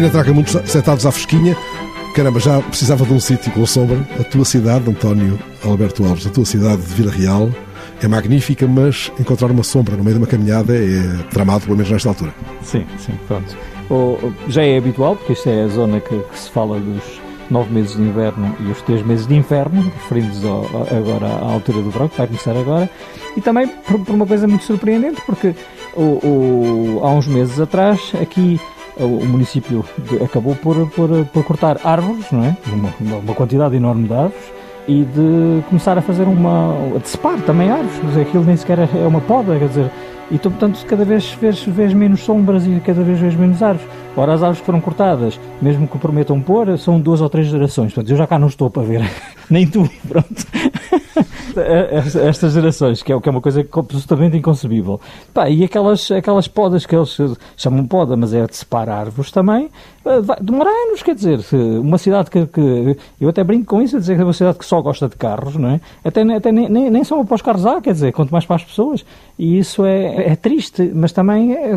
aqui 0.00 0.02
na 0.02 0.10
Traca-Mundo, 0.10 0.48
sentados 0.66 1.04
à 1.04 1.12
fresquinha. 1.12 1.56
Caramba, 2.14 2.40
já 2.40 2.60
precisava 2.62 3.04
de 3.04 3.12
um 3.12 3.20
sítio 3.20 3.52
com 3.52 3.66
sombra. 3.66 3.98
A 4.18 4.24
tua 4.24 4.44
cidade, 4.44 4.88
António 4.90 5.38
Alberto 5.62 6.04
Alves, 6.06 6.26
a 6.26 6.30
tua 6.30 6.44
cidade 6.44 6.80
de 6.80 6.94
Vila 6.94 7.12
Real, 7.12 7.50
é 8.02 8.08
magnífica, 8.08 8.66
mas 8.66 9.12
encontrar 9.20 9.50
uma 9.50 9.62
sombra 9.62 9.96
no 9.96 10.02
meio 10.02 10.16
de 10.16 10.22
uma 10.22 10.26
caminhada 10.26 10.74
é 10.74 11.02
tramado, 11.30 11.64
pelo 11.64 11.76
menos 11.76 11.90
nesta 11.90 12.08
altura. 12.08 12.32
Sim, 12.62 12.86
sim, 12.98 13.12
pronto. 13.28 13.54
O, 13.90 14.32
já 14.48 14.62
é 14.62 14.78
habitual, 14.78 15.16
porque 15.16 15.32
esta 15.32 15.50
é 15.50 15.64
a 15.64 15.68
zona 15.68 16.00
que, 16.00 16.18
que, 16.18 16.38
se 16.38 16.50
fala 16.50 16.80
dos 16.80 17.20
nove 17.50 17.72
meses 17.72 17.96
de 17.96 18.02
inverno 18.02 18.56
e 18.60 18.70
os 18.70 18.80
três 18.82 19.04
meses 19.04 19.26
de 19.26 19.34
inverno, 19.34 19.92
referindo-nos 20.02 20.44
agora 20.90 21.26
à 21.26 21.52
altura 21.52 21.82
do 21.82 21.90
verão, 21.90 22.08
que 22.08 22.16
vai 22.16 22.26
começar 22.26 22.56
agora, 22.56 22.88
e 23.36 23.40
também 23.40 23.66
por, 23.66 23.98
por 24.00 24.14
uma 24.14 24.26
coisa 24.26 24.48
muito 24.48 24.64
surpreendente, 24.64 25.20
porque 25.26 25.54
o, 25.94 26.02
o, 26.02 27.00
há 27.02 27.10
uns 27.10 27.26
meses 27.26 27.60
atrás, 27.60 28.12
aqui 28.20 28.58
o 29.04 29.26
município 29.26 29.84
acabou 30.24 30.54
por, 30.56 30.88
por, 30.90 31.24
por 31.26 31.44
cortar 31.44 31.78
árvores, 31.84 32.26
não 32.30 32.44
é? 32.44 32.56
Uma, 32.72 33.16
uma, 33.18 33.34
quantidade 33.34 33.76
enorme 33.76 34.06
de 34.06 34.14
árvores 34.14 34.52
e 34.86 35.04
de 35.04 35.62
começar 35.68 35.96
a 35.96 36.02
fazer 36.02 36.24
uma. 36.24 36.74
a 36.96 36.98
despar 36.98 37.40
também 37.42 37.70
árvores. 37.70 38.16
Aquilo 38.16 38.44
nem 38.44 38.56
sequer 38.56 38.78
é 38.80 39.06
uma 39.06 39.20
poda, 39.20 39.58
quer 39.58 39.68
dizer. 39.68 39.90
E 40.30 40.38
tu, 40.38 40.48
portanto, 40.48 40.84
cada 40.86 41.04
vez 41.04 41.32
vês, 41.40 41.64
vês 41.64 41.92
menos 41.92 42.20
sombras 42.20 42.64
e 42.64 42.80
cada 42.84 43.02
vez 43.02 43.18
vês 43.18 43.34
menos 43.34 43.60
árvores. 43.62 43.88
Ora, 44.16 44.34
as 44.34 44.42
árvores 44.42 44.60
que 44.60 44.66
foram 44.66 44.80
cortadas, 44.80 45.40
mesmo 45.60 45.88
que 45.88 45.98
prometam 45.98 46.40
pôr, 46.40 46.78
são 46.78 47.00
duas 47.00 47.20
ou 47.20 47.28
três 47.28 47.48
gerações. 47.48 47.92
Portanto, 47.92 48.10
eu 48.12 48.16
já 48.16 48.26
cá 48.26 48.38
não 48.38 48.46
estou 48.46 48.70
para 48.70 48.82
ver. 48.82 49.10
Nem 49.50 49.66
tu, 49.66 49.88
pronto. 50.08 50.46
Estas 52.26 52.52
gerações, 52.52 53.02
que 53.02 53.12
é, 53.12 53.20
que 53.20 53.28
é 53.28 53.32
uma 53.32 53.40
coisa 53.40 53.66
absolutamente 53.72 54.36
inconcebível. 54.36 55.00
Pá, 55.32 55.48
e 55.48 55.64
aquelas, 55.64 56.10
aquelas 56.10 56.48
podas 56.48 56.86
que 56.86 56.94
eles 56.94 57.16
chamam 57.56 57.86
poda, 57.86 58.16
mas 58.16 58.32
é 58.32 58.46
de 58.46 58.56
separar 58.56 59.00
árvores 59.00 59.30
também, 59.30 59.70
eh, 60.04 60.20
vai 60.20 60.38
demorar 60.40 60.70
anos, 60.70 61.02
quer 61.02 61.14
dizer, 61.14 61.40
uma 61.52 61.98
cidade 61.98 62.30
que, 62.30 62.46
que, 62.46 62.96
Eu 63.20 63.28
até 63.28 63.44
brinco 63.44 63.66
com 63.66 63.82
isso, 63.82 63.96
a 63.96 64.00
dizer 64.00 64.14
que 64.14 64.20
é 64.20 64.24
uma 64.24 64.32
cidade 64.32 64.58
que 64.58 64.64
só 64.64 64.80
gosta 64.80 65.08
de 65.08 65.16
carros, 65.16 65.56
não 65.56 65.70
é? 65.70 65.80
Até, 66.04 66.22
até 66.22 66.52
nem, 66.52 66.68
nem, 66.68 66.90
nem 66.90 67.04
só 67.04 67.22
para 67.24 67.34
os 67.34 67.42
carros 67.42 67.66
há, 67.66 67.80
quer 67.80 67.92
dizer, 67.92 68.12
quanto 68.12 68.30
mais 68.30 68.46
para 68.46 68.56
as 68.56 68.64
pessoas. 68.64 69.04
E 69.38 69.58
isso 69.58 69.84
é, 69.84 70.32
é 70.32 70.36
triste, 70.36 70.90
mas 70.94 71.12
também 71.12 71.54
é, 71.54 71.76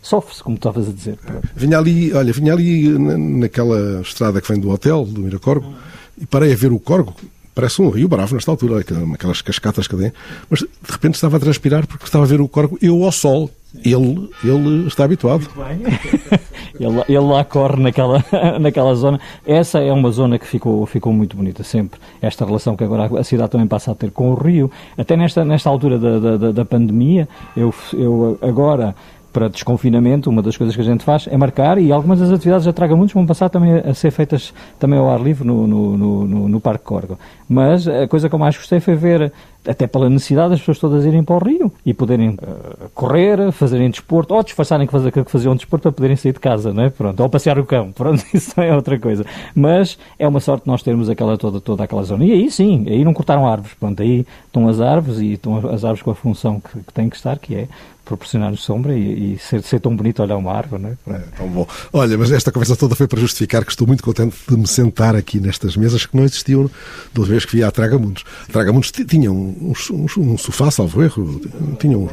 sofre-se, 0.00 0.42
como 0.42 0.56
estavas 0.56 0.88
a 0.88 0.92
dizer. 0.92 1.18
Vinha 1.54 1.78
ali, 1.78 2.12
olha, 2.12 2.32
vinha 2.32 2.52
ali 2.52 2.88
naquela 2.98 4.00
estrada 4.00 4.40
que 4.40 4.48
vem 4.48 4.60
do 4.60 4.70
hotel, 4.70 5.04
do 5.04 5.20
Miracorgo, 5.20 5.72
e 6.20 6.26
parei 6.26 6.52
a 6.52 6.56
ver 6.56 6.72
o 6.72 6.78
corgo, 6.78 7.14
parece 7.54 7.80
um 7.82 7.90
rio 7.90 8.08
bravo 8.08 8.34
nesta 8.34 8.50
altura, 8.50 8.80
aquelas 9.14 9.42
cascatas 9.42 9.86
que 9.86 9.96
tem, 9.96 10.12
mas 10.48 10.60
de 10.60 10.68
repente 10.88 11.14
estava 11.14 11.36
a 11.36 11.40
transpirar 11.40 11.86
porque 11.86 12.04
estava 12.04 12.24
a 12.24 12.26
ver 12.26 12.40
o 12.40 12.48
corgo, 12.48 12.78
eu 12.80 13.04
ao 13.04 13.12
sol. 13.12 13.50
Ele, 13.82 14.28
ele 14.44 14.86
está 14.86 15.04
habituado. 15.04 15.48
ele, 16.78 17.04
ele 17.08 17.18
lá 17.18 17.42
corre 17.42 17.82
naquela, 17.82 18.22
naquela 18.60 18.94
zona. 18.94 19.18
Essa 19.46 19.78
é 19.78 19.90
uma 19.90 20.10
zona 20.10 20.38
que 20.38 20.46
ficou, 20.46 20.84
ficou 20.84 21.10
muito 21.10 21.38
bonita 21.38 21.64
sempre. 21.64 21.98
Esta 22.20 22.44
relação 22.44 22.76
que 22.76 22.84
agora 22.84 23.18
a 23.18 23.24
cidade 23.24 23.50
também 23.50 23.66
passa 23.66 23.92
a 23.92 23.94
ter 23.94 24.10
com 24.10 24.30
o 24.30 24.34
rio. 24.34 24.70
Até 24.98 25.16
nesta, 25.16 25.42
nesta 25.42 25.70
altura 25.70 25.98
da, 25.98 26.36
da, 26.36 26.52
da 26.52 26.64
pandemia, 26.66 27.26
eu, 27.56 27.72
eu 27.94 28.38
agora 28.42 28.94
para 29.32 29.48
desconfinamento, 29.48 30.28
uma 30.28 30.42
das 30.42 30.56
coisas 30.56 30.76
que 30.76 30.82
a 30.82 30.84
gente 30.84 31.04
faz 31.04 31.26
é 31.26 31.36
marcar 31.36 31.78
e 31.78 31.90
algumas 31.90 32.20
das 32.20 32.30
atividades 32.30 32.66
da 32.66 32.72
Traga 32.72 32.94
Mundos 32.94 33.14
vão 33.14 33.26
passar 33.26 33.48
também 33.48 33.72
a 33.78 33.94
ser 33.94 34.10
feitas 34.10 34.52
também 34.78 34.98
ao 34.98 35.10
ar 35.10 35.20
livre 35.20 35.46
no, 35.46 35.66
no, 35.66 35.96
no, 35.96 36.48
no 36.48 36.60
Parque 36.60 36.84
Corgo. 36.84 37.18
Mas 37.48 37.88
a 37.88 38.06
coisa 38.06 38.28
que 38.28 38.34
eu 38.34 38.38
mais 38.38 38.56
gostei 38.56 38.80
foi 38.80 38.94
ver, 38.94 39.32
até 39.66 39.86
pela 39.86 40.08
necessidade 40.10 40.50
das 40.50 40.60
pessoas 40.60 40.78
todas 40.78 41.04
irem 41.04 41.22
para 41.22 41.36
o 41.36 41.38
Rio 41.38 41.72
e 41.84 41.94
poderem 41.94 42.30
uh, 42.30 42.90
correr, 42.94 43.52
fazerem 43.52 43.90
desporto, 43.90 44.34
ou 44.34 44.42
disfarçarem 44.42 44.86
que, 44.86 45.22
que 45.24 45.30
faziam 45.30 45.54
desporto 45.54 45.82
para 45.82 45.92
poderem 45.92 46.16
sair 46.16 46.32
de 46.32 46.40
casa, 46.40 46.72
não 46.72 46.84
é? 46.84 46.90
Pronto, 46.90 47.20
ou 47.22 47.28
passear 47.28 47.58
o 47.58 47.64
cão, 47.64 47.90
pronto, 47.96 48.24
isso 48.34 48.60
é 48.60 48.74
outra 48.74 48.98
coisa. 48.98 49.24
Mas 49.54 49.98
é 50.18 50.26
uma 50.26 50.40
sorte 50.40 50.66
nós 50.66 50.82
termos 50.82 51.08
aquela 51.08 51.36
toda, 51.38 51.60
toda 51.60 51.84
aquela 51.84 52.02
zona. 52.02 52.24
E 52.24 52.32
aí 52.32 52.50
sim, 52.50 52.84
aí 52.88 53.04
não 53.04 53.14
cortaram 53.14 53.46
árvores, 53.46 53.74
pronto, 53.78 54.02
aí 54.02 54.26
estão 54.46 54.68
as 54.68 54.80
árvores 54.80 55.20
e 55.20 55.32
estão 55.34 55.56
as 55.56 55.84
árvores 55.84 56.02
com 56.02 56.10
a 56.10 56.14
função 56.14 56.60
que, 56.60 56.78
que 56.80 56.92
têm 56.92 57.08
que 57.08 57.16
estar, 57.16 57.38
que 57.38 57.54
é 57.54 57.68
proporcionar-nos 58.04 58.62
sombra 58.62 58.94
e, 58.94 59.34
e 59.34 59.38
ser, 59.38 59.62
ser, 59.62 59.80
tão 59.80 59.94
bonito 59.94 60.22
olhar 60.22 60.36
uma 60.36 60.52
árvore, 60.52 60.82
não 60.82 60.90
é? 60.90 61.16
é? 61.16 61.18
tão 61.36 61.48
bom. 61.48 61.66
Olha, 61.92 62.18
mas 62.18 62.32
esta 62.32 62.50
conversa 62.50 62.76
toda 62.76 62.94
foi 62.94 63.06
para 63.06 63.20
justificar 63.20 63.64
que 63.64 63.70
estou 63.70 63.86
muito 63.86 64.02
contente 64.02 64.36
de 64.48 64.56
me 64.56 64.66
sentar 64.66 65.14
aqui 65.14 65.38
nestas 65.40 65.76
mesas 65.76 66.04
que 66.04 66.16
não 66.16 66.24
existiam 66.24 66.70
da 67.14 67.22
vez 67.22 67.44
que 67.44 67.56
via 67.56 67.68
a 67.68 67.70
Tragamundos. 67.70 68.24
Tragamundos 68.50 68.90
tinha 68.90 69.30
um, 69.60 69.72
um, 69.90 70.32
um, 70.32 70.38
sofá, 70.38 70.70
salvo 70.70 71.02
erro, 71.02 71.40
tinha 71.78 71.98
um... 71.98 72.08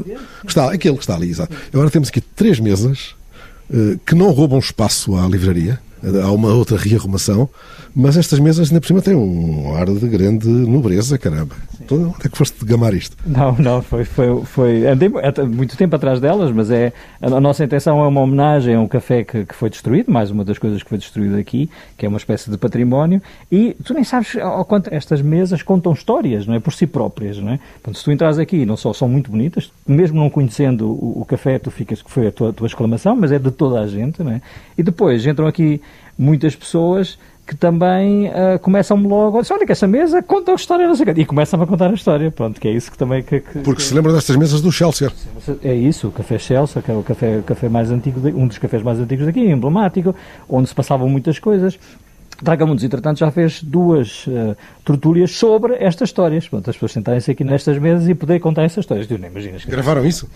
Está, 0.47 0.71
aquele 0.71 0.95
que 0.95 1.03
está 1.03 1.15
ali, 1.15 1.29
exato. 1.29 1.55
Agora 1.73 1.89
temos 1.89 2.09
aqui 2.09 2.21
três 2.21 2.59
mesas 2.59 3.15
uh, 3.69 3.97
que 4.05 4.15
não 4.15 4.31
roubam 4.31 4.59
espaço 4.59 5.15
à 5.15 5.27
livraria, 5.27 5.79
há 6.23 6.31
uma 6.31 6.53
outra 6.53 6.77
rearrumação, 6.77 7.49
mas 7.99 8.15
estas 8.15 8.39
mesas 8.39 8.69
ainda 8.69 8.79
por 8.79 8.87
cima 8.87 9.01
têm 9.01 9.13
um 9.13 9.75
ar 9.75 9.85
de 9.85 10.07
grande 10.07 10.47
nobreza, 10.47 11.17
caramba. 11.17 11.53
Então, 11.81 11.97
onde 12.15 12.27
é 12.27 12.29
que 12.29 12.37
foste 12.37 12.63
gamar 12.63 12.93
isto? 12.93 13.17
Não, 13.25 13.51
não, 13.59 13.81
foi, 13.81 14.05
foi, 14.05 14.41
foi 14.45 14.87
andei 14.87 15.09
muito 15.45 15.75
tempo 15.75 15.97
atrás 15.97 16.21
delas, 16.21 16.49
mas 16.49 16.71
é 16.71 16.93
a 17.21 17.29
nossa 17.41 17.61
intenção 17.65 18.01
é 18.01 18.07
uma 18.07 18.21
homenagem 18.21 18.75
a 18.75 18.79
um 18.79 18.87
café 18.87 19.25
que, 19.25 19.43
que 19.43 19.53
foi 19.53 19.69
destruído, 19.69 20.09
mais 20.09 20.31
uma 20.31 20.45
das 20.45 20.57
coisas 20.57 20.81
que 20.81 20.87
foi 20.87 20.97
destruído 20.97 21.35
aqui, 21.35 21.69
que 21.97 22.05
é 22.05 22.09
uma 22.09 22.17
espécie 22.17 22.49
de 22.49 22.57
património, 22.57 23.21
e 23.51 23.75
tu 23.83 23.93
nem 23.93 24.05
sabes 24.05 24.37
ao 24.37 24.63
quanto 24.63 24.93
estas 24.93 25.21
mesas 25.21 25.61
contam 25.61 25.91
histórias, 25.91 26.47
não 26.47 26.53
é? 26.53 26.59
Por 26.61 26.71
si 26.71 26.87
próprias, 26.87 27.37
não 27.37 27.51
é? 27.51 27.59
Portanto, 27.73 27.97
se 27.97 28.03
tu 28.05 28.11
entras 28.13 28.39
aqui, 28.39 28.65
não 28.65 28.77
só 28.77 28.93
são 28.93 29.09
muito 29.09 29.29
bonitas, 29.29 29.73
mesmo 29.85 30.17
não 30.21 30.29
conhecendo 30.29 30.87
o, 30.89 31.21
o 31.21 31.25
café, 31.25 31.59
tu 31.59 31.69
ficas 31.69 32.01
que 32.01 32.09
foi 32.09 32.27
a 32.27 32.31
tua, 32.31 32.51
a 32.51 32.53
tua 32.53 32.67
exclamação, 32.67 33.13
mas 33.13 33.33
é 33.33 33.37
de 33.37 33.51
toda 33.51 33.81
a 33.81 33.87
gente, 33.87 34.23
não 34.23 34.31
é? 34.31 34.41
E 34.77 34.83
depois 34.83 35.25
entram 35.25 35.47
aqui 35.47 35.81
muitas 36.17 36.55
pessoas 36.55 37.17
que 37.49 37.55
também 37.55 38.27
uh, 38.27 38.59
começam-me 38.61 39.07
logo, 39.07 39.41
olha 39.49 39.65
que 39.65 39.71
essa 39.71 39.87
mesa 39.87 40.21
conta 40.21 40.51
a 40.51 40.55
história, 40.55 40.87
não 40.87 40.93
sei 40.93 41.03
o 41.03 41.15
quê, 41.15 41.21
e 41.21 41.25
começam 41.25 41.59
a 41.59 41.65
contar 41.65 41.89
a 41.89 41.95
história, 41.95 42.29
pronto, 42.29 42.61
que 42.61 42.67
é 42.67 42.71
isso 42.71 42.91
que 42.91 42.97
também... 42.97 43.23
Que, 43.23 43.39
que, 43.39 43.59
Porque 43.61 43.81
se 43.81 43.91
lembra 43.91 44.13
destas 44.13 44.35
mesas 44.35 44.61
do 44.61 44.71
Chelsea. 44.71 45.11
É 45.63 45.73
isso, 45.73 46.09
o 46.09 46.11
Café 46.11 46.37
Chelsea, 46.37 46.79
que 46.79 46.91
é 46.91 46.93
o 46.93 47.01
café, 47.01 47.39
o 47.39 47.43
café 47.43 47.67
mais 47.67 47.89
antigo, 47.89 48.19
um 48.37 48.45
dos 48.45 48.59
cafés 48.59 48.83
mais 48.83 48.99
antigos 48.99 49.25
daqui, 49.25 49.39
emblemático, 49.39 50.13
onde 50.47 50.69
se 50.69 50.75
passavam 50.75 51.09
muitas 51.09 51.39
coisas. 51.39 51.79
Tragamundos, 52.43 52.83
entretanto, 52.83 53.17
já 53.17 53.31
fez 53.31 53.63
duas 53.63 54.27
uh, 54.27 54.55
tertúlias 54.85 55.31
sobre 55.31 55.73
estas 55.73 56.09
histórias. 56.09 56.47
Pronto, 56.47 56.69
as 56.69 56.75
pessoas 56.75 56.91
sentarem-se 56.91 57.31
aqui 57.31 57.43
nestas 57.43 57.79
mesas 57.79 58.07
e 58.07 58.13
poder 58.13 58.39
contar 58.39 58.61
essas 58.61 58.83
histórias. 58.83 59.07
Tu 59.07 59.17
não 59.17 59.27
imaginas. 59.27 59.65
Gravaram 59.65 60.05
isso? 60.05 60.29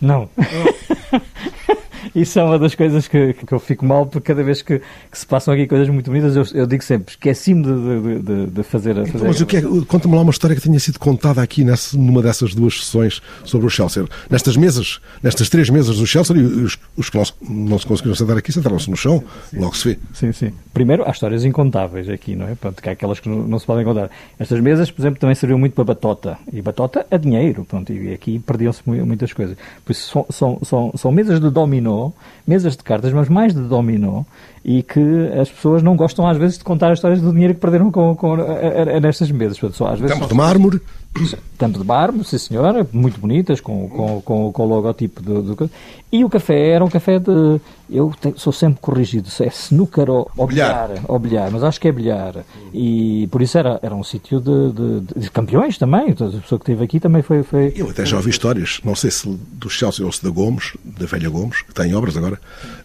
Não. 0.00 0.30
Oh. 0.38 1.72
Isso 2.14 2.38
é 2.38 2.44
uma 2.44 2.58
das 2.58 2.74
coisas 2.74 3.08
que, 3.08 3.32
que 3.32 3.52
eu 3.52 3.58
fico 3.58 3.84
mal, 3.84 4.06
porque 4.06 4.28
cada 4.28 4.42
vez 4.42 4.60
que, 4.60 4.80
que 5.10 5.18
se 5.18 5.26
passam 5.26 5.54
aqui 5.54 5.66
coisas 5.66 5.88
muito 5.88 6.10
bonitas, 6.10 6.36
eu, 6.36 6.44
eu 6.60 6.66
digo 6.66 6.82
sempre, 6.82 7.12
esqueci-me 7.12 7.62
de, 7.62 8.18
de, 8.18 8.46
de, 8.46 8.62
fazer... 8.62 8.92
Então, 8.92 9.06
fazer 9.06 9.26
mas 9.26 9.40
o 9.40 9.46
que 9.46 9.56
é, 9.56 9.62
conta-me 9.88 10.14
lá 10.14 10.22
uma 10.22 10.30
história 10.30 10.54
que 10.54 10.62
tenha 10.62 10.78
sido 10.78 10.98
contada 10.98 11.42
aqui 11.42 11.64
nessa, 11.64 11.96
numa 11.96 12.22
dessas 12.22 12.54
duas 12.54 12.84
sessões 12.84 13.22
sobre 13.44 13.66
o 13.66 13.70
Chelsea. 13.70 14.04
Nestas 14.30 14.56
mesas, 14.56 15.00
nestas 15.22 15.48
três 15.48 15.70
mesas 15.70 15.96
do 15.96 16.06
Chelsea, 16.06 16.36
os, 16.36 16.78
os 16.96 17.08
que 17.08 17.16
não, 17.16 17.24
não 17.48 17.78
se 17.78 17.86
conseguiram 17.86 18.14
sentar 18.14 18.36
aqui, 18.36 18.52
sentaram-se 18.52 18.90
no 18.90 18.96
chão, 18.96 19.22
sim, 19.50 19.58
logo 19.58 19.76
se 19.76 19.88
vê. 19.88 19.98
Sim, 20.12 20.32
sim. 20.32 20.52
Primeiro, 20.72 21.04
há 21.06 21.10
histórias 21.10 21.44
incontáveis 21.44 22.08
aqui, 22.08 22.36
não 22.36 22.46
é? 22.46 22.54
Pronto, 22.54 22.82
que 22.82 22.88
há 22.88 22.92
aquelas 22.92 23.20
que 23.20 23.28
não, 23.28 23.46
não, 23.46 23.58
se 23.58 23.66
podem 23.66 23.84
contar. 23.84 24.10
Estas 24.38 24.60
mesas, 24.60 24.90
por 24.90 25.00
exemplo, 25.02 25.18
também 25.18 25.34
serviam 25.34 25.58
muito 25.58 25.74
para 25.74 25.84
batota. 25.84 26.38
E 26.52 26.60
batota 26.60 27.06
a 27.10 27.16
dinheiro, 27.16 27.64
pronto, 27.64 27.92
e 27.92 28.12
aqui 28.12 28.38
perdiam-se 28.38 28.82
muitas 28.86 29.32
coisas. 29.32 29.56
Por 29.84 29.92
isso, 29.92 30.10
são, 30.10 30.26
são, 30.30 30.58
são, 30.64 30.92
são 30.96 31.12
mesas 31.12 31.40
de 31.40 31.50
dominó, 31.50 32.01
mesas 32.46 32.76
de 32.76 32.82
cartas, 32.82 33.12
mas 33.12 33.28
mais 33.28 33.54
de 33.54 33.60
dominó, 33.60 34.22
e 34.64 34.82
que 34.82 35.00
as 35.40 35.50
pessoas 35.50 35.82
não 35.82 35.96
gostam 35.96 36.26
às 36.26 36.36
vezes 36.36 36.58
de 36.58 36.64
contar 36.64 36.92
as 36.92 36.98
histórias 36.98 37.20
do 37.20 37.32
dinheiro 37.32 37.54
que 37.54 37.60
perderam 37.60 37.90
com, 37.90 38.14
com, 38.14 38.34
a, 38.34 38.42
a, 38.42 38.96
a 38.96 39.00
nestas 39.00 39.30
mesas. 39.30 39.58
Só, 39.74 39.88
às 39.88 39.98
vezes 39.98 40.14
Tempo 40.14 40.28
de 40.28 40.34
mármore. 40.34 40.80
Tampo 41.58 41.78
de 41.78 41.84
mármore, 41.84 42.24
sim 42.24 42.38
senhora, 42.38 42.86
muito 42.90 43.20
bonitas, 43.20 43.60
com, 43.60 43.86
com, 43.86 44.22
com, 44.22 44.50
com 44.50 44.62
o 44.62 44.66
logotipo 44.66 45.22
do, 45.22 45.42
do, 45.42 45.70
E 46.10 46.24
o 46.24 46.30
café 46.30 46.70
era 46.70 46.82
um 46.82 46.88
café 46.88 47.18
de. 47.18 47.60
Eu 47.90 48.10
te, 48.18 48.32
sou 48.36 48.50
sempre 48.50 48.80
corrigido, 48.80 49.28
é 49.40 49.48
snooker 49.48 50.08
ou, 50.08 50.30
ou 50.34 50.46
bilhar. 50.46 50.90
Ou 51.06 51.18
bilhar, 51.18 51.50
mas 51.50 51.62
acho 51.62 51.78
que 51.78 51.86
é 51.86 51.92
bilhar. 51.92 52.36
E 52.72 53.28
por 53.30 53.42
isso 53.42 53.58
era, 53.58 53.78
era 53.82 53.94
um 53.94 54.02
sítio 54.02 54.40
de, 54.40 54.72
de, 54.72 55.20
de, 55.20 55.30
campeões 55.30 55.76
também. 55.76 56.12
A 56.12 56.14
pessoa 56.14 56.58
que 56.58 56.72
esteve 56.72 56.82
aqui 56.82 56.98
também 56.98 57.20
foi, 57.20 57.42
foi. 57.42 57.74
Eu 57.76 57.90
até 57.90 58.06
já 58.06 58.16
ouvi 58.16 58.30
histórias, 58.30 58.80
não 58.82 58.96
sei 58.96 59.10
se 59.10 59.28
do 59.28 59.68
Chelsea 59.68 60.04
ou 60.06 60.10
se 60.10 60.24
da 60.24 60.30
Gomes, 60.30 60.72
da 60.82 61.04
velha 61.04 61.28
Gomes, 61.28 61.60
que 61.60 61.74
tem 61.74 61.94
obras 61.94 62.16
agora, 62.16 62.40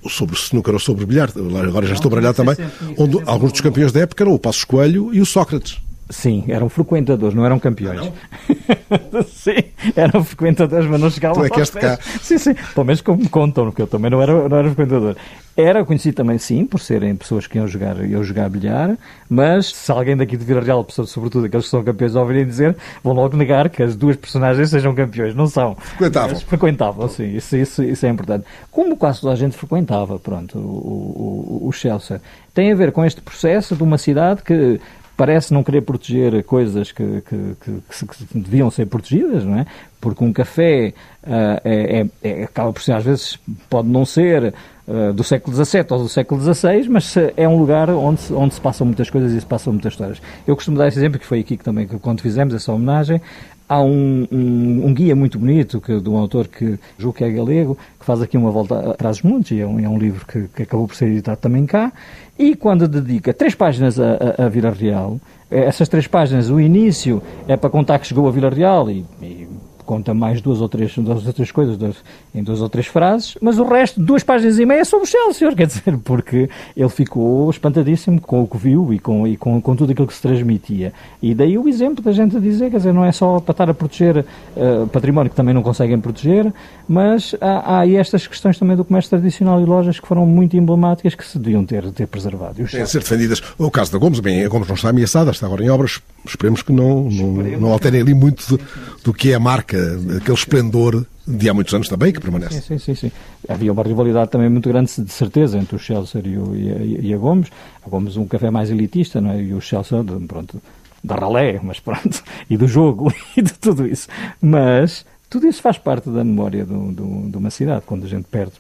sobre 0.10 0.36
snooker 0.36 0.74
ou 0.74 0.80
sobre 0.80 1.06
bilhar. 1.06 1.30
Agora 1.68 1.86
já 1.86 1.94
estou 1.94 2.10
a 2.10 2.12
baralhar 2.12 2.34
também. 2.34 2.56
Onde 2.98 3.22
alguns 3.26 3.52
dos 3.52 3.62
campeões 3.62 3.92
da 3.92 4.02
época 4.02 4.24
eram 4.24 4.34
o 4.34 4.40
Passos 4.40 4.64
Coelho 4.64 5.14
e 5.14 5.22
o 5.22 5.26
Sócrates. 5.26 5.87
Sim, 6.10 6.46
eram 6.48 6.70
frequentadores, 6.70 7.36
não 7.36 7.46
eram 7.46 7.60
campeões. 7.60 8.00
Não? 8.00 9.24
sim, 9.28 9.64
eram 9.96 10.24
frequentadores, 10.24 10.90
mas 10.90 11.02
não 11.02 11.10
chegavam 11.10 11.42
tu 11.42 11.46
é 11.46 11.50
que 11.50 11.60
este 11.60 11.78
cá. 11.78 12.00
Sim, 12.22 12.38
sim, 12.38 12.54
pelo 12.74 12.86
menos 12.86 13.02
como 13.02 13.22
me 13.22 13.30
contam, 13.30 13.66
porque 13.66 13.82
eu 13.82 13.88
também 13.88 14.10
não 14.10 14.22
era, 14.22 14.48
não 14.48 14.58
era 14.58 14.68
frequentador. 14.70 15.16
Era 15.56 15.84
conhecido 15.84 16.16
também, 16.16 16.38
sim, 16.38 16.66
por 16.66 16.80
serem 16.80 17.16
pessoas 17.16 17.48
que 17.48 17.58
iam 17.58 17.68
jogar, 17.68 17.98
iam 18.06 18.24
jogar 18.24 18.48
bilhar, 18.48 18.96
mas 19.28 19.68
se 19.74 19.92
alguém 19.92 20.16
daqui 20.16 20.38
de 20.38 20.46
Vila 20.46 20.62
Real, 20.62 20.86
sobretudo 20.88 21.48
aqueles 21.48 21.66
que 21.66 21.72
são 21.72 21.84
campeões, 21.84 22.16
ouvirem 22.16 22.46
dizer, 22.46 22.78
vão 23.04 23.14
logo 23.14 23.36
negar 23.36 23.68
que 23.68 23.82
as 23.82 23.96
duas 23.96 24.16
personagens 24.16 24.70
sejam 24.70 24.94
campeões. 24.94 25.34
Não 25.34 25.48
são. 25.48 25.76
Frequentavam. 25.76 26.30
Mas 26.32 26.44
frequentavam, 26.44 27.10
sim, 27.10 27.36
isso, 27.36 27.58
isso, 27.58 27.84
isso 27.84 28.06
é 28.06 28.10
importante. 28.10 28.46
Como 28.72 28.96
quase 28.96 29.20
toda 29.20 29.34
a 29.34 29.36
gente 29.36 29.58
frequentava, 29.58 30.20
pronto, 30.20 30.60
o, 30.60 31.62
o, 31.64 31.68
o 31.68 31.72
Chelsea. 31.72 32.22
Tem 32.54 32.72
a 32.72 32.76
ver 32.76 32.92
com 32.92 33.04
este 33.04 33.20
processo 33.20 33.76
de 33.76 33.82
uma 33.84 33.98
cidade 33.98 34.44
que 34.44 34.80
parece 35.18 35.52
não 35.52 35.64
querer 35.64 35.82
proteger 35.82 36.44
coisas 36.44 36.92
que, 36.92 37.22
que, 37.22 37.56
que, 37.60 38.06
que 38.06 38.38
deviam 38.38 38.70
ser 38.70 38.86
protegidas, 38.86 39.44
não 39.44 39.58
é? 39.58 39.66
Porque 40.00 40.24
um 40.24 40.32
café 40.32 40.94
uh, 41.24 41.60
é, 41.66 42.06
é, 42.24 42.44
acaba 42.44 42.72
por 42.72 42.84
ser, 42.84 42.94
às 42.94 43.04
vezes, 43.04 43.40
pode 43.68 43.88
não 43.90 44.06
ser 44.06 44.54
uh, 44.88 45.14
do 45.14 45.24
século 45.24 45.56
XVII 45.56 45.86
ou 45.92 46.00
do 46.00 46.10
século 46.10 46.42
XVI, 46.42 46.88
mas 46.90 47.16
é 47.36 47.48
um 47.48 47.58
lugar 47.58 47.90
onde 47.90 48.22
se, 48.22 48.34
onde 48.34 48.54
se 48.54 48.62
passam 48.62 48.86
muitas 48.86 49.10
coisas 49.10 49.32
e 49.34 49.40
se 49.40 49.46
passam 49.46 49.74
muitas 49.74 49.94
histórias. 49.94 50.22
Eu 50.46 50.56
costumo 50.56 50.78
dar 50.78 50.88
esse 50.88 50.98
exemplo, 50.98 51.20
que 51.20 51.26
foi 51.26 51.40
aqui 51.40 51.58
que 51.58 51.64
também, 51.64 51.88
quando 51.88 52.22
fizemos 52.22 52.54
essa 52.54 52.72
homenagem, 52.72 53.22
Há 53.70 53.82
um, 53.82 54.26
um, 54.32 54.86
um, 54.86 54.94
guia 54.94 55.14
muito 55.14 55.38
bonito 55.38 55.82
que, 55.82 56.00
de 56.00 56.10
um 56.10 56.16
autor 56.16 56.48
que 56.48 56.80
julgo 56.98 57.18
que 57.18 57.24
é 57.26 57.30
galego, 57.30 57.78
que 58.00 58.06
faz 58.06 58.22
aqui 58.22 58.38
uma 58.38 58.50
volta 58.50 58.92
atrás 58.92 59.18
dos 59.18 59.30
montes, 59.30 59.52
e 59.52 59.60
é 59.60 59.68
um, 59.68 59.78
é 59.78 59.90
um 59.90 59.98
livro 59.98 60.26
que, 60.26 60.48
que, 60.56 60.64
acabou 60.64 60.88
por 60.88 60.96
ser 60.96 61.08
editado 61.08 61.42
também 61.42 61.66
cá, 61.66 61.92
e 62.40 62.56
quando 62.56 62.88
dedica 62.88 63.34
três 63.34 63.56
páginas 63.56 64.00
a, 64.00 64.36
a, 64.38 64.46
a 64.46 64.48
Vila 64.50 64.72
Real, 64.72 65.20
eh, 65.52 65.66
essas 65.66 65.90
três 65.90 66.08
páginas, 66.08 66.50
o 66.50 66.62
início 66.62 67.22
é 67.46 67.58
para 67.58 67.70
contar 67.70 68.00
que 68.00 68.08
chegou 68.08 68.26
a 68.30 68.32
Vila 68.32 68.50
Real 68.50 68.90
e, 68.90 69.06
e 69.22 69.46
conta 69.88 70.14
mais 70.14 70.42
duas 70.42 70.62
ou 70.62 70.68
três, 70.68 70.94
duas 70.96 71.26
ou 71.26 71.34
três 71.34 71.52
coisas 71.52 71.78
duas, 71.78 71.96
em 72.36 72.44
duas 72.44 72.62
ou 72.62 72.70
três 72.70 72.86
frases, 72.86 73.36
mas 73.42 73.58
o 73.58 73.64
resto, 73.64 74.00
duas 74.00 74.22
páginas 74.22 74.60
e 74.60 74.66
meia, 74.66 74.82
é 74.82 74.84
sobre 74.84 75.08
o 75.08 75.10
Chelsea, 75.10 75.50
quer 75.56 75.66
dizer, 75.66 75.98
porque 76.04 76.50
ele 76.76 76.90
ficou 76.90 77.50
espantadíssimo 77.50 78.20
com 78.22 78.44
o 78.44 78.48
que 78.48 78.58
viu 78.58 78.94
e 78.94 79.00
com, 79.00 79.26
e 79.26 79.38
com, 79.38 79.60
com 79.62 79.76
tudo 79.76 79.94
aquilo 79.94 80.06
que 80.06 80.14
se 80.14 80.22
transmitia. 80.22 80.94
E 81.22 81.34
daí 81.34 81.58
o 81.58 81.68
exemplo 81.68 82.04
da 82.04 82.12
gente 82.12 82.40
dizer, 82.40 82.70
quer 82.70 82.78
dizer, 82.78 82.94
não 82.94 83.06
é 83.06 83.12
só 83.12 83.40
para 83.40 83.54
estar 83.54 83.70
a 83.70 83.74
proteger 83.74 84.26
uh, 84.56 84.88
património 84.88 85.30
que 85.30 85.36
também 85.36 85.54
não 85.54 85.64
conseguem 85.64 86.00
proteger, 86.00 86.54
mas 86.88 87.34
há, 87.40 87.76
há 87.76 87.80
aí 87.80 87.96
estas 87.96 88.28
questões 88.28 88.60
também 88.60 88.76
do 88.76 88.84
comércio 88.84 89.10
tradicional 89.10 89.62
e 89.62 89.66
lojas 89.66 90.00
que 90.00 90.08
foram 90.08 90.26
muito 90.26 90.58
emblemáticas 90.58 91.16
que 91.16 91.26
se 91.26 91.40
deviam 91.40 91.66
ter, 91.66 91.90
ter 91.92 92.08
preservado. 92.08 92.56
Têm 92.56 92.86
ser 92.86 93.00
defendidas. 93.00 93.42
O 93.58 93.72
caso 93.72 93.92
da 93.92 93.98
Gomes, 93.98 94.20
bem, 94.20 94.44
a 94.44 94.50
Gomes 94.50 94.68
não 94.68 94.76
está 94.76 94.90
ameaçada, 94.90 95.32
está 95.32 95.46
agora 95.46 95.64
em 95.64 95.70
obras, 95.70 96.02
esperemos 96.30 96.62
que 96.62 96.72
não, 96.72 97.10
não, 97.10 97.34
não 97.60 97.72
alterem 97.72 98.02
ali 98.02 98.14
muito 98.14 98.58
do, 98.58 98.64
do 99.04 99.14
que 99.14 99.32
é 99.32 99.36
a 99.36 99.40
marca 99.40 99.78
aquele 100.18 100.38
esplendor 100.38 101.06
de 101.28 101.50
há 101.50 101.54
muitos 101.54 101.74
anos 101.74 101.90
também 101.90 102.14
que 102.14 102.22
permanece. 102.22 102.62
Sim, 102.62 102.62
sim, 102.62 102.80
sim, 102.80 102.96
sim. 102.96 103.12
Havia 103.50 103.72
uma 103.72 103.84
rivalidade 103.84 104.32
também 104.32 104.50
muito 104.50 104.70
grande, 104.70 104.90
de 105.02 105.12
certeza, 105.12 105.58
entre 105.58 105.76
o 105.76 105.80
Chelsea 105.80 106.22
e, 106.24 106.38
o, 106.38 106.56
e, 106.56 106.72
a, 106.72 107.02
e 107.08 107.14
a 107.14 107.18
Gomes. 107.18 107.50
A 107.86 107.90
Gomes 107.90 108.16
um 108.16 108.26
café 108.26 108.50
mais 108.50 108.70
elitista, 108.70 109.20
não 109.20 109.32
é? 109.32 109.42
E 109.42 109.54
o 109.54 109.60
Chelsea, 109.60 110.02
pronto, 110.26 110.62
da 111.04 111.16
ralé, 111.16 111.60
mas 111.62 111.80
pronto, 111.80 112.24
e 112.50 112.56
do 112.56 112.68
jogo 112.68 113.14
e 113.36 113.42
de 113.42 113.54
tudo 113.54 113.86
isso. 113.86 114.08
Mas 114.42 115.06
tudo 115.30 115.48
isso 115.48 115.62
faz 115.62 115.78
parte 115.78 116.10
da 116.10 116.24
memória 116.24 116.66
do, 116.66 116.92
do, 116.92 117.30
de 117.30 117.38
uma 117.38 117.50
cidade, 117.50 117.84
quando 117.86 118.06
a 118.06 118.10
gente 118.10 118.26
perde 118.26 118.54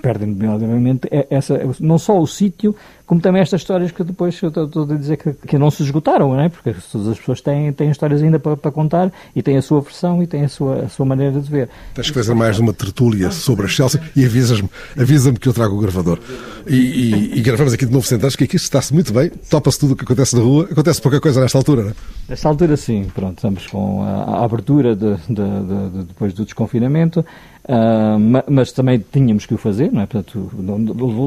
perdem 0.00 0.28
nomeadamente 0.28 1.08
é 1.10 1.26
essa, 1.30 1.60
não 1.80 1.98
só 1.98 2.18
o 2.18 2.26
sítio, 2.26 2.74
como 3.06 3.20
também 3.20 3.42
estas 3.42 3.60
histórias 3.60 3.92
que 3.92 4.02
depois 4.02 4.40
eu 4.42 4.48
estou 4.48 4.82
a 4.84 4.96
dizer 4.96 5.16
que, 5.16 5.32
que 5.32 5.58
não 5.58 5.70
se 5.70 5.82
esgotaram, 5.82 6.30
não 6.30 6.40
é? 6.40 6.48
porque 6.48 6.74
todas 6.90 7.08
as 7.08 7.18
pessoas 7.18 7.40
têm, 7.40 7.72
têm 7.72 7.90
histórias 7.90 8.22
ainda 8.22 8.38
para, 8.38 8.56
para, 8.56 8.72
contar 8.72 9.12
e 9.36 9.42
têm 9.42 9.56
a 9.56 9.62
sua 9.62 9.80
versão 9.80 10.22
e 10.22 10.26
têm 10.26 10.44
a 10.44 10.48
sua, 10.48 10.84
a 10.84 10.88
sua 10.88 11.04
maneira 11.04 11.38
de 11.40 11.50
ver. 11.50 11.68
Tens 11.94 12.08
que 12.08 12.14
fazer 12.14 12.34
mais 12.34 12.58
uma 12.58 12.72
tertúlia 12.72 13.30
sobre 13.30 13.66
a 13.66 13.68
Chelsea 13.68 14.00
e 14.16 14.24
avisas-me 14.24 14.68
avisa 14.98 15.32
que 15.32 15.48
eu 15.48 15.52
trago 15.52 15.76
o 15.76 15.80
gravador. 15.80 16.18
E, 16.66 16.74
e, 16.74 17.38
e, 17.38 17.42
gravamos 17.42 17.74
aqui 17.74 17.84
de 17.84 17.92
novo 17.92 18.06
sentados, 18.06 18.36
que 18.36 18.44
aqui 18.44 18.56
está-se 18.56 18.94
muito 18.94 19.12
bem, 19.12 19.30
topa-se 19.50 19.78
tudo 19.78 19.92
o 19.92 19.96
que 19.96 20.04
acontece 20.04 20.34
na 20.34 20.42
rua, 20.42 20.66
acontece 20.70 21.00
pouca 21.00 21.20
coisa 21.20 21.40
nesta 21.40 21.58
altura, 21.58 21.82
não 21.82 21.90
é? 21.90 21.94
Nesta 22.28 22.48
altura 22.48 22.76
sim, 22.76 23.06
pronto, 23.14 23.36
estamos 23.36 23.66
com 23.66 24.02
a, 24.02 24.38
a 24.40 24.44
abertura 24.44 24.96
de, 24.96 25.14
de, 25.28 25.34
de, 25.34 26.04
depois 26.06 26.32
do 26.32 26.44
desconfinamento, 26.44 27.24
Uh, 27.64 28.42
mas 28.50 28.72
também 28.72 29.02
tínhamos 29.10 29.46
que 29.46 29.54
o 29.54 29.56
fazer, 29.56 29.90
não 29.90 30.02
é? 30.02 30.06
Portanto, 30.06 30.50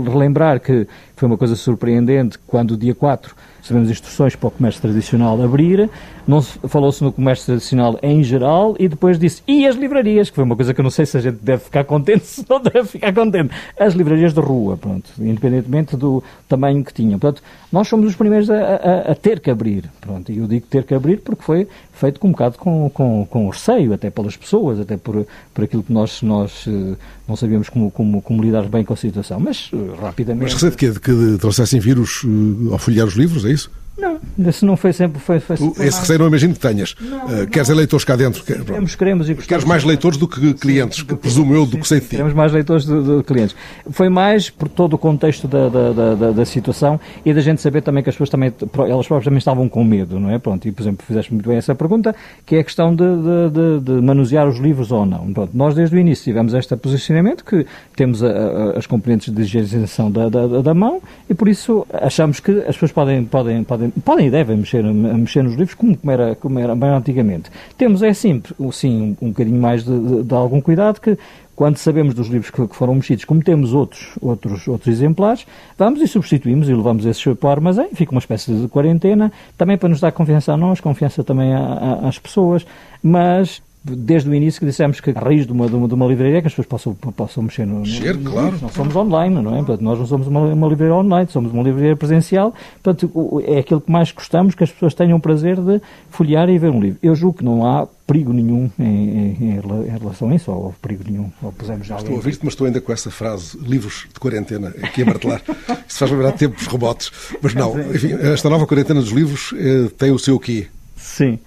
relembrar 0.06 0.60
que 0.60 0.88
foi 1.16 1.28
uma 1.28 1.38
coisa 1.38 1.56
surpreendente 1.56 2.38
quando 2.45 2.72
o 2.72 2.78
dia 2.78 2.94
4 2.94 3.36
recebemos 3.67 3.91
instruções 3.91 4.35
para 4.35 4.47
o 4.47 4.51
comércio 4.51 4.81
tradicional 4.81 5.41
abrir, 5.43 5.89
não 6.25 6.41
falou-se 6.41 7.03
no 7.03 7.11
comércio 7.11 7.45
tradicional 7.45 7.99
em 8.01 8.23
geral 8.23 8.75
e 8.79 8.87
depois 8.87 9.19
disse, 9.19 9.41
e 9.47 9.67
as 9.67 9.75
livrarias, 9.75 10.29
que 10.29 10.35
foi 10.35 10.43
uma 10.43 10.55
coisa 10.55 10.73
que 10.73 10.79
eu 10.79 10.83
não 10.83 10.89
sei 10.89 11.05
se 11.05 11.17
a 11.17 11.21
gente 11.21 11.37
deve 11.41 11.63
ficar 11.63 11.83
contente, 11.83 12.25
se 12.27 12.45
não 12.49 12.61
deve 12.61 12.85
ficar 12.85 13.13
contente, 13.13 13.53
as 13.79 13.93
livrarias 13.93 14.33
de 14.33 14.39
rua, 14.39 14.77
pronto, 14.77 15.09
independentemente 15.19 15.95
do 15.95 16.23
tamanho 16.47 16.83
que 16.83 16.93
tinham. 16.93 17.19
Portanto, 17.19 17.43
nós 17.71 17.87
somos 17.87 18.07
os 18.07 18.15
primeiros 18.15 18.49
a, 18.49 18.55
a, 18.55 19.11
a 19.11 19.15
ter 19.15 19.39
que 19.39 19.49
abrir, 19.49 19.89
pronto, 19.99 20.31
e 20.31 20.37
eu 20.37 20.47
digo 20.47 20.65
ter 20.67 20.83
que 20.83 20.93
abrir 20.93 21.17
porque 21.17 21.43
foi 21.43 21.67
feito 21.97 22.19
com 22.19 22.27
um 22.27 22.31
bocado 22.31 22.57
com, 22.57 22.89
com, 22.89 23.25
com 23.29 23.49
receio, 23.49 23.93
até 23.93 24.09
pelas 24.09 24.37
pessoas, 24.37 24.79
até 24.79 24.97
por, 24.97 25.25
por 25.53 25.63
aquilo 25.63 25.81
que 25.81 25.91
nós, 25.91 26.21
nós 26.21 26.65
eh, 26.67 26.95
não 27.27 27.35
sabíamos 27.35 27.69
como, 27.69 27.89
como, 27.89 28.21
como 28.21 28.41
lidar 28.41 28.67
bem 28.69 28.83
com 28.83 28.93
a 28.93 28.97
situação, 28.97 29.39
mas 29.39 29.71
eh, 29.73 29.77
rapidamente... 30.01 30.43
Mas 30.43 30.53
receio 30.53 30.71
de 30.71 30.77
que, 30.77 30.91
de 30.91 30.99
que 30.99 31.37
trouxessem 31.39 31.79
vírus 31.79 32.23
uh, 32.23 32.73
ao 32.73 32.77
folhear 32.77 33.07
os 33.07 33.15
livros, 33.15 33.45
é 33.45 33.51
isso? 33.51 33.56
please. 33.57 33.87
Não, 33.97 34.19
esse 34.47 34.63
não 34.65 34.77
foi 34.77 34.94
sempre. 34.94 35.19
Foi, 35.19 35.39
foi, 35.39 35.55
esse 35.55 35.99
receio 35.99 36.19
não 36.19 36.27
imagino 36.27 36.53
que 36.53 36.59
tenhas. 36.59 36.95
Não, 36.99 37.25
uh, 37.25 37.47
queres 37.47 37.67
não. 37.67 37.75
eleitores 37.75 38.05
cá 38.05 38.15
dentro? 38.15 38.44
Queremos, 38.44 38.95
queremos 38.95 39.29
e 39.29 39.35
Queres 39.35 39.63
mais 39.63 39.83
leitores 39.83 40.17
do 40.17 40.27
que 40.27 40.53
clientes, 40.53 40.99
sim, 40.99 41.05
que 41.05 41.15
presumo 41.15 41.53
eu, 41.53 41.65
do 41.65 41.77
que 41.77 41.88
sei 41.88 41.99
de 41.99 42.05
ti. 42.05 42.11
Queremos 42.11 42.33
mais 42.33 42.51
leitores 42.51 42.85
do, 42.85 43.23
que 43.23 43.33
clientes. 43.33 43.55
Foi 43.89 44.09
mais 44.09 44.49
por 44.49 44.69
todo 44.69 44.94
o 44.94 44.97
contexto 44.97 45.47
da, 45.47 45.69
da, 45.69 45.91
da, 45.91 46.31
da, 46.31 46.45
situação 46.45 46.99
e 47.25 47.33
da 47.33 47.41
gente 47.41 47.61
saber 47.61 47.81
também 47.81 48.03
que 48.03 48.09
as 48.09 48.15
pessoas 48.15 48.29
também, 48.29 48.53
elas 48.88 49.07
próprias 49.07 49.25
também 49.25 49.39
estavam 49.39 49.67
com 49.67 49.83
medo, 49.83 50.19
não 50.19 50.29
é? 50.29 50.38
Pronto, 50.38 50.67
e 50.67 50.71
por 50.71 50.83
exemplo, 50.83 51.05
fizeste 51.05 51.33
muito 51.33 51.47
bem 51.47 51.57
essa 51.57 51.73
pergunta, 51.73 52.15
que 52.45 52.55
é 52.55 52.59
a 52.59 52.63
questão 52.63 52.95
de, 52.95 53.03
de, 53.03 53.79
de, 53.79 53.85
de 53.85 54.01
manusear 54.05 54.47
os 54.47 54.59
livros 54.59 54.91
ou 54.91 55.05
não. 55.05 55.31
Pronto, 55.33 55.51
nós 55.55 55.73
desde 55.73 55.95
o 55.95 56.00
início 56.00 56.23
tivemos 56.23 56.53
este 56.53 56.75
posicionamento 56.75 57.43
que 57.43 57.65
temos 57.95 58.23
a, 58.23 58.27
a, 58.27 58.77
as 58.77 58.85
componentes 58.85 59.33
de 59.33 59.41
higienização 59.41 60.11
da, 60.11 60.29
da, 60.29 60.61
da 60.61 60.73
mão 60.73 61.01
e 61.29 61.33
por 61.33 61.47
isso 61.47 61.85
achamos 61.91 62.39
que 62.39 62.51
as 62.59 62.75
pessoas 62.75 62.91
podem, 62.91 63.25
podem, 63.25 63.63
podem, 63.63 63.87
podem 64.04 64.28
e 64.28 64.30
devem 64.30 64.57
mexer, 64.57 64.84
mexer 64.84 65.44
nos 65.44 65.56
livros 65.56 65.74
como 65.74 65.98
era, 66.10 66.36
como 66.36 66.60
era 66.60 66.75
bem 66.75 66.89
antigamente. 66.89 67.50
Temos, 67.78 68.01
é 68.01 68.13
simples, 68.13 68.56
sim, 68.75 69.16
um, 69.22 69.28
um 69.28 69.30
bocadinho 69.30 69.60
mais 69.60 69.84
de, 69.84 70.00
de, 70.00 70.24
de, 70.24 70.34
algum 70.34 70.62
cuidado 70.62 71.00
que 71.00 71.18
quando 71.56 71.78
sabemos 71.78 72.13
dos 72.13 72.28
livros 72.28 72.51
que, 72.51 72.68
que, 72.68 72.75
foram 72.75 72.94
mexidos, 72.94 73.25
como 73.25 73.42
temos 73.44 73.74
outros, 73.74 74.12
outros, 74.22 74.68
outros 74.68 74.88
exemplares, 74.94 75.45
vamos 75.75 76.00
e 76.01 76.07
substituímos 76.07 76.69
e 76.69 76.74
levamos 76.74 77.04
esses 77.06 77.24
para 77.36 77.48
o 77.48 77.51
armazém, 77.51 77.89
fica 77.94 78.12
uma 78.12 78.19
espécie 78.19 78.54
de 78.54 78.68
quarentena, 78.68 79.31
também 79.57 79.75
para 79.75 79.89
nos 79.89 80.00
dar 80.00 80.12
confiança 80.12 80.54
a 80.54 80.57
nós, 80.57 80.80
confiança 80.80 81.24
também 81.24 81.56
a, 81.56 81.60
a, 81.60 82.07
às 82.07 82.19
pessoas, 82.19 82.66
mas 83.01 83.62
desde 83.95 84.30
o 84.30 84.36
início 84.36 84.60
que 84.60 84.66
dissemos 84.66 85.00
que 85.00 85.12
a 85.12 85.19
raiz 85.19 85.46
de 85.46 85.51
uma, 85.51 85.67
de 85.67 85.75
uma, 85.75 85.88
de 85.88 85.94
uma 85.94 86.06
livraria 86.06 86.38
é 86.38 86.41
que 86.41 86.48
as 86.48 86.53
pessoas 86.53 86.67
possam, 86.67 86.94
possam 86.94 87.44
mexer 87.44 87.65
no, 87.65 87.79
mexer, 87.79 88.15
no, 88.15 88.32
claro. 88.32 88.58
Nós 88.62 88.74
somos 88.74 88.96
online, 88.96 89.36
não 89.41 89.53
é? 89.53 89.58
Portanto, 89.58 89.82
nós 89.82 90.00
não 90.00 90.06
somos 90.06 90.27
uma, 90.27 90.41
uma 90.41 90.67
livraria 90.67 90.96
online, 90.96 91.29
somos 91.29 91.51
uma 91.51 91.63
livraria 91.63 91.96
presencial. 91.96 92.53
Portanto, 92.82 93.41
é 93.46 93.60
aquilo 93.60 93.82
que 93.82 93.91
mais 93.91 94.12
gostamos, 94.12 94.56
que 94.56 94.63
as 94.63 94.72
pessoas 94.72 94.94
tenham 94.94 95.17
o 95.17 95.22
prazer 95.22 95.58
de 95.60 95.82
folhear 96.10 96.50
e 96.50 96.58
ver 96.58 96.72
um 96.72 96.79
livro. 96.79 97.00
Eu 97.01 97.15
julgo 97.15 97.39
que 97.39 97.46
não 97.46 97.65
há 97.65 97.88
perigo 98.08 98.32
nenhum 98.32 98.72
em, 98.79 98.86
em, 98.86 99.56
em 99.58 99.98
relação 100.00 100.29
a 100.29 100.36
isso, 100.36 100.50
ou 100.50 100.74
perigo 100.82 101.03
nenhum. 101.06 101.29
Ou 101.41 101.51
pusemos 101.51 101.89
estou 101.89 102.13
a 102.13 102.15
ouvir-te, 102.15 102.39
mas 102.44 102.53
estou 102.53 102.65
ainda 102.65 102.79
com 102.79 102.94
essa 102.94 103.12
frase, 103.12 103.58
livros 103.60 104.08
de 104.13 104.20
quarentena, 104.20 104.74
aqui 104.82 105.01
a 105.01 105.06
martelar. 105.06 105.41
Isso 105.88 106.00
faz 106.00 106.12
lembrar 106.12 106.32
tempos 106.32 106.67
remotos. 106.67 107.12
Mas 107.41 107.53
não, 107.53 107.77
enfim, 107.94 108.13
esta 108.13 108.50
nova 108.50 108.65
quarentena 108.65 109.01
dos 109.01 109.12
livros 109.12 109.53
eh, 109.58 109.89
tem 109.98 110.12
o 110.12 110.20
seu 110.20 110.39
quê? 110.39 110.67
Sim. 110.96 111.39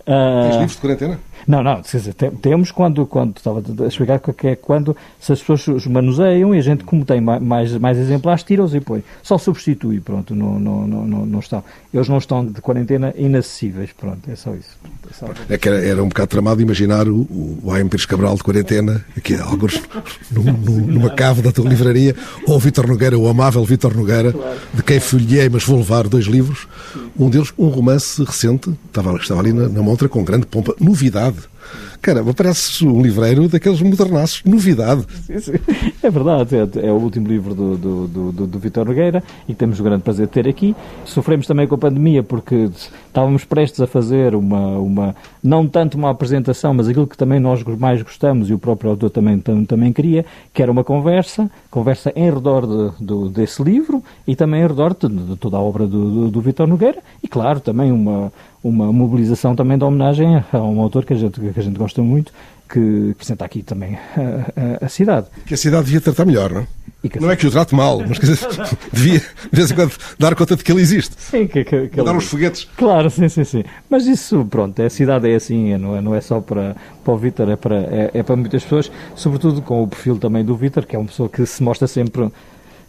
Uh... 0.00 0.42
Tens 0.42 0.54
livros 0.54 0.72
de 0.72 0.78
quarentena? 0.78 1.20
Não, 1.48 1.62
não, 1.62 1.80
dizer, 1.80 2.12
temos 2.42 2.70
quando, 2.70 3.06
quando 3.06 3.38
estava 3.38 3.62
a 3.82 3.86
explicar 3.86 4.20
que 4.20 4.48
é 4.48 4.54
quando 4.54 4.94
se 5.18 5.32
as 5.32 5.40
pessoas 5.40 5.66
os 5.66 5.86
manuseiam 5.86 6.54
e 6.54 6.58
a 6.58 6.60
gente, 6.60 6.84
como 6.84 7.06
tem 7.06 7.22
mais, 7.22 7.72
mais 7.72 7.96
exemplares, 7.96 8.42
tira-os 8.42 8.74
e 8.74 8.80
põe. 8.80 9.02
Só 9.22 9.38
substitui, 9.38 9.98
pronto, 9.98 10.34
não, 10.34 10.60
não, 10.60 10.86
não, 10.86 11.24
não 11.24 11.38
estão. 11.38 11.64
Eles 11.92 12.06
não 12.06 12.18
estão 12.18 12.44
de 12.44 12.60
quarentena 12.60 13.14
inacessíveis, 13.16 13.92
pronto, 13.98 14.30
é 14.30 14.36
só 14.36 14.54
isso. 14.54 14.76
É, 15.10 15.14
só... 15.14 15.26
é 15.48 15.56
que 15.56 15.66
era, 15.66 15.82
era, 15.82 16.04
um 16.04 16.08
bocado 16.08 16.28
tramado 16.28 16.60
imaginar 16.60 17.08
o, 17.08 17.26
o 17.62 17.72
AM 17.72 17.88
Pires 17.88 18.04
Cabral 18.04 18.34
de 18.34 18.42
quarentena, 18.42 19.02
aqui 19.16 19.34
alguns 19.34 19.80
numa 20.30 21.08
cave 21.08 21.40
da 21.40 21.50
tua 21.50 21.66
livraria, 21.66 22.14
ou 22.46 22.56
o 22.56 22.60
Vítor 22.60 22.86
Nogueira, 22.86 23.18
o 23.18 23.26
amável 23.26 23.64
Vítor 23.64 23.96
Nogueira, 23.96 24.34
claro. 24.34 24.58
de 24.74 24.82
quem 24.82 25.00
folhei, 25.00 25.48
mas 25.48 25.64
vou 25.64 25.78
levar 25.78 26.08
dois 26.08 26.26
livros. 26.26 26.68
Um 27.18 27.30
deles, 27.30 27.54
um 27.56 27.68
romance 27.68 28.22
recente, 28.22 28.70
estava, 28.86 29.16
estava 29.16 29.40
ali 29.40 29.54
na, 29.54 29.66
na 29.66 29.80
montra 29.80 30.10
com 30.10 30.22
grande 30.22 30.44
pompa, 30.44 30.74
novidade 30.78 31.37
novidade. 31.38 31.57
Caramba, 32.00 32.32
parece 32.32 32.86
um 32.86 33.02
livreiro 33.02 33.48
daqueles 33.48 33.80
modernaços. 33.82 34.42
Novidade. 34.44 35.04
Sim, 35.26 35.38
sim. 35.38 35.52
É 36.02 36.10
verdade. 36.10 36.56
É, 36.56 36.86
é, 36.86 36.92
o 36.92 36.96
último 36.96 37.26
livro 37.26 37.54
do, 37.54 37.76
do, 37.76 38.08
do, 38.08 38.32
do, 38.32 38.46
do 38.46 38.58
Vitor 38.58 38.86
Nogueira 38.86 39.22
e 39.48 39.54
temos 39.54 39.80
o 39.80 39.82
grande 39.82 40.02
prazer 40.02 40.26
de 40.26 40.32
ter 40.32 40.48
aqui. 40.48 40.74
Sofremos 41.04 41.46
também 41.46 41.66
com 41.66 41.74
a 41.74 41.78
pandemia 41.78 42.22
porque 42.22 42.70
estávamos 43.06 43.44
prestes 43.44 43.80
a 43.80 43.86
fazer 43.86 44.34
uma, 44.34 44.78
uma 44.78 45.16
não 45.42 45.66
tanto 45.66 45.96
uma 45.96 46.10
apresentação, 46.10 46.72
mas 46.72 46.88
aquilo 46.88 47.06
que 47.06 47.16
também 47.16 47.40
nós 47.40 47.62
mais 47.62 48.00
gostamos 48.02 48.48
e 48.48 48.54
o 48.54 48.58
próprio 48.58 48.90
autor 48.90 49.10
também, 49.10 49.38
também, 49.38 49.64
também 49.64 49.92
queria, 49.92 50.24
que 50.52 50.62
era 50.62 50.70
uma 50.70 50.84
conversa, 50.84 51.50
conversa 51.70 52.12
em 52.14 52.30
redor 52.30 52.66
de, 52.98 53.28
desse 53.30 53.62
livro 53.62 54.02
e 54.26 54.36
também 54.36 54.62
em 54.62 54.66
redor 54.66 54.94
de, 54.94 55.08
de 55.08 55.36
toda 55.36 55.56
a 55.56 55.60
obra 55.60 55.86
do, 55.86 56.10
do, 56.10 56.30
do 56.30 56.40
Vitor 56.40 56.66
Nogueira 56.66 56.98
e, 57.22 57.28
claro, 57.28 57.60
também 57.60 57.90
uma, 57.90 58.32
uma 58.62 58.92
mobilização 58.92 59.54
também 59.54 59.78
de 59.78 59.84
homenagem 59.84 60.42
a 60.52 60.58
um 60.58 60.80
autor 60.80 61.04
que 61.04 61.12
a 61.12 61.16
gente, 61.16 61.40
que 61.58 61.60
a 61.60 61.64
gente 61.64 61.78
gosta 61.78 62.02
muito, 62.02 62.32
que 62.68 63.08
representa 63.08 63.44
aqui 63.44 63.62
também 63.62 63.96
a, 63.96 64.82
a, 64.82 64.86
a, 64.86 64.88
cidade. 64.88 65.26
Que 65.44 65.54
a 65.54 65.56
cidade 65.56 65.86
devia 65.86 66.00
tratar 66.00 66.24
melhor, 66.24 66.52
não 66.52 66.60
é? 66.60 66.66
Não 67.20 67.30
é 67.30 67.36
que 67.36 67.46
o 67.46 67.50
trate 67.50 67.74
mal, 67.74 68.00
mas 68.00 68.18
dizer, 68.18 68.38
devia, 68.92 69.20
de 69.20 69.26
vez 69.52 69.70
em 69.70 69.74
quando, 69.74 69.92
dar 70.18 70.34
conta 70.34 70.56
de 70.56 70.62
que 70.62 70.70
ele 70.70 70.80
existe. 70.80 71.14
Sim, 71.18 71.46
que, 71.46 71.64
que, 71.64 71.88
que 71.88 72.02
Dar 72.02 72.14
uns 72.14 72.26
foguetes. 72.26 72.68
Claro, 72.76 73.08
sim, 73.08 73.28
sim, 73.28 73.44
sim. 73.44 73.64
Mas 73.88 74.06
isso, 74.06 74.44
pronto, 74.44 74.80
a 74.82 74.90
cidade 74.90 75.30
é 75.30 75.34
assim, 75.34 75.76
não 75.78 75.96
é, 75.96 76.00
não 76.00 76.14
é 76.14 76.20
só 76.20 76.40
para, 76.40 76.76
para 77.04 77.14
o 77.14 77.16
Vítor, 77.16 77.48
é 77.48 77.56
para, 77.56 77.76
é, 77.76 78.10
é 78.14 78.22
para 78.22 78.36
muitas 78.36 78.62
pessoas, 78.62 78.90
sobretudo 79.14 79.62
com 79.62 79.82
o 79.82 79.88
perfil 79.88 80.18
também 80.18 80.44
do 80.44 80.56
Vítor, 80.56 80.86
que 80.86 80.94
é 80.94 80.98
uma 80.98 81.08
pessoa 81.08 81.28
que 81.28 81.44
se 81.46 81.62
mostra 81.62 81.86
sempre 81.86 82.30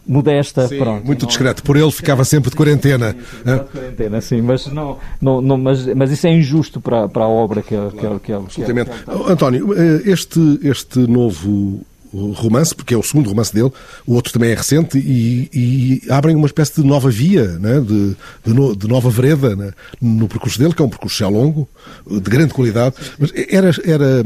modesta, 0.06 0.66
sim, 0.68 0.78
pronto. 0.78 1.06
Muito 1.06 1.26
discreto. 1.26 1.62
Por 1.62 1.76
ele 1.76 1.90
ficava 1.90 2.24
sempre 2.24 2.50
de 2.50 2.56
quarentena. 2.56 3.12
Sim, 3.12 3.52
de 3.52 3.64
quarentena, 3.64 4.20
sim, 4.20 4.42
mas, 4.42 4.66
não, 4.66 4.98
não, 5.20 5.40
não, 5.40 5.58
mas, 5.58 5.86
mas 5.94 6.10
isso 6.10 6.26
é 6.26 6.30
injusto 6.30 6.80
para, 6.80 7.08
para 7.08 7.24
a 7.24 7.28
obra 7.28 7.62
que 7.62 7.74
ele... 7.74 7.90
Claro, 7.90 7.98
que 7.98 8.06
ele, 8.06 8.20
que 8.20 8.32
ele, 8.32 8.42
absolutamente. 8.44 8.90
Que 8.90 9.10
ele... 9.10 9.32
António, 9.32 9.74
este, 10.04 10.60
este 10.62 10.98
novo 11.00 11.84
romance, 12.12 12.74
porque 12.74 12.94
é 12.94 12.96
o 12.96 13.02
segundo 13.02 13.28
romance 13.28 13.54
dele, 13.54 13.70
o 14.06 14.14
outro 14.14 14.32
também 14.32 14.50
é 14.50 14.54
recente, 14.54 14.98
e, 14.98 15.48
e 15.52 16.02
abrem 16.10 16.34
uma 16.34 16.46
espécie 16.46 16.80
de 16.80 16.86
nova 16.86 17.10
via, 17.10 17.46
né? 17.58 17.80
de, 17.80 18.16
de, 18.44 18.52
no, 18.52 18.74
de 18.74 18.88
nova 18.88 19.10
vereda 19.10 19.54
né? 19.54 19.72
no 20.00 20.28
percurso 20.28 20.58
dele, 20.58 20.74
que 20.74 20.82
é 20.82 20.84
um 20.84 20.88
percurso 20.88 21.18
já 21.18 21.28
longo, 21.28 21.68
de 22.06 22.30
grande 22.30 22.52
qualidade. 22.52 22.96
Mas 23.18 23.32
era, 23.34 23.70
era 23.84 24.24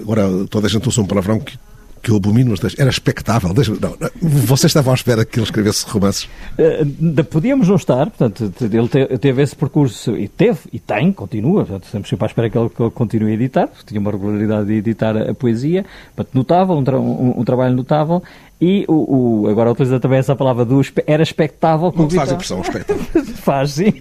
agora 0.00 0.28
toda 0.48 0.66
a 0.66 0.70
gente 0.70 0.88
usa 0.88 1.00
um 1.00 1.06
palavrão 1.06 1.40
que 1.40 1.58
que 2.08 2.12
eu 2.12 2.16
abomino, 2.16 2.54
era 2.78 2.88
expectável. 2.88 3.52
Deixa, 3.52 3.72
não, 3.72 3.94
vocês 4.22 4.70
estavam 4.70 4.92
à 4.92 4.94
espera 4.94 5.24
que 5.26 5.38
ele 5.38 5.44
escrevesse 5.44 5.86
romances? 5.86 6.28
Uh, 6.58 7.24
podíamos 7.24 7.68
não 7.68 7.76
estar, 7.76 8.06
portanto, 8.06 8.50
ele 8.60 9.18
teve 9.18 9.42
esse 9.42 9.54
percurso, 9.54 10.16
e 10.16 10.26
teve, 10.26 10.60
e 10.72 10.78
tem, 10.78 11.12
continua, 11.12 11.66
portanto, 11.66 11.84
estamos 11.84 12.08
sempre 12.08 12.24
à 12.24 12.28
espera 12.28 12.48
que 12.48 12.58
ele 12.58 12.70
continue 12.94 13.32
a 13.32 13.34
editar, 13.34 13.68
tinha 13.86 14.00
uma 14.00 14.10
regularidade 14.10 14.66
de 14.66 14.74
editar 14.74 15.16
a, 15.16 15.34
poesia, 15.34 15.84
portanto, 16.16 16.34
notável, 16.34 16.76
um, 16.76 16.84
tra 16.84 16.98
um, 16.98 17.40
um 17.40 17.44
trabalho 17.44 17.76
notável, 17.76 18.22
e 18.60 18.84
o, 18.88 19.44
o, 19.44 19.48
agora 19.48 19.70
utiliza 19.70 20.00
também 20.00 20.18
essa 20.18 20.34
palavra 20.34 20.64
do 20.64 20.80
era 21.06 21.22
expectável 21.22 21.92
que 21.92 21.98
Não 21.98 22.06
o 22.06 22.08
Vitor... 22.08 22.26
faz 22.26 22.32
impressão, 22.32 22.60
expectável. 22.60 23.04
faz, 23.36 23.70
sim, 23.72 23.92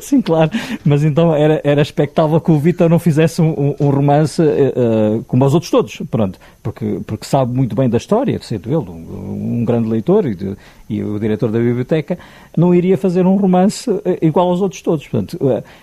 sim, 0.00 0.20
claro. 0.22 0.50
Mas 0.82 1.04
então 1.04 1.34
era, 1.34 1.60
era 1.62 1.82
expectável 1.82 2.40
que 2.40 2.50
o 2.50 2.58
Vitor 2.58 2.88
não 2.88 2.98
fizesse 2.98 3.42
um, 3.42 3.74
um 3.78 3.90
romance 3.90 4.40
uh, 4.40 5.22
como 5.28 5.44
os 5.44 5.52
outros 5.52 5.70
todos, 5.70 6.00
pronto, 6.10 6.38
porque, 6.62 7.00
porque 7.06 7.26
sabe 7.26 7.54
muito 7.54 7.76
bem 7.76 7.88
da 7.88 7.98
história, 7.98 8.38
sendo 8.42 8.68
ele 8.68 8.90
um, 8.90 9.60
um 9.60 9.64
grande 9.64 9.88
leitor 9.88 10.24
e, 10.24 10.34
de, 10.34 10.56
e, 10.96 11.04
o 11.04 11.18
diretor 11.18 11.50
da 11.50 11.58
biblioteca, 11.58 12.18
não 12.56 12.74
iria 12.74 12.96
fazer 12.96 13.26
um 13.26 13.36
romance 13.36 13.90
igual 14.20 14.48
aos 14.48 14.60
outros 14.60 14.82
todos. 14.82 15.06
Portanto, 15.06 15.38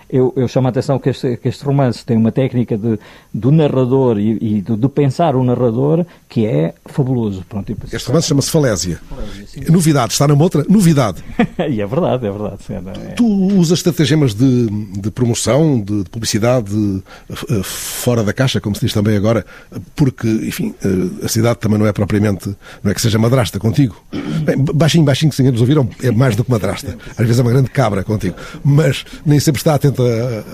eu, 0.08 0.32
eu 0.36 0.48
chamo 0.48 0.68
a 0.68 0.70
atenção 0.70 0.98
que 0.98 1.10
este, 1.10 1.36
que 1.36 1.48
este 1.48 1.64
romance 1.64 2.04
tem 2.04 2.16
uma 2.16 2.32
técnica 2.32 2.76
de, 2.76 2.98
do 3.32 3.50
narrador 3.50 4.18
e, 4.18 4.38
e 4.40 4.60
de, 4.60 4.76
de 4.76 4.88
pensar 4.88 5.34
o 5.36 5.42
narrador 5.42 6.04
que 6.28 6.46
é 6.46 6.74
fabuloso. 6.86 7.44
Pronto, 7.48 7.74
este 7.92 8.06
romance 8.06 8.28
chama-se 8.28 8.50
Falésia. 8.50 9.00
Falésia 9.08 9.70
Novidade, 9.70 10.12
está 10.12 10.26
na 10.26 10.34
outra? 10.34 10.64
Novidade. 10.68 11.22
e 11.68 11.80
é 11.80 11.86
verdade, 11.86 12.26
é 12.26 12.30
verdade. 12.30 12.60
É... 13.00 13.12
Tu 13.12 13.26
usas 13.26 13.78
estratagemas 13.78 14.34
de, 14.34 14.66
de 14.66 15.10
promoção, 15.10 15.80
de, 15.80 16.04
de 16.04 16.10
publicidade 16.10 16.74
uh, 16.74 17.62
fora 17.62 18.22
da 18.22 18.32
caixa, 18.32 18.60
como 18.60 18.74
se 18.74 18.82
diz 18.82 18.92
também 18.92 19.16
agora, 19.16 19.44
porque, 19.94 20.28
enfim, 20.28 20.74
a 21.22 21.28
cidade 21.28 21.58
também 21.58 21.78
não 21.78 21.86
é 21.86 21.92
propriamente, 21.92 22.54
não 22.82 22.90
é 22.90 22.94
que 22.94 23.00
seja 23.00 23.18
madrasta 23.18 23.58
contigo. 23.58 23.96
Bem, 24.44 24.56
baixinho, 24.56 24.99
baixinho, 25.04 25.30
que 25.30 25.38
ninguém 25.38 25.52
nos 25.52 25.60
ouviram, 25.60 25.88
é 26.02 26.10
mais 26.10 26.36
do 26.36 26.44
que 26.44 26.50
madrasta. 26.50 26.96
Às 27.10 27.26
vezes 27.26 27.38
é 27.38 27.42
uma 27.42 27.50
grande 27.50 27.70
cabra 27.70 28.04
contigo. 28.04 28.36
Mas 28.64 29.04
nem 29.24 29.40
sempre 29.40 29.60
está 29.60 29.74
atenta 29.74 30.02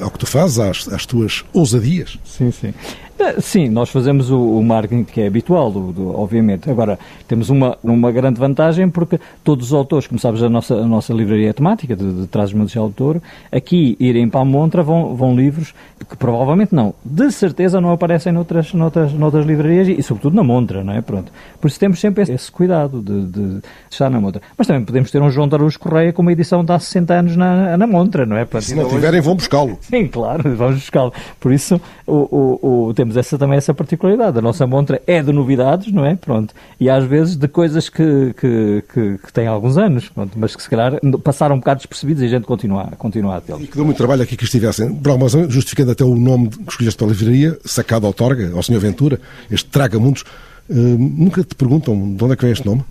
ao 0.00 0.10
que 0.10 0.18
tu 0.18 0.26
fazes, 0.26 0.58
às, 0.58 0.88
às 0.88 1.06
tuas 1.06 1.44
ousadias. 1.52 2.18
Sim, 2.24 2.50
sim. 2.50 2.72
Eh, 3.18 3.40
sim, 3.40 3.68
nós 3.68 3.88
fazemos 3.88 4.30
o, 4.30 4.38
o 4.38 4.62
marketing 4.62 5.04
que 5.04 5.20
é 5.20 5.26
habitual, 5.26 5.70
do, 5.70 5.92
do, 5.92 6.18
obviamente. 6.18 6.70
Agora, 6.70 6.98
temos 7.26 7.48
uma, 7.48 7.78
uma 7.82 8.12
grande 8.12 8.38
vantagem 8.38 8.88
porque 8.88 9.18
todos 9.42 9.68
os 9.68 9.72
autores, 9.72 10.06
como 10.06 10.18
sabes, 10.18 10.42
a 10.42 10.48
nossa, 10.48 10.74
a 10.74 10.86
nossa 10.86 11.12
livraria 11.14 11.50
é 11.50 11.52
temática, 11.52 11.96
de, 11.96 12.12
de 12.12 12.26
Trás 12.26 12.52
Montes 12.52 12.72
de 12.72 12.78
Autor, 12.78 13.20
aqui 13.50 13.96
irem 13.98 14.28
para 14.28 14.40
a 14.40 14.44
montra 14.44 14.82
vão, 14.82 15.14
vão 15.14 15.34
livros 15.34 15.74
que 16.08 16.16
provavelmente 16.16 16.74
não, 16.74 16.94
de 17.04 17.30
certeza 17.30 17.80
não 17.80 17.90
aparecem 17.90 18.32
noutras, 18.32 18.72
noutras, 18.74 19.12
noutras 19.12 19.46
livrarias 19.46 19.88
e, 19.88 20.02
sobretudo 20.02 20.36
na 20.36 20.44
montra, 20.44 20.84
não 20.84 20.92
é? 20.92 21.00
Pronto. 21.00 21.32
Por 21.60 21.68
isso 21.68 21.80
temos 21.80 21.98
sempre 21.98 22.22
esse 22.22 22.52
cuidado 22.52 23.00
de, 23.00 23.26
de 23.26 23.62
estar 23.90 24.10
na 24.10 24.20
montra. 24.20 24.42
Mas 24.58 24.66
também 24.66 24.84
podemos 24.84 25.10
ter 25.10 25.22
um 25.22 25.30
João 25.30 25.48
Tarus 25.48 25.76
Correia 25.76 26.12
com 26.12 26.22
uma 26.22 26.32
edição 26.32 26.64
de 26.64 26.72
há 26.72 26.78
60 26.78 27.14
anos 27.14 27.36
na, 27.36 27.76
na 27.76 27.86
montra, 27.86 28.26
não 28.26 28.36
é? 28.36 28.44
Pronto, 28.44 28.64
Se 28.64 28.74
não 28.74 28.88
tiverem, 28.88 29.20
vão 29.20 29.34
buscá-lo. 29.34 29.78
Sim, 29.80 30.06
claro, 30.06 30.54
vamos 30.54 30.76
buscá-lo. 30.76 31.12
Por 31.40 31.52
isso, 31.52 31.80
o, 32.06 32.14
o, 32.14 32.86
o 32.88 32.94
temos 33.06 33.16
essa, 33.16 33.38
também 33.38 33.56
essa 33.56 33.72
particularidade. 33.72 34.38
A 34.38 34.42
nossa 34.42 34.66
montra 34.66 35.00
é 35.06 35.22
de 35.22 35.32
novidades, 35.32 35.92
não 35.92 36.04
é? 36.04 36.16
Pronto. 36.16 36.52
E 36.80 36.90
às 36.90 37.04
vezes 37.04 37.36
de 37.36 37.46
coisas 37.46 37.88
que, 37.88 38.34
que, 38.38 38.82
que, 38.92 39.18
que 39.18 39.32
têm 39.32 39.46
alguns 39.46 39.78
anos, 39.78 40.08
pronto, 40.08 40.36
mas 40.36 40.56
que 40.56 40.62
se 40.62 40.68
calhar 40.68 40.94
passaram 41.22 41.54
um 41.54 41.58
bocado 41.58 41.78
despercebidos 41.78 42.22
e 42.22 42.26
a 42.26 42.28
gente 42.28 42.44
continua, 42.44 42.92
continua 42.98 43.36
a 43.36 43.40
tê-los. 43.40 43.62
E 43.62 43.66
que 43.66 43.76
deu 43.76 43.84
muito 43.84 43.96
trabalho 43.96 44.22
aqui 44.22 44.36
que 44.36 44.44
estivessem, 44.44 44.94
por 44.94 45.10
alguma 45.10 45.26
razão, 45.26 45.48
justificando 45.48 45.92
até 45.92 46.04
o 46.04 46.16
nome 46.16 46.48
que 46.48 46.70
escolheste 46.70 46.98
para 46.98 47.06
a 47.06 47.10
livraria, 47.10 47.58
sacado 47.64 48.06
ao 48.06 48.12
Torga, 48.12 48.52
ao 48.54 48.62
Sr. 48.62 48.78
Ventura, 48.78 49.20
este 49.50 49.68
Traga 49.70 49.98
Mundos. 49.98 50.24
Uh, 50.68 50.74
nunca 50.74 51.44
te 51.44 51.54
perguntam 51.54 52.14
de 52.14 52.24
onde 52.24 52.32
é 52.32 52.36
que 52.36 52.42
vem 52.42 52.52
este 52.52 52.66
nome? 52.66 52.84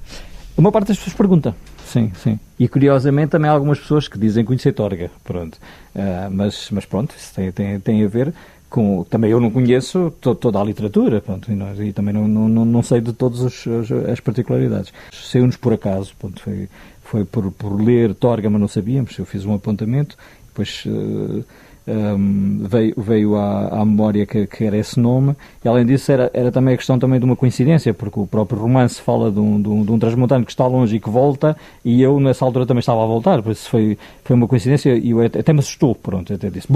Uma 0.58 0.72
parte 0.72 0.88
das 0.88 0.98
pessoas 0.98 1.14
pergunta. 1.16 1.54
Sim, 1.86 2.12
sim. 2.24 2.40
E 2.58 2.68
curiosamente 2.68 3.32
também 3.32 3.50
há 3.50 3.54
algumas 3.54 3.80
pessoas 3.80 4.08
que 4.08 4.18
dizem 4.18 4.46
conhecer 4.46 4.72
Torga, 4.72 5.12
pronto. 5.24 5.58
Uh, 5.94 6.32
mas, 6.32 6.70
mas 6.72 6.86
pronto, 6.86 7.14
isso 7.18 7.34
tem, 7.34 7.52
tem, 7.52 7.80
tem 7.80 8.04
a 8.04 8.08
ver 8.08 8.34
com, 8.70 9.04
também 9.10 9.32
eu 9.32 9.40
não 9.40 9.50
conheço 9.50 10.12
to, 10.22 10.36
toda 10.36 10.60
a 10.60 10.64
literatura, 10.64 11.22
pronto, 11.22 11.50
e, 11.52 11.88
e 11.88 11.94
também 11.94 12.14
não, 12.14 12.28
não, 12.28 12.66
não 12.66 12.84
sei 12.84 13.02
de 13.02 13.14
todas 13.14 13.42
as, 13.42 13.64
as 14.12 14.20
particularidades. 14.20 14.94
Saiu-nos 15.14 15.58
por 15.58 15.74
acaso, 15.74 16.14
pronto, 16.20 16.42
foi, 16.42 16.70
foi 17.04 17.26
por, 17.26 17.52
por 17.52 17.82
ler 17.82 18.14
Torga, 18.16 18.50
mas 18.50 18.60
não 18.60 18.68
sabíamos, 18.68 19.18
eu 19.18 19.26
fiz 19.26 19.46
um 19.46 19.54
apontamento, 19.54 20.18
depois... 20.48 20.84
Uh, 20.86 21.44
um, 21.88 22.60
veio, 22.62 22.94
veio 22.98 23.36
à, 23.36 23.82
à 23.82 23.86
memória 23.86 24.26
que, 24.26 24.48
que, 24.48 24.64
era 24.64 24.78
esse 24.78 25.00
nome, 25.00 25.36
e 25.64 25.68
além 25.68 25.86
disso 25.86 26.12
era, 26.12 26.32
era 26.34 26.52
também 26.52 26.74
a 26.74 26.78
questão 26.78 26.98
também 26.98 27.20
de 27.20 27.26
uma 27.26 27.36
coincidência, 27.36 27.94
porque 27.94 28.20
o 28.20 28.26
próprio 28.26 28.60
romance 28.60 29.00
fala 29.00 29.32
de 29.32 29.40
um, 29.40 29.62
de 29.62 29.70
um, 29.70 29.86
de 29.86 29.92
um 29.92 30.00
transmontano 30.00 30.46
que 30.46 30.52
está 30.52 30.66
longe 30.66 30.96
e 30.96 31.00
que 31.00 31.10
volta, 31.10 31.56
e 31.84 32.02
eu 32.02 32.20
nessa 32.20 32.44
altura 32.44 32.66
também 32.66 32.80
estava 32.80 33.04
a 33.04 33.06
voltar, 33.06 33.42
por 33.42 33.52
isso 33.52 33.70
foi, 33.70 33.98
foi 34.24 34.36
uma 34.36 34.48
coincidência, 34.48 34.96
e 34.96 35.12
eu 35.12 35.22
até, 35.22 35.40
até 35.40 35.54
me 35.54 35.60
assustou, 35.60 35.96
pronto, 35.96 36.34
até 36.34 36.50
disse, 36.50 36.68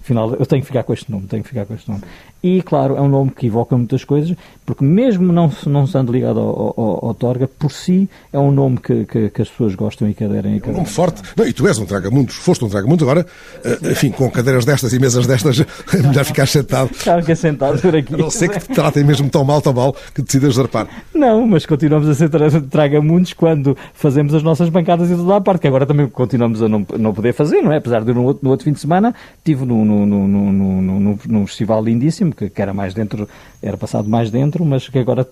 afinal 0.00 0.34
eu 0.34 0.46
tenho 0.46 0.62
que 0.62 0.66
ficar 0.66 0.82
com 0.82 0.92
este 0.92 1.10
nome, 1.10 1.26
tenho 1.26 1.42
que 1.42 1.48
ficar 1.48 1.66
com 1.66 1.74
este 1.74 1.90
nome. 1.90 2.02
E, 2.42 2.60
claro, 2.60 2.96
é 2.96 3.00
um 3.00 3.08
nome 3.08 3.30
que 3.30 3.46
evoca 3.46 3.76
muitas 3.76 4.02
coisas, 4.04 4.36
porque 4.66 4.84
mesmo 4.84 5.32
não, 5.32 5.50
não 5.66 5.86
sendo 5.86 6.10
ligado 6.10 6.40
ao, 6.40 6.74
ao, 6.76 7.06
ao 7.06 7.14
Torga, 7.14 7.46
por 7.46 7.70
si 7.70 8.10
é 8.32 8.38
um 8.38 8.50
nome 8.50 8.78
que, 8.78 9.04
que, 9.04 9.30
que, 9.30 9.42
as 9.42 9.48
pessoas 9.48 9.76
gostam 9.76 10.10
e 10.10 10.14
que 10.14 10.24
aderem. 10.24 10.60
É 10.64 10.70
um 10.70 10.72
nome 10.72 10.86
forte. 10.86 11.22
Não, 11.36 11.46
e 11.46 11.52
tu 11.52 11.68
és 11.68 11.78
um 11.78 11.86
Traga-Mundos, 11.86 12.34
foste 12.34 12.64
um 12.64 12.68
Traga-Mundos, 12.68 13.04
agora, 13.04 13.24
eh, 13.64 13.92
enfim, 13.92 14.10
com 14.10 14.28
cadeiras 14.52 14.64
destas 14.64 14.92
e 14.92 14.98
mesas 14.98 15.26
destas, 15.26 15.60
é 15.94 16.02
melhor 16.02 16.24
ficar 16.24 16.46
sentado. 16.46 16.90
Claro 17.02 17.24
que 17.24 17.32
é 17.32 17.34
sentado 17.34 17.80
por 17.80 17.96
aqui. 17.96 18.14
A 18.14 18.18
não 18.18 18.30
ser 18.30 18.48
que 18.48 18.60
te 18.60 18.68
tratem 18.68 19.04
mesmo 19.04 19.28
tão 19.30 19.44
mal, 19.44 19.60
tão 19.60 19.72
mal, 19.72 19.96
que 20.14 20.22
decidas 20.22 20.54
zarpar. 20.54 20.86
Não, 21.14 21.46
mas 21.46 21.64
continuamos 21.64 22.08
a 22.08 22.14
ser 22.14 22.28
Traga-Mundos 22.70 23.32
quando 23.32 23.76
fazemos 23.94 24.34
as 24.34 24.42
nossas 24.42 24.68
bancadas 24.68 25.10
e 25.10 25.16
toda 25.16 25.36
a 25.36 25.40
parte, 25.40 25.62
que 25.62 25.68
agora 25.68 25.86
também 25.86 26.08
continuamos 26.08 26.62
a 26.62 26.68
não, 26.68 26.86
não 26.98 27.14
poder 27.14 27.32
fazer, 27.32 27.62
não 27.62 27.72
é? 27.72 27.78
Apesar 27.78 28.04
de 28.04 28.12
no 28.12 28.24
outro, 28.24 28.44
no 28.44 28.50
outro 28.50 28.64
fim 28.64 28.72
de 28.72 28.80
semana, 28.80 29.14
estive 29.38 29.64
num 29.64 29.84
no, 29.84 30.06
no, 30.06 30.28
no, 30.28 30.82
no, 30.82 31.18
num 31.26 31.46
festival 31.46 31.82
lindíssimo, 31.82 32.34
que, 32.34 32.50
que, 32.50 32.62
era 32.62 32.74
mais 32.74 32.94
dentro, 32.94 33.28
era 33.62 33.76
passado 33.76 34.08
mais 34.08 34.30
dentro, 34.30 34.64
mas 34.64 34.88
que 34.88 34.98
agora 34.98 35.26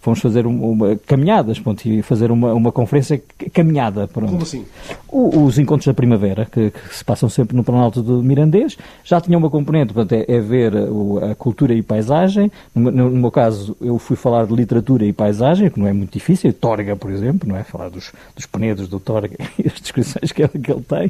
fomos 0.00 0.20
fazer 0.20 0.46
uma, 0.46 0.96
caminhadas, 1.06 1.58
pronto, 1.58 1.84
e 1.86 2.02
fazer 2.02 2.30
uma, 2.30 2.52
uma 2.52 2.72
conferência 2.72 3.20
caminhada. 3.52 4.06
Pronto. 4.06 4.30
Como 4.30 4.42
assim? 4.42 4.64
O, 5.10 5.44
os 5.44 5.58
encontros 5.58 5.86
da 5.86 5.94
primavera, 5.94 6.44
que, 6.44 6.70
que, 6.70 6.94
se 6.94 7.04
passam 7.04 7.28
sempre 7.28 7.56
no 7.56 7.64
Planalto 7.64 8.02
de 8.02 8.12
mirandês, 8.12 8.76
já 9.02 9.20
tinha 9.20 9.38
uma 9.38 9.48
componente, 9.48 9.92
portanto, 9.94 10.12
é, 10.12 10.36
é 10.36 10.40
ver 10.40 10.74
a, 10.76 11.30
a, 11.30 11.34
cultura 11.34 11.72
e 11.72 11.82
paisagem. 11.82 12.52
No, 12.74 12.90
no, 12.90 13.10
meu 13.10 13.30
caso, 13.30 13.76
eu 13.80 13.98
fui 13.98 14.16
falar 14.16 14.46
de 14.46 14.54
literatura 14.54 15.04
e 15.06 15.12
paisagem, 15.12 15.70
que 15.70 15.80
não 15.80 15.86
é 15.86 15.92
muito 15.92 16.12
difícil, 16.12 16.52
Torga, 16.52 16.94
por 16.94 17.10
exemplo, 17.10 17.48
não 17.48 17.56
é? 17.56 17.64
Falar 17.64 17.88
dos, 17.88 18.12
dos 18.36 18.44
penedos 18.44 18.88
do 18.88 19.00
Torga 19.00 19.36
e 19.58 19.66
as 19.66 19.80
descrições 19.80 20.30
que 20.30 20.42
ele, 20.42 20.58
que 20.62 20.70
ele 20.70 20.82
tem. 20.82 21.06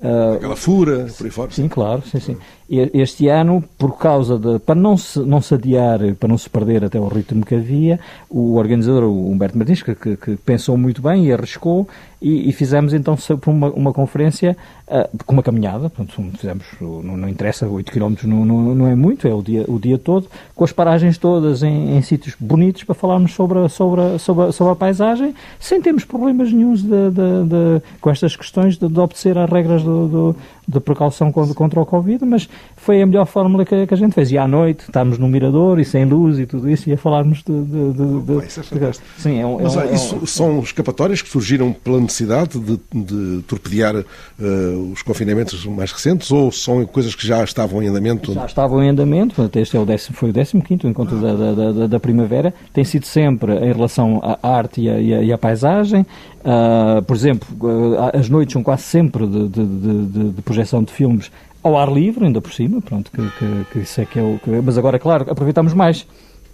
Uh, 0.00 0.34
Aquela 0.36 0.56
fura, 0.56 1.06
por 1.16 1.24
aí 1.24 1.30
fora. 1.30 1.50
Sim, 1.50 1.68
claro, 1.68 2.02
sim, 2.06 2.20
sim. 2.20 2.36
Este 2.70 3.26
ano, 3.26 3.64
por 3.76 3.98
causa 3.98 4.38
de. 4.38 4.60
para 4.60 4.76
não 4.76 4.96
se, 4.96 5.18
não 5.18 5.42
se 5.42 5.54
adiar, 5.54 5.98
para 6.20 6.28
não 6.28 6.38
se 6.38 6.48
perder 6.48 6.84
até 6.84 7.00
o 7.00 7.08
ritmo 7.08 7.44
que 7.44 7.56
havia, 7.56 7.98
o 8.28 8.54
organizador, 8.54 9.02
o 9.02 9.28
Humberto 9.28 9.58
Martins, 9.58 9.82
que, 9.82 9.92
que, 9.92 10.16
que 10.16 10.36
pensou 10.36 10.78
muito 10.78 11.02
bem 11.02 11.26
e 11.26 11.32
arriscou, 11.32 11.88
e, 12.20 12.48
e 12.48 12.52
fizemos 12.52 12.92
então 12.92 13.16
uma, 13.46 13.70
uma 13.70 13.92
conferência 13.92 14.56
uh, 14.86 15.24
com 15.24 15.32
uma 15.32 15.42
caminhada, 15.42 15.88
portanto, 15.88 16.22
fizemos, 16.36 16.66
não, 16.80 17.16
não 17.16 17.28
interessa, 17.28 17.66
8 17.66 17.90
km 17.90 18.14
não, 18.24 18.44
não, 18.44 18.74
não, 18.74 18.86
é 18.86 18.94
muito, 18.94 19.26
é 19.26 19.34
o 19.34 19.42
dia, 19.42 19.64
o 19.66 19.78
dia 19.78 19.96
todo, 19.96 20.28
com 20.54 20.62
as 20.62 20.72
paragens 20.72 21.16
todas 21.16 21.62
em, 21.62 21.96
em 21.96 22.02
sítios 22.02 22.36
bonitos 22.38 22.84
para 22.84 22.94
falarmos 22.94 23.32
sobre 23.32 23.60
a, 23.60 23.68
sobre, 23.68 24.00
a, 24.02 24.18
sobre, 24.18 24.44
a, 24.44 24.52
sobre 24.52 24.72
a 24.72 24.76
paisagem, 24.76 25.34
sem 25.58 25.80
termos 25.80 26.04
problemas 26.04 26.52
nenhums 26.52 26.82
de, 26.82 26.88
de, 26.88 27.44
de, 27.48 27.82
com 28.00 28.10
estas 28.10 28.36
questões 28.36 28.76
de, 28.76 28.86
de 28.86 29.00
obedecer 29.00 29.38
às 29.38 29.50
regras 29.50 29.82
do, 29.82 30.08
do, 30.08 30.36
de 30.70 30.80
precaução 30.80 31.32
contra, 31.32 31.80
o 31.80 31.86
Covid, 31.86 32.24
mas 32.24 32.48
foi 32.76 33.02
a 33.02 33.06
melhor 33.06 33.26
fórmula 33.26 33.64
que, 33.64 33.86
que, 33.86 33.94
a 33.94 33.96
gente 33.96 34.14
fez. 34.14 34.30
E 34.30 34.38
à 34.38 34.46
noite, 34.46 34.82
estávamos 34.82 35.18
no 35.18 35.28
mirador 35.28 35.78
e 35.80 35.84
sem 35.84 36.04
luz 36.04 36.38
e 36.38 36.46
tudo 36.46 36.70
isso, 36.70 36.88
e 36.88 36.92
a 36.92 36.96
falarmos 36.96 37.42
de... 37.42 37.52
de, 37.64 37.92
de, 37.92 38.40
de, 38.40 38.46
isso 38.46 38.60
é 38.60 38.92
Sim, 39.18 39.40
é 39.40 39.46
um, 39.46 39.60
Mas 39.60 39.76
é 39.76 39.80
um, 39.80 39.94
isso 39.94 40.14
é 40.14 40.18
um... 40.18 40.26
são 40.26 40.60
escapatórias 40.60 41.22
que 41.22 41.28
surgiram 41.28 41.72
pela 41.72 42.00
necessidade 42.00 42.58
de, 42.58 42.78
de 42.92 43.42
torpedear 43.42 43.96
uh, 43.96 44.92
os 44.92 45.02
confinamentos 45.02 45.64
mais 45.66 45.90
recentes 45.92 46.30
ou 46.30 46.52
são 46.52 46.84
coisas 46.86 47.14
que 47.14 47.26
já 47.26 47.42
estavam 47.42 47.82
em 47.82 47.88
andamento? 47.88 48.32
Já 48.32 48.46
estavam 48.46 48.82
em 48.82 48.88
andamento, 48.88 49.50
este 49.54 49.76
é 49.76 49.80
o 49.80 49.84
décimo, 49.84 50.16
foi 50.16 50.30
o 50.30 50.32
15 50.32 50.60
quinto 50.60 50.86
encontro 50.86 51.16
ah. 51.18 51.34
da, 51.34 51.52
da, 51.52 51.72
da, 51.72 51.86
da, 51.86 52.00
primavera, 52.00 52.54
tem 52.72 52.84
sido 52.84 53.06
sempre 53.06 53.52
em 53.54 53.72
relação 53.72 54.20
à 54.22 54.48
arte 54.48 54.80
e 54.80 54.88
à, 54.88 55.00
e 55.00 55.32
à 55.32 55.38
paisagem, 55.38 56.06
uh, 56.44 57.02
por 57.02 57.14
exemplo, 57.16 57.48
uh, 57.62 58.16
as 58.16 58.28
noites 58.28 58.52
são 58.52 58.62
quase 58.62 58.82
sempre 58.82 59.26
de, 59.26 59.48
de, 59.48 59.66
de, 59.66 60.30
de 60.30 60.42
projeção 60.42 60.82
de 60.82 60.92
filmes 60.92 61.30
ao 61.62 61.78
ar 61.78 61.92
livre, 61.92 62.24
ainda 62.24 62.40
por 62.40 62.52
cima, 62.52 62.80
pronto, 62.80 63.10
que, 63.10 63.22
que, 63.38 63.66
que 63.72 63.78
isso 63.80 64.00
é 64.00 64.06
que 64.06 64.18
é 64.18 64.22
o... 64.22 64.38
Que, 64.42 64.50
mas 64.50 64.78
agora, 64.78 64.98
claro, 64.98 65.30
aproveitamos 65.30 65.74
mais 65.74 66.06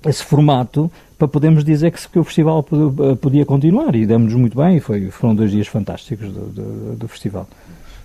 esse 0.04 0.22
formato 0.22 0.90
para 1.18 1.28
podermos 1.28 1.64
dizer 1.64 1.90
que, 1.90 2.08
que 2.08 2.18
o 2.18 2.24
festival 2.24 2.62
podia 3.20 3.44
continuar 3.46 3.94
e 3.94 4.06
demos-nos 4.06 4.38
muito 4.38 4.56
bem 4.56 4.76
e 4.76 4.80
foi, 4.80 5.10
foram 5.10 5.34
dois 5.34 5.50
dias 5.50 5.66
fantásticos 5.66 6.32
do, 6.32 6.46
do, 6.46 6.96
do 6.96 7.08
festival. 7.08 7.48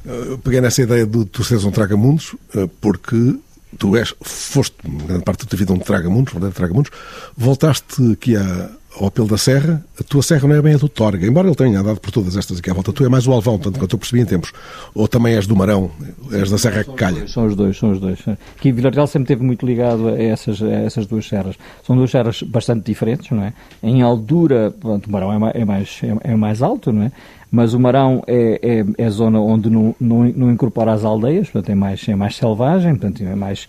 Eu 0.05 0.37
peguei 0.39 0.61
nessa 0.61 0.81
ideia 0.81 1.05
de 1.05 1.25
tu 1.25 1.43
seres 1.43 1.63
um 1.63 1.71
traga-mundos 1.71 2.35
porque 2.79 3.35
tu 3.77 3.95
és, 3.95 4.13
foste, 4.21 4.75
grande 4.83 5.23
parte 5.23 5.45
da 5.45 5.49
tua 5.49 5.57
vida 5.57 5.73
um 5.73 5.79
traga-mundos, 5.79 6.33
um 6.33 6.51
traga-mundos, 6.51 6.91
voltaste 7.37 8.13
aqui 8.13 8.35
a 8.35 8.69
ao 8.99 9.07
apelo 9.07 9.27
da 9.27 9.37
Serra, 9.37 9.83
a 9.99 10.03
tua 10.03 10.21
Serra 10.21 10.47
não 10.47 10.55
é 10.55 10.61
bem 10.61 10.73
a 10.73 10.77
do 10.77 10.89
Torga, 10.89 11.25
embora 11.25 11.47
ele 11.47 11.55
tenha 11.55 11.79
andado 11.79 11.99
por 11.99 12.11
todas 12.11 12.35
estas 12.35 12.59
aqui 12.59 12.69
à 12.69 12.73
volta. 12.73 12.91
Tu 12.91 13.05
é 13.05 13.09
mais 13.09 13.25
o 13.25 13.31
Alvão, 13.31 13.57
tanto 13.57 13.79
quanto 13.79 13.93
eu 13.95 13.99
percebi 13.99 14.21
em 14.21 14.25
tempos. 14.25 14.51
Ou 14.93 15.07
também 15.07 15.35
és 15.35 15.47
do 15.47 15.55
Marão, 15.55 15.89
és 16.31 16.49
da 16.49 16.57
Serra 16.57 16.83
que 16.83 16.93
calha. 16.93 17.27
São 17.27 17.45
os 17.45 17.55
dois, 17.55 17.77
são 17.77 17.91
os 17.91 17.99
dois. 17.99 18.19
Aqui 18.57 18.71
Vila 18.71 18.89
Real 18.89 19.07
sempre 19.07 19.33
esteve 19.33 19.43
muito 19.43 19.65
ligado 19.65 20.09
a 20.09 20.21
essas, 20.21 20.61
a 20.61 20.69
essas 20.69 21.05
duas 21.05 21.27
serras. 21.27 21.55
São 21.85 21.95
duas 21.95 22.11
serras 22.11 22.41
bastante 22.43 22.85
diferentes, 22.85 23.31
não 23.31 23.43
é? 23.43 23.53
Em 23.81 24.01
altura, 24.01 24.73
pronto, 24.77 25.07
o 25.07 25.11
Marão 25.11 25.31
é 25.31 25.39
mais, 25.39 25.55
é 25.55 25.65
mais, 25.65 26.01
é 26.23 26.35
mais 26.35 26.61
alto, 26.61 26.91
não 26.91 27.03
é? 27.03 27.11
Mas 27.51 27.73
o 27.73 27.79
Marão 27.79 28.23
é, 28.27 28.85
é, 28.97 29.05
é 29.05 29.09
zona 29.09 29.39
onde 29.41 29.69
não, 29.69 29.93
não, 29.99 30.23
não 30.23 30.51
incorpora 30.51 30.93
as 30.93 31.03
aldeias, 31.03 31.49
portanto 31.49 31.69
é 31.69 31.75
mais, 31.75 32.07
é 32.07 32.15
mais 32.15 32.37
selvagem, 32.37 32.95
portanto 32.95 33.23
é 33.23 33.35
mais 33.35 33.67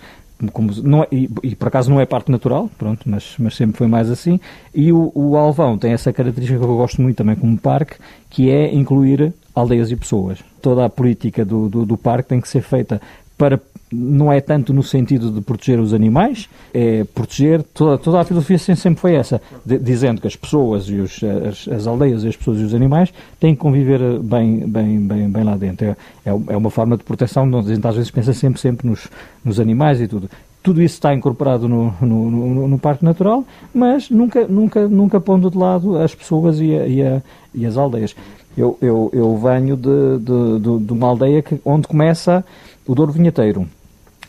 como, 0.50 0.72
não 0.82 1.02
é, 1.02 1.08
e, 1.12 1.28
e, 1.42 1.54
por 1.54 1.68
acaso 1.68 1.90
não 1.90 2.00
é 2.00 2.06
parte 2.06 2.30
natural, 2.30 2.70
pronto, 2.78 3.08
mas, 3.08 3.34
mas 3.38 3.54
sempre 3.54 3.76
foi 3.76 3.86
mais 3.86 4.10
assim. 4.10 4.40
E 4.74 4.92
o, 4.92 5.12
o 5.14 5.36
Alvão 5.36 5.78
tem 5.78 5.92
essa 5.92 6.12
característica 6.12 6.58
que 6.58 6.64
eu 6.64 6.76
gosto 6.76 7.00
muito 7.00 7.16
também 7.16 7.36
como 7.36 7.56
parque, 7.56 7.96
que 8.30 8.50
é 8.50 8.74
incluir 8.74 9.32
aldeias 9.54 9.90
e 9.90 9.96
pessoas. 9.96 10.38
Toda 10.60 10.84
a 10.84 10.90
política 10.90 11.44
do, 11.44 11.68
do, 11.68 11.86
do 11.86 11.96
parque 11.96 12.30
tem 12.30 12.40
que 12.40 12.48
ser 12.48 12.62
feita 12.62 13.00
para 13.36 13.60
não 13.92 14.32
é 14.32 14.40
tanto 14.40 14.72
no 14.72 14.82
sentido 14.82 15.30
de 15.30 15.40
proteger 15.40 15.78
os 15.78 15.92
animais, 15.92 16.48
é 16.72 17.04
proteger, 17.04 17.62
toda, 17.74 17.98
toda 17.98 18.20
a 18.20 18.24
filosofia 18.24 18.58
sempre 18.58 19.00
foi 19.00 19.14
essa, 19.14 19.40
de, 19.64 19.78
dizendo 19.78 20.20
que 20.20 20.26
as 20.26 20.34
pessoas 20.34 20.88
e 20.88 20.94
os, 20.94 21.20
as, 21.22 21.68
as, 21.68 21.86
aldeias 21.86 22.24
e 22.24 22.28
as 22.28 22.36
pessoas 22.36 22.58
e 22.60 22.64
os 22.64 22.74
animais 22.74 23.12
têm 23.38 23.54
que 23.54 23.60
conviver 23.60 24.18
bem, 24.20 24.66
bem, 24.66 25.00
bem, 25.00 25.28
bem 25.28 25.44
lá 25.44 25.56
dentro. 25.56 25.86
É, 25.86 25.96
é, 26.24 26.30
é 26.30 26.56
uma 26.56 26.70
forma 26.70 26.96
de 26.96 27.04
proteção, 27.04 27.48
às 27.58 27.94
vezes 27.94 28.10
pensa 28.10 28.32
sempre, 28.32 28.60
sempre 28.60 28.88
nos, 28.88 29.08
nos 29.44 29.60
animais 29.60 30.00
e 30.00 30.08
tudo. 30.08 30.30
Tudo 30.62 30.80
isso 30.80 30.94
está 30.94 31.12
incorporado 31.12 31.68
no, 31.68 31.92
no, 32.00 32.30
no, 32.30 32.68
no, 32.68 32.78
Parque 32.78 33.04
Natural, 33.04 33.44
mas 33.74 34.08
nunca, 34.08 34.46
nunca, 34.46 34.86
nunca 34.86 35.20
pondo 35.20 35.50
de 35.50 35.58
lado 35.58 35.98
as 35.98 36.14
pessoas 36.14 36.60
e, 36.60 36.74
a, 36.74 36.86
e, 36.86 37.02
a, 37.02 37.22
e 37.52 37.66
as 37.66 37.76
aldeias. 37.76 38.14
Eu, 38.56 38.78
eu, 38.80 39.10
eu 39.12 39.36
venho 39.38 39.76
de, 39.76 40.18
de, 40.18 40.60
de, 40.60 40.86
de 40.86 40.92
uma 40.92 41.08
aldeia 41.08 41.42
que, 41.42 41.60
onde 41.64 41.88
começa 41.88 42.44
o 42.86 42.94
Douro 42.94 43.10
Vinheteiro 43.10 43.66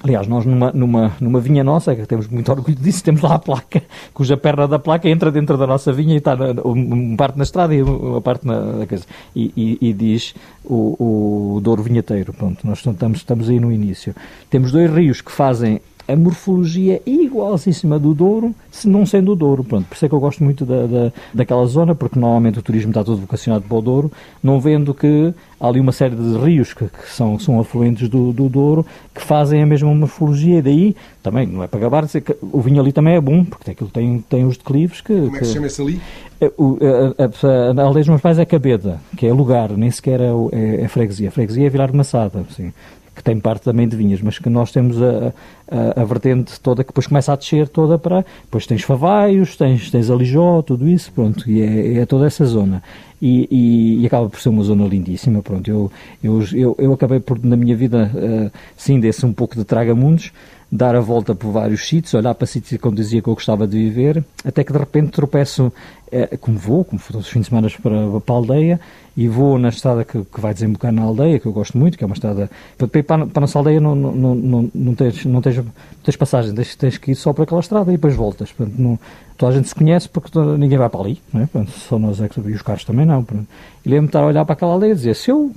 Aliás, 0.04 0.28
nós 0.28 0.46
numa, 0.46 0.70
numa, 0.74 1.14
numa 1.22 1.40
vinha 1.40 1.64
nossa, 1.64 1.96
que 1.96 2.06
temos 2.06 2.28
muito 2.28 2.52
orgulho 2.52 2.76
disso, 2.76 3.02
temos 3.02 3.22
lá 3.22 3.36
a 3.36 3.40
placa, 3.40 3.82
cuja 4.14 4.36
perna 4.36 4.68
da 4.68 4.78
placa 4.78 5.08
entra 5.08 5.32
dentro 5.32 5.58
da 5.58 5.66
nossa 5.66 5.94
vinha 5.94 6.14
e 6.14 6.18
está 6.18 6.36
na, 6.36 6.62
uma 6.62 7.16
parte 7.16 7.38
na 7.38 7.44
estrada 7.44 7.74
e 7.74 7.82
uma 7.82 8.22
parte 8.22 8.46
na, 8.46 8.60
na 8.60 8.86
casa. 8.86 9.06
E, 9.34 9.54
e, 9.56 9.90
e, 9.90 9.94
diz 9.94 10.36
o, 10.66 11.56
o 11.56 11.62
Douro 11.62 11.82
Vinheteiro. 11.82 12.34
Pronto, 12.34 12.68
nós 12.68 12.86
estamos, 12.86 13.20
estamos 13.20 13.50
aí 13.50 13.62
no 13.62 13.72
início. 13.72 14.14
Temos 14.50 14.74
dois 14.74 14.94
rios 14.94 15.22
que 15.22 15.32
fazem 15.32 15.80
a 16.08 16.16
morfologia 16.16 17.02
é 17.06 17.10
igualíssima 17.10 17.98
do 17.98 18.14
Douro, 18.14 18.54
se 18.72 18.88
não 18.88 19.06
sendo 19.06 19.32
o 19.32 19.36
Douro. 19.36 19.64
Pronto, 19.64 19.86
por 19.88 19.96
isso 19.96 20.06
é 20.06 20.10
que 20.10 20.16
eu 20.16 20.20
gosto 20.20 20.44
muito 20.44 20.66
da, 20.66 20.86
da, 20.86 21.12
daquela 21.34 21.66
zona, 21.66 21.96
porque 21.96 22.20
normalmente 22.20 22.60
o 22.60 22.62
turismo 22.62 22.92
está 22.92 23.04
todo 23.04 23.22
vocacionado 23.22 23.66
para 23.66 23.78
o 23.78 23.82
Douro, 23.82 24.12
não 24.42 24.60
vendo 24.60 24.94
que 24.94 25.34
há 25.60 25.68
ali 25.68 25.80
uma 25.80 25.92
série 25.92 26.16
de 26.16 26.38
rios 26.38 26.74
que, 26.74 26.86
que 26.86 27.10
são, 27.10 27.40
são 27.40 27.60
afluentes 27.60 28.10
do, 28.10 28.34
do 28.34 28.50
Douro 28.50 28.86
que 29.14 29.22
fazem 29.22 29.64
a 29.64 29.66
mesma 29.66 29.94
morfologia. 29.94 30.60
E 30.60 30.62
daí, 30.62 30.96
também, 31.22 31.48
não 31.48 31.64
é 31.64 31.68
para 31.68 31.80
gabar, 31.80 32.06
dizer 32.06 32.22
que 32.22 32.36
o 32.42 32.60
vinho 32.60 32.82
ali 32.82 32.92
também 32.92 33.16
é 33.16 33.22
bom, 33.22 33.46
porque 33.46 33.72
aquilo 33.72 33.90
tem, 33.90 34.24
tem 34.30 34.46
os 34.46 34.58
declives 34.58 35.00
que. 35.00 35.14
Como 35.14 35.36
é 35.36 35.40
que 35.40 35.46
se 35.46 35.54
chama 35.54 35.68
esse 35.68 35.82
ali? 35.82 36.02
É, 36.42 36.52
o, 36.58 36.78
a, 37.18 37.24
a, 37.24 37.82
a, 37.82 37.86
aldeia 37.86 38.04
dos 38.04 38.10
meus 38.10 38.22
pais 38.22 38.38
é 38.38 38.46
Cabeda, 38.46 39.00
que 39.16 39.26
é 39.26 39.32
lugar, 39.32 39.72
nem 39.72 39.90
sequer 39.90 40.20
é, 40.20 40.32
é, 40.52 40.82
é 40.82 40.88
freguesia. 40.90 41.30
A 41.30 41.32
freguesia 41.32 41.68
é 41.68 41.70
Vilar 41.70 41.96
Massada, 41.96 42.46
assim 42.50 42.74
que 43.16 43.24
tem 43.24 43.40
parte 43.40 43.64
também 43.64 43.88
de 43.88 43.96
vinhas, 43.96 44.22
mas 44.22 44.40
que 44.40 44.50
nós 44.50 44.72
temos 44.72 45.02
a, 45.02 45.34
a, 45.70 46.02
a, 46.02 46.04
vertente 46.06 46.60
toda 46.60 46.84
que 46.84 46.90
depois 46.90 47.08
começa 47.08 47.32
a 47.32 47.36
descer 47.36 47.68
toda 47.68 47.98
para. 47.98 48.26
Depois 48.44 48.66
tens 48.66 48.82
Favaios, 48.82 49.56
tens, 49.56 49.92
tens 49.92 50.10
Alijó, 50.10 50.62
tudo 50.62 50.88
isso, 50.88 51.12
pronto, 51.12 51.50
e 51.50 51.62
é, 51.62 52.00
é 52.00 52.06
toda 52.06 52.26
essa 52.26 52.46
zona. 52.46 52.82
E, 53.22 53.48
e, 53.50 54.02
e, 54.02 54.06
acaba 54.06 54.28
por 54.28 54.40
ser 54.42 54.50
uma 54.50 54.64
zona 54.64 54.86
lindíssima, 54.86 55.42
pronto. 55.42 55.70
Eu, 55.70 55.92
eu, 56.22 56.44
eu, 56.54 56.76
eu 56.78 56.94
acabei 56.94 57.20
por, 57.20 57.44
na 57.44 57.56
minha 57.56 57.76
vida, 57.76 58.12
uh, 58.14 58.52
sim, 58.76 59.00
desse 59.00 59.26
um 59.26 59.32
pouco 59.32 59.56
de 59.56 59.64
traga-mundos, 59.64 60.34
dar 60.76 60.96
a 60.96 61.00
volta 61.00 61.36
por 61.36 61.52
vários 61.52 61.88
sítios, 61.88 62.16
olhar 62.16 62.34
para 62.34 62.48
sítios 62.48 62.82
eu 62.84 62.92
dizia 62.92 63.22
que 63.22 63.30
eu 63.30 63.36
gostava 63.36 63.68
de 63.68 63.78
viver, 63.78 64.26
até 64.44 64.64
que 64.64 64.74
de 64.74 64.80
repente 64.80 65.12
tropeço, 65.12 65.72
é, 66.12 66.36
como 66.36 66.58
vou, 66.58 66.84
como 66.84 67.00
todos 67.00 67.28
os 67.28 67.32
fins 67.32 67.42
de 67.42 67.50
semana 67.50 67.68
para, 67.80 68.20
para 68.20 68.34
a 68.34 68.38
aldeia, 68.38 68.80
e 69.16 69.28
vou 69.28 69.60
na 69.60 69.70
estrada 69.70 70.04
que, 70.04 70.20
que, 70.24 70.42
vai 70.42 70.52
desembocar 70.52 70.92
na 70.92 71.04
aldeia, 71.04 71.40
que 71.40 71.46
eu 71.46 71.54
gosto 71.54 71.78
muito, 71.78 71.96
que 71.96 72.04
é 72.04 72.08
uma 72.08 72.16
estrada. 72.16 72.50
Para 72.76 72.88
para, 72.88 73.04
para 73.04 73.28
a 73.36 73.42
nossa 73.42 73.60
aldeia 73.60 73.80
não, 73.80 73.94
não, 73.94 74.34
não, 74.34 74.72
não, 74.74 74.96
tens, 74.96 75.24
não, 75.26 75.42
tens, 75.44 75.58
não 75.58 75.66
tens 76.04 76.16
passagem, 76.16 76.56
tens, 76.56 76.76
tens 76.76 76.98
que 76.98 77.12
ir 77.12 77.16
só 77.16 77.34
para 77.34 77.44
aquela 77.44 77.62
estrada 77.62 77.92
e 77.92 77.96
depois 77.96 78.16
voltas. 78.16 78.52
Portanto, 78.52 78.76
não, 78.80 78.98
toda 79.38 79.52
a 79.52 79.56
gente 79.56 79.70
se 79.70 79.76
conhece 79.76 80.10
porque 80.10 80.32
ninguém 80.58 80.80
vai 80.80 80.90
para 80.90 81.02
ali, 81.02 81.22
não 81.32 81.42
é? 81.42 81.46
Portanto, 81.46 81.72
só 81.78 82.00
nós 82.00 82.20
é 82.20 82.28
que 82.28 82.42
e 82.42 82.52
os 82.52 82.64
carros 82.64 82.84
também 82.84 83.06
não. 83.06 83.24
Portanto. 83.24 83.48
E 83.86 83.90
lembro-me 83.90 84.08
de 84.08 84.10
estar 84.10 84.24
a 84.24 84.26
olhar 84.26 84.44
para 84.44 84.54
aquela 84.54 84.74
aldeia 84.74 84.94
e 84.94 84.96
dizer: 84.96 85.16
se 85.16 85.30
eu 85.30 85.52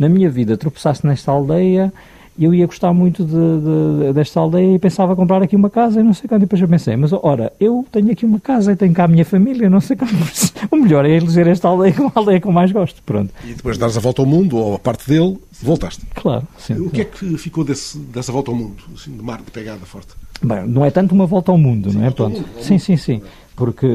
na 0.00 0.08
minha 0.08 0.28
vida 0.28 0.56
tropeçasse 0.56 1.06
nesta 1.06 1.30
aldeia 1.30 1.92
eu 2.38 2.54
ia 2.54 2.66
gostar 2.66 2.92
muito 2.92 3.24
de, 3.24 3.32
de, 3.32 4.12
desta 4.14 4.40
aldeia 4.40 4.74
e 4.74 4.78
pensava 4.78 5.14
comprar 5.14 5.42
aqui 5.42 5.54
uma 5.54 5.68
casa 5.68 6.00
e 6.00 6.02
não 6.02 6.14
sei 6.14 6.28
quando. 6.28 6.40
Depois 6.42 6.60
eu 6.60 6.68
pensei, 6.68 6.96
mas 6.96 7.12
ora, 7.12 7.52
eu 7.60 7.84
tenho 7.92 8.10
aqui 8.10 8.24
uma 8.24 8.40
casa 8.40 8.72
e 8.72 8.76
tenho 8.76 8.92
cá 8.94 9.04
a 9.04 9.08
minha 9.08 9.24
família, 9.24 9.68
não 9.68 9.80
sei 9.80 9.96
como. 9.96 10.12
O 10.70 10.76
melhor 10.76 11.04
é 11.04 11.10
eleger 11.10 11.46
esta 11.48 11.68
aldeia 11.68 11.92
como 11.92 12.10
a 12.14 12.18
aldeia 12.18 12.40
que 12.40 12.46
eu 12.46 12.52
mais 12.52 12.72
gosto. 12.72 13.02
Pronto. 13.02 13.32
E 13.44 13.52
depois 13.52 13.76
dares 13.76 13.96
a 13.96 14.00
volta 14.00 14.22
ao 14.22 14.26
mundo, 14.26 14.56
ou 14.56 14.76
a 14.76 14.78
parte 14.78 15.06
dele, 15.06 15.36
voltaste. 15.60 16.02
Claro, 16.14 16.46
sim. 16.56 16.74
O 16.74 16.88
que 16.88 17.02
é 17.02 17.04
que 17.04 17.36
ficou 17.36 17.62
desse, 17.64 17.98
dessa 17.98 18.32
volta 18.32 18.50
ao 18.50 18.56
mundo, 18.56 18.82
assim, 18.94 19.14
de 19.14 19.22
mar 19.22 19.38
de 19.38 19.50
pegada 19.50 19.80
forte? 19.80 20.14
Bem, 20.42 20.66
não 20.66 20.84
é 20.84 20.90
tanto 20.90 21.14
uma 21.14 21.26
volta 21.26 21.52
ao 21.52 21.58
mundo, 21.58 21.90
sim, 21.90 21.98
não 21.98 22.06
é? 22.06 22.10
Pronto. 22.10 22.36
Mundo, 22.36 22.48
sim, 22.60 22.78
sim, 22.78 22.96
sim. 22.96 23.22
Porque 23.54 23.86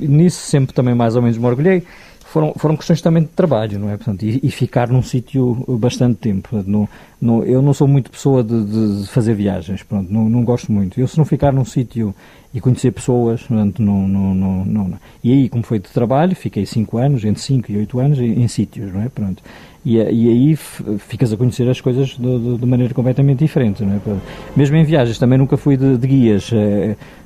nisso 0.00 0.40
sempre 0.40 0.74
também 0.74 0.94
mais 0.94 1.16
ou 1.16 1.22
menos 1.22 1.36
me 1.36 1.44
orgulhei 1.44 1.82
foram, 2.26 2.52
foram 2.56 2.76
questões 2.76 3.00
também 3.00 3.22
de 3.22 3.28
trabalho, 3.28 3.78
não 3.78 3.88
é? 3.88 3.96
Portanto, 3.96 4.24
e, 4.24 4.40
e 4.42 4.50
ficar 4.50 4.88
num 4.88 5.02
sítio 5.02 5.64
bastante 5.78 6.16
tempo. 6.16 6.62
No, 6.66 6.88
não, 7.20 7.44
eu 7.44 7.62
não 7.62 7.72
sou 7.72 7.86
muito 7.86 8.10
pessoa 8.10 8.42
de, 8.42 9.02
de 9.02 9.08
fazer 9.08 9.34
viagens, 9.34 9.82
pronto, 9.82 10.12
não, 10.12 10.28
não, 10.28 10.44
gosto 10.44 10.72
muito. 10.72 11.00
Eu 11.00 11.06
se 11.06 11.16
não 11.16 11.24
ficar 11.24 11.52
num 11.52 11.64
sítio 11.64 12.14
e 12.52 12.60
conhecer 12.60 12.90
pessoas, 12.90 13.42
pronto, 13.42 13.80
não, 13.80 14.08
não, 14.08 14.34
não, 14.34 14.64
não, 14.64 14.92
E 15.22 15.32
aí, 15.32 15.48
como 15.48 15.62
foi 15.62 15.78
de 15.78 15.88
trabalho, 15.88 16.34
fiquei 16.34 16.66
5 16.66 16.98
anos, 16.98 17.24
entre 17.24 17.42
5 17.42 17.70
e 17.70 17.78
8 17.78 17.98
anos, 18.00 18.18
em, 18.18 18.42
em 18.42 18.48
sítios, 18.48 18.92
não 18.92 19.02
é? 19.02 19.08
Pronto. 19.08 19.42
E, 19.86 19.98
e 19.98 20.28
aí 20.28 20.56
ficas 20.98 21.32
a 21.32 21.36
conhecer 21.36 21.70
as 21.70 21.80
coisas 21.80 22.08
de, 22.08 22.58
de, 22.58 22.66
maneira 22.66 22.92
completamente 22.92 23.38
diferente, 23.38 23.84
é? 23.84 24.16
Mesmo 24.56 24.76
em 24.76 24.82
viagens, 24.82 25.16
também 25.16 25.38
nunca 25.38 25.56
fui 25.56 25.76
de, 25.76 25.96
de 25.96 26.06
guias. 26.08 26.50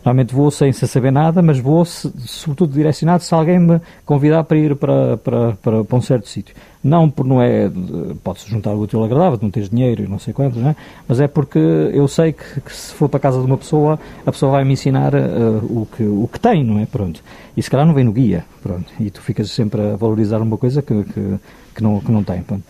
Normalmente 0.04 0.34
vou 0.34 0.50
sem, 0.50 0.70
sem 0.70 0.86
saber 0.86 1.10
nada, 1.10 1.40
mas 1.40 1.58
vou, 1.58 1.82
se, 1.86 2.12
sobretudo, 2.26 2.74
direcionado 2.74 3.22
se 3.22 3.32
alguém 3.32 3.58
me 3.58 3.80
convidar 4.04 4.44
para 4.44 4.58
ir 4.58 4.76
para, 4.76 5.16
para, 5.16 5.52
para, 5.52 5.84
para 5.84 5.96
um 5.96 6.02
certo 6.02 6.28
sítio. 6.28 6.54
Não 6.82 7.10
por 7.10 7.26
não 7.26 7.42
é, 7.42 7.70
pode-se 8.24 8.48
juntar 8.48 8.70
o 8.70 8.80
útil 8.80 9.00
ao 9.00 9.04
agradável, 9.04 9.38
não 9.42 9.50
tens 9.50 9.68
dinheiro 9.68 10.02
e 10.02 10.08
não 10.08 10.18
sei 10.18 10.32
quanto, 10.32 10.58
não 10.58 10.70
é? 10.70 10.76
mas 11.06 11.20
é 11.20 11.28
porque 11.28 11.58
eu 11.58 12.08
sei 12.08 12.32
que, 12.32 12.60
que, 12.62 12.74
se 12.74 12.94
for 12.94 13.06
para 13.06 13.18
a 13.18 13.20
casa 13.20 13.38
de 13.38 13.44
uma 13.44 13.58
pessoa, 13.58 14.00
a 14.24 14.32
pessoa 14.32 14.52
vai 14.52 14.64
me 14.64 14.72
ensinar 14.72 15.14
uh, 15.14 15.58
o, 15.62 15.86
que, 15.94 16.02
o 16.02 16.26
que 16.32 16.40
tem, 16.40 16.64
não 16.64 16.78
é? 16.78 16.86
Pronto. 16.86 17.22
E 17.54 17.62
se 17.62 17.70
calhar 17.70 17.86
não 17.86 17.92
vem 17.92 18.04
no 18.04 18.12
guia, 18.12 18.46
pronto. 18.62 18.86
E 18.98 19.10
tu 19.10 19.20
ficas 19.20 19.50
sempre 19.50 19.80
a 19.80 19.96
valorizar 19.96 20.40
uma 20.40 20.56
coisa 20.56 20.80
que, 20.80 21.04
que, 21.04 21.38
que 21.74 21.82
não, 21.82 22.00
que 22.00 22.10
não 22.10 22.24
tem, 22.24 22.42
pronto. 22.42 22.64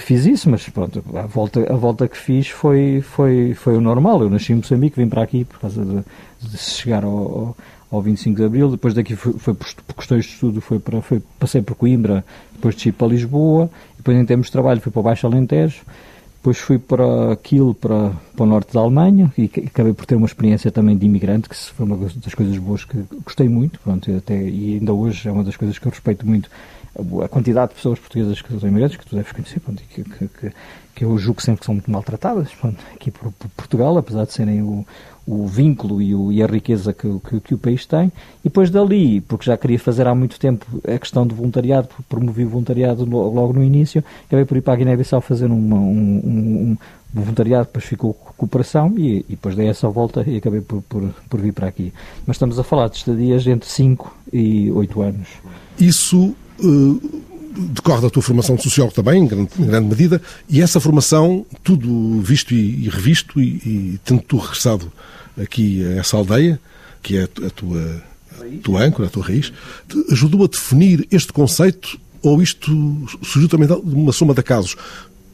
Fiz 0.00 0.26
isso, 0.26 0.50
mas 0.50 0.68
pronto, 0.68 1.04
a 1.14 1.22
volta, 1.22 1.72
a 1.72 1.76
volta 1.76 2.08
que 2.08 2.16
fiz 2.16 2.48
foi, 2.48 3.00
foi, 3.02 3.54
foi 3.54 3.76
o 3.76 3.80
normal. 3.80 4.22
Eu 4.22 4.30
nasci 4.30 4.52
em 4.52 4.56
Moçambique, 4.56 5.00
vim 5.00 5.08
para 5.08 5.22
aqui 5.22 5.44
por 5.44 5.60
causa 5.60 5.84
de 5.84 6.02
de 6.48 6.58
chegar 6.58 7.04
ao 7.04 7.56
25 8.02 8.36
de 8.36 8.44
Abril, 8.44 8.70
depois 8.70 8.94
daqui 8.94 9.16
foi, 9.16 9.32
foi 9.34 9.54
por, 9.54 9.66
por, 9.86 9.94
questões 9.96 10.24
de 10.24 10.32
estudo, 10.32 10.60
foi 10.60 10.78
para, 10.78 11.00
foi, 11.02 11.22
passei 11.38 11.62
por 11.62 11.74
Coimbra, 11.74 12.24
depois 12.52 12.74
desci 12.74 12.92
para 12.92 13.08
Lisboa, 13.08 13.70
depois 13.96 14.16
em 14.16 14.24
termos 14.24 14.46
de 14.46 14.52
trabalho 14.52 14.80
fui 14.80 14.92
para 14.92 15.02
Baixo 15.02 15.26
Alentejo, 15.26 15.82
depois 16.36 16.58
fui 16.58 16.78
para 16.78 17.36
Kiel, 17.42 17.74
para, 17.74 18.12
para 18.36 18.44
o 18.44 18.46
norte 18.46 18.74
da 18.74 18.80
Alemanha, 18.80 19.32
e 19.38 19.50
acabei 19.66 19.94
por 19.94 20.04
ter 20.04 20.14
uma 20.14 20.26
experiência 20.26 20.70
também 20.70 20.96
de 20.96 21.06
imigrante, 21.06 21.48
que 21.48 21.56
foi 21.56 21.86
uma 21.86 21.96
das 21.96 22.34
coisas 22.34 22.58
boas 22.58 22.84
que 22.84 23.02
gostei 23.24 23.48
muito, 23.48 23.80
pronto, 23.80 24.14
até, 24.14 24.42
e 24.42 24.74
ainda 24.74 24.92
hoje 24.92 25.28
é 25.28 25.32
uma 25.32 25.42
das 25.42 25.56
coisas 25.56 25.78
que 25.78 25.86
eu 25.86 25.90
respeito 25.90 26.26
muito, 26.26 26.50
a 27.24 27.28
quantidade 27.28 27.70
de 27.70 27.76
pessoas 27.76 27.98
portuguesas 27.98 28.40
que 28.40 28.58
são 28.58 28.68
imigrantes, 28.68 28.96
que 28.96 29.06
tu 29.06 29.16
deves 29.16 29.32
conhecer, 29.32 29.58
pronto, 29.60 29.82
que, 29.88 30.04
que, 30.04 30.28
que, 30.28 30.52
que 30.94 31.04
eu 31.04 31.16
julgo 31.18 31.42
sempre 31.42 31.60
que 31.60 31.66
são 31.66 31.74
muito 31.74 31.90
maltratadas, 31.90 32.52
pronto, 32.54 32.76
aqui 32.94 33.10
por, 33.10 33.32
por 33.32 33.48
Portugal, 33.50 33.98
apesar 33.98 34.24
de 34.24 34.32
serem 34.32 34.62
o, 34.62 34.86
o 35.26 35.46
vínculo 35.46 36.00
e, 36.00 36.14
o, 36.14 36.30
e 36.30 36.42
a 36.42 36.46
riqueza 36.46 36.92
que, 36.92 37.08
que, 37.28 37.40
que, 37.40 37.54
o 37.54 37.58
país 37.58 37.84
tem, 37.86 38.06
e 38.40 38.44
depois 38.44 38.70
dali, 38.70 39.20
porque 39.22 39.46
já 39.46 39.56
queria 39.56 39.78
fazer 39.78 40.06
há 40.06 40.14
muito 40.14 40.38
tempo 40.38 40.66
a 40.86 40.98
questão 40.98 41.26
do 41.26 41.34
voluntariado, 41.34 41.88
promovi 42.08 42.44
o 42.44 42.48
voluntariado 42.48 43.04
logo 43.04 43.52
no 43.52 43.64
início, 43.64 44.04
acabei 44.26 44.44
por 44.44 44.56
ir 44.56 44.60
para 44.60 44.74
a 44.74 44.76
Guiné-Bissau 44.76 45.20
fazer 45.20 45.46
uma, 45.46 45.76
um, 45.76 45.80
um, 45.80 46.30
um, 46.32 46.76
voluntariado, 47.12 47.66
depois 47.66 47.84
ficou 47.84 48.14
cooperação 48.14 48.94
e, 48.96 49.18
e, 49.20 49.24
depois 49.30 49.56
dei 49.56 49.68
essa 49.68 49.88
volta 49.88 50.24
e 50.26 50.36
acabei 50.36 50.60
por, 50.60 50.82
por, 50.82 51.02
por 51.28 51.40
vir 51.40 51.52
para 51.52 51.68
aqui. 51.68 51.92
Mas 52.26 52.36
estamos 52.36 52.58
a 52.58 52.64
falar 52.64 52.88
de 52.88 52.96
estadias 52.96 53.46
entre 53.46 53.68
5 53.68 54.16
e 54.32 54.70
8 54.70 55.02
anos. 55.02 55.28
Isso... 55.78 56.34
Uh 56.62 57.33
decorre 57.56 58.02
da 58.02 58.10
tua 58.10 58.22
formação 58.22 58.56
de 58.56 58.62
sociólogo 58.62 58.94
também, 58.94 59.22
em 59.22 59.26
grande, 59.26 59.50
em 59.58 59.66
grande, 59.66 59.88
medida, 59.88 60.22
e 60.48 60.60
essa 60.60 60.80
formação, 60.80 61.46
tudo 61.62 62.20
visto 62.20 62.52
e, 62.54 62.84
e 62.84 62.88
revisto, 62.88 63.40
e, 63.40 63.46
e 63.64 64.00
tendo 64.04 64.22
tu 64.22 64.36
regressado 64.38 64.92
aqui 65.40 65.84
a 65.84 66.00
essa 66.00 66.16
aldeia, 66.16 66.60
que 67.02 67.16
é 67.16 67.22
a 67.24 67.50
tua, 67.50 68.02
a 68.32 68.62
tua 68.62 68.82
âncora, 68.82 69.08
a 69.08 69.10
tua 69.10 69.24
raiz, 69.24 69.52
ajudou 70.10 70.44
a 70.44 70.48
definir 70.48 71.06
este 71.10 71.32
conceito 71.32 71.98
ou 72.22 72.42
isto 72.42 73.06
surgiu 73.22 73.48
também 73.48 73.68
de 73.68 73.74
uma 73.74 74.12
soma 74.12 74.32
de 74.32 74.40
acasos? 74.40 74.76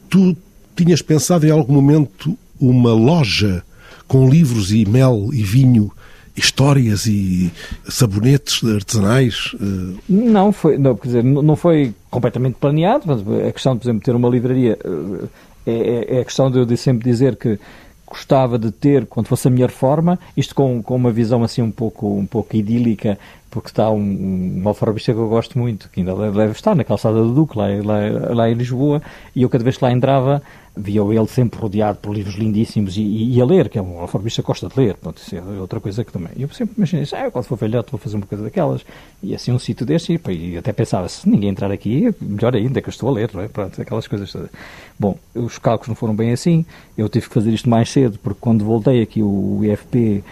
Tu 0.09 0.35
tinhas 0.75 1.01
pensado 1.01 1.47
em 1.47 1.51
algum 1.51 1.73
momento 1.73 2.37
uma 2.59 2.93
loja 2.93 3.63
com 4.07 4.29
livros 4.29 4.71
e 4.71 4.85
mel 4.85 5.29
e 5.31 5.41
vinho 5.41 5.91
histórias 6.35 7.05
e 7.05 7.51
sabonetes 7.87 8.63
artesanais? 8.63 9.51
Eh? 9.55 9.99
Não, 10.09 10.51
foi, 10.51 10.77
não, 10.77 10.95
quer 10.95 11.07
dizer, 11.07 11.23
não 11.23 11.55
foi 11.55 11.93
completamente 12.09 12.55
planeado, 12.55 13.03
mas 13.05 13.21
a 13.47 13.51
questão, 13.51 13.77
por 13.77 13.83
exemplo, 13.83 13.99
de 13.99 14.05
ter 14.05 14.15
uma 14.15 14.29
livraria 14.29 14.77
eh, 14.83 15.27
é, 15.65 15.71
é, 15.71 16.17
é 16.17 16.21
a 16.21 16.25
questão 16.25 16.49
de 16.49 16.57
eu 16.57 16.77
sempre 16.77 17.09
dizer 17.09 17.35
que 17.35 17.59
gostava 18.07 18.59
de 18.59 18.71
ter 18.71 19.05
quando 19.05 19.27
fosse 19.27 19.47
a 19.47 19.51
melhor 19.51 19.71
forma, 19.71 20.19
isto 20.35 20.53
com, 20.53 20.83
com 20.83 20.95
uma 20.95 21.11
visão 21.11 21.43
assim 21.43 21.61
um 21.61 21.71
pouco, 21.71 22.17
um 22.17 22.25
pouco 22.25 22.55
idílica, 22.55 23.17
porque 23.51 23.67
está 23.67 23.91
um, 23.91 24.57
uma 24.57 24.71
alfarrabista 24.71 25.13
que 25.13 25.19
eu 25.19 25.27
gosto 25.27 25.59
muito, 25.59 25.89
que 25.89 25.99
ainda 25.99 26.15
deve 26.31 26.53
estar 26.53 26.73
na 26.73 26.85
calçada 26.85 27.21
do 27.21 27.33
Duque, 27.33 27.57
lá, 27.57 27.67
lá, 27.83 28.33
lá 28.33 28.49
em 28.49 28.53
Lisboa, 28.53 29.01
e 29.35 29.43
eu 29.43 29.49
cada 29.49 29.63
vez 29.63 29.77
que 29.77 29.83
lá 29.83 29.91
entrava 29.91 30.41
via 30.75 31.01
ele 31.01 31.27
sempre 31.27 31.59
rodeado 31.59 31.99
por 31.99 32.15
livros 32.15 32.35
lindíssimos 32.35 32.95
e, 32.95 33.01
e, 33.01 33.35
e 33.35 33.41
a 33.41 33.45
ler, 33.45 33.67
que 33.67 33.77
é 33.77 33.81
um 33.81 33.99
alfarrabista 33.99 34.41
que 34.41 34.47
gosta 34.47 34.69
de 34.69 34.79
ler, 34.79 34.95
pronto, 34.95 35.17
isso 35.17 35.35
é 35.35 35.41
outra 35.59 35.81
coisa 35.81 36.03
que 36.05 36.13
também. 36.13 36.31
Eu 36.39 36.47
sempre 36.49 36.75
imaginei, 36.77 37.05
ah, 37.11 37.29
quando 37.29 37.43
for 37.43 37.57
velhote 37.57 37.91
vou 37.91 37.99
fazer 37.99 38.15
uma 38.15 38.25
coisa 38.25 38.41
daquelas, 38.41 38.85
e 39.21 39.35
assim 39.35 39.51
um 39.51 39.59
sítio 39.59 39.85
desse, 39.85 40.13
e, 40.13 40.31
e 40.31 40.57
até 40.57 40.71
pensava, 40.71 41.09
se 41.09 41.27
ninguém 41.27 41.49
entrar 41.49 41.71
aqui, 41.71 42.15
melhor 42.21 42.55
ainda 42.55 42.81
que 42.81 42.87
eu 42.87 42.91
estou 42.91 43.09
a 43.09 43.11
ler, 43.11 43.29
não 43.33 43.41
é? 43.41 43.49
Pronto, 43.49 43.81
aquelas 43.81 44.07
coisas 44.07 44.31
todas. 44.31 44.49
Bom, 44.97 45.17
os 45.35 45.57
cálculos 45.57 45.89
não 45.89 45.95
foram 45.95 46.15
bem 46.15 46.31
assim, 46.31 46.65
eu 46.97 47.09
tive 47.09 47.27
que 47.27 47.33
fazer 47.33 47.51
isto 47.51 47.69
mais 47.69 47.89
cedo, 47.89 48.17
porque 48.19 48.39
quando 48.39 48.63
voltei 48.63 49.01
aqui 49.01 49.21
o 49.21 49.59
IFP 49.63 50.23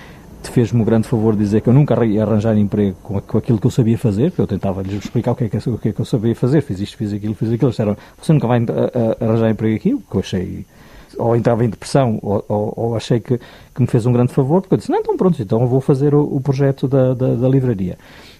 fez-me 0.44 0.82
o 0.82 0.86
grande 0.86 1.08
favor 1.08 1.34
de 1.34 1.40
dizer 1.40 1.62
que 1.62 1.70
eu 1.70 1.74
nunca 1.74 2.04
ia 2.06 2.24
arranjar 2.24 2.58
emprego 2.58 2.96
com, 3.04 3.20
com 3.22 3.38
aquilo 3.38 3.60
que 3.60 3.68
eu 3.68 3.72
sabia 3.72 3.98
fazer, 3.98 4.32
porque 4.32 4.42
eu 4.42 4.48
tentava 4.48 4.82
lhes 4.82 5.04
explicar 5.04 5.32
o 5.32 5.36
que, 5.36 5.44
é 5.46 5.50
que, 5.50 5.70
o 5.70 5.78
que 5.78 5.90
é 5.90 5.92
que 5.94 6.00
eu 6.00 6.06
sabia 6.06 6.36
fazer, 6.36 6.62
fiz 6.62 6.80
isto, 6.80 6.98
fiz 6.98 7.14
aquilo, 7.14 7.36
fiz 7.36 7.52
aquilo. 7.52 7.72
Disseram, 7.72 7.98
você 8.22 8.32
nunca 8.34 8.48
vai 8.48 8.60
a, 8.60 9.24
a, 9.24 9.26
arranjar 9.26 9.50
emprego 9.50 9.76
aqui, 9.76 9.94
o 9.94 10.00
que 10.00 10.16
eu 10.16 10.20
achei, 10.20 10.66
ou 11.18 11.36
entrava 11.36 11.66
em 11.66 11.70
depressão, 11.70 12.20
ou, 12.22 12.46
ou, 12.48 12.74
ou, 12.76 12.96
achei 12.96 13.20
que, 13.20 13.38
que 13.38 13.82
me 13.82 13.88
fez 13.88 14.06
um 14.06 14.14
grande 14.14 14.34
favor, 14.34 14.62
porque 14.62 14.76
eu 14.76 14.78
disse, 14.78 14.92
não, 14.92 15.00
então 15.00 15.18
pronto, 15.18 15.42
então 15.42 15.62
eu 15.62 15.68
vou 15.68 15.82
fazer 15.82 16.16
o, 16.16 16.22
o 16.22 16.40
projeto 16.40 16.88
da, 16.88 17.14
da, 17.14 17.36
da 17.36 17.50
livraria. 17.50 17.98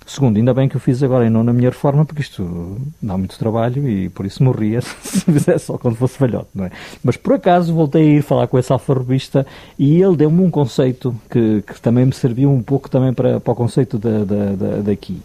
Segundo, 0.10 0.38
ainda 0.38 0.56
bem 0.56 0.68
que 0.68 0.76
eu 0.76 0.80
fiz 0.80 1.04
agora 1.04 1.28
e 1.28 1.30
não 1.30 1.44
na 1.44 1.54
minha 1.54 1.70
reforma, 1.70 2.04
porque 2.04 2.24
isto 2.24 2.82
dá 3.00 3.16
muito 3.16 3.38
trabalho 3.38 3.88
e 3.88 4.10
por 4.10 4.26
isso 4.26 4.44
morria 4.44 4.82
se 4.82 5.22
fizesse 5.22 5.66
só 5.66 5.78
quando 5.78 5.98
fosse 5.98 6.20
velhote, 6.20 6.50
não 6.56 6.66
é? 6.66 6.72
Mas 7.04 7.16
por 7.16 7.34
acaso 7.34 7.72
voltei 7.72 8.02
a 8.02 8.18
ir 8.18 8.24
falar 8.24 8.48
com 8.48 8.58
esse 8.58 8.74
alfarrobista 8.74 9.46
e 9.78 10.02
ele 10.02 10.18
deu-me 10.18 10.42
um 10.42 10.50
conceito 10.50 11.16
que, 11.30 11.62
que, 11.62 11.80
também 11.80 12.08
me 12.08 12.12
serviu 12.12 12.52
um 12.52 12.64
pouco 12.64 12.90
também 12.90 13.14
para, 13.14 13.40
para 13.40 13.54
o 13.54 13.56
conceito 13.56 14.00
da, 14.00 14.26
da, 14.26 14.46
da, 14.56 14.78
daqui 14.78 15.22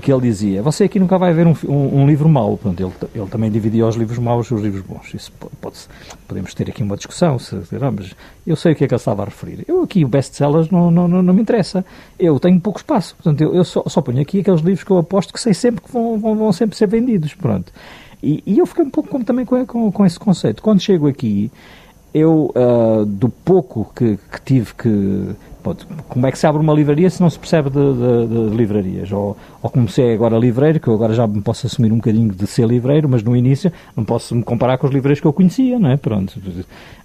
que 0.00 0.12
ele 0.12 0.22
dizia, 0.22 0.62
você 0.62 0.84
aqui 0.84 1.00
nunca 1.00 1.18
vai 1.18 1.32
ver 1.32 1.46
um, 1.46 1.54
um, 1.66 2.02
um 2.02 2.06
livro 2.06 2.28
mau. 2.28 2.56
Pronto, 2.56 2.80
ele, 2.80 2.92
ele 3.14 3.26
também 3.26 3.50
dividia 3.50 3.86
os 3.86 3.96
livros 3.96 4.18
maus 4.18 4.46
e 4.46 4.54
os 4.54 4.62
livros 4.62 4.82
bons. 4.82 5.12
Isso 5.12 5.32
pode, 5.60 5.76
podemos 6.26 6.54
ter 6.54 6.70
aqui 6.70 6.82
uma 6.82 6.96
discussão, 6.96 7.38
se, 7.38 7.56
não, 7.72 7.92
mas 7.92 8.14
eu 8.46 8.54
sei 8.54 8.72
o 8.72 8.76
que 8.76 8.84
é 8.84 8.88
que 8.88 8.94
ele 8.94 9.00
estava 9.00 9.22
a 9.22 9.24
referir. 9.24 9.64
Eu 9.66 9.82
aqui, 9.82 10.04
o 10.04 10.08
best-sellers 10.08 10.70
não, 10.70 10.90
não, 10.90 11.08
não, 11.08 11.22
não, 11.22 11.34
me 11.34 11.42
interessa. 11.42 11.84
Eu 12.18 12.38
tenho 12.38 12.60
pouco 12.60 12.78
espaço. 12.78 13.16
Portanto, 13.16 13.40
eu, 13.40 13.54
eu 13.54 13.64
só, 13.64 13.82
só, 13.88 14.00
ponho 14.00 14.20
aqui 14.20 14.40
aqueles 14.40 14.60
livros 14.60 14.84
que 14.84 14.90
eu 14.90 14.98
aposto 14.98 15.32
que 15.32 15.40
sei 15.40 15.52
sempre 15.52 15.82
que 15.82 15.92
vão, 15.92 16.18
vão, 16.18 16.36
vão 16.36 16.52
sempre 16.52 16.76
ser 16.76 16.86
vendidos. 16.86 17.34
Pronto. 17.34 17.72
E, 18.22 18.42
e, 18.46 18.58
eu 18.58 18.66
fiquei 18.66 18.84
um 18.84 18.90
pouco 18.90 19.22
também 19.24 19.44
com, 19.44 19.64
com, 19.66 19.90
com 19.90 20.06
esse 20.06 20.18
conceito. 20.18 20.62
Quando 20.62 20.80
chego 20.80 21.08
aqui, 21.08 21.50
eu, 22.12 22.52
uh, 22.54 23.04
do 23.04 23.28
pouco 23.28 23.92
que, 23.94 24.18
que 24.30 24.40
tive 24.44 24.74
que 24.74 25.36
como 26.08 26.26
é 26.26 26.32
que 26.32 26.38
se 26.38 26.46
abre 26.46 26.60
uma 26.62 26.72
livraria 26.72 27.10
se 27.10 27.20
não 27.20 27.28
se 27.28 27.38
percebe 27.38 27.70
de, 27.70 27.76
de, 27.76 28.50
de 28.50 28.56
livrarias? 28.56 29.10
Ou, 29.12 29.36
ou 29.62 29.70
como 29.70 29.88
se 29.88 30.02
é 30.02 30.14
agora 30.14 30.38
livreiro, 30.38 30.80
que 30.80 30.88
eu 30.88 30.94
agora 30.94 31.12
já 31.14 31.26
me 31.26 31.40
posso 31.40 31.66
assumir 31.66 31.92
um 31.92 31.96
bocadinho 31.96 32.32
de 32.32 32.46
ser 32.46 32.66
livreiro, 32.66 33.08
mas 33.08 33.22
no 33.22 33.36
início 33.36 33.72
não 33.96 34.04
posso 34.04 34.34
me 34.34 34.42
comparar 34.42 34.78
com 34.78 34.86
os 34.86 34.92
livreiros 34.92 35.20
que 35.20 35.26
eu 35.26 35.32
conhecia, 35.32 35.78
não 35.78 35.90
é? 35.90 35.96
Pronto. 35.96 36.40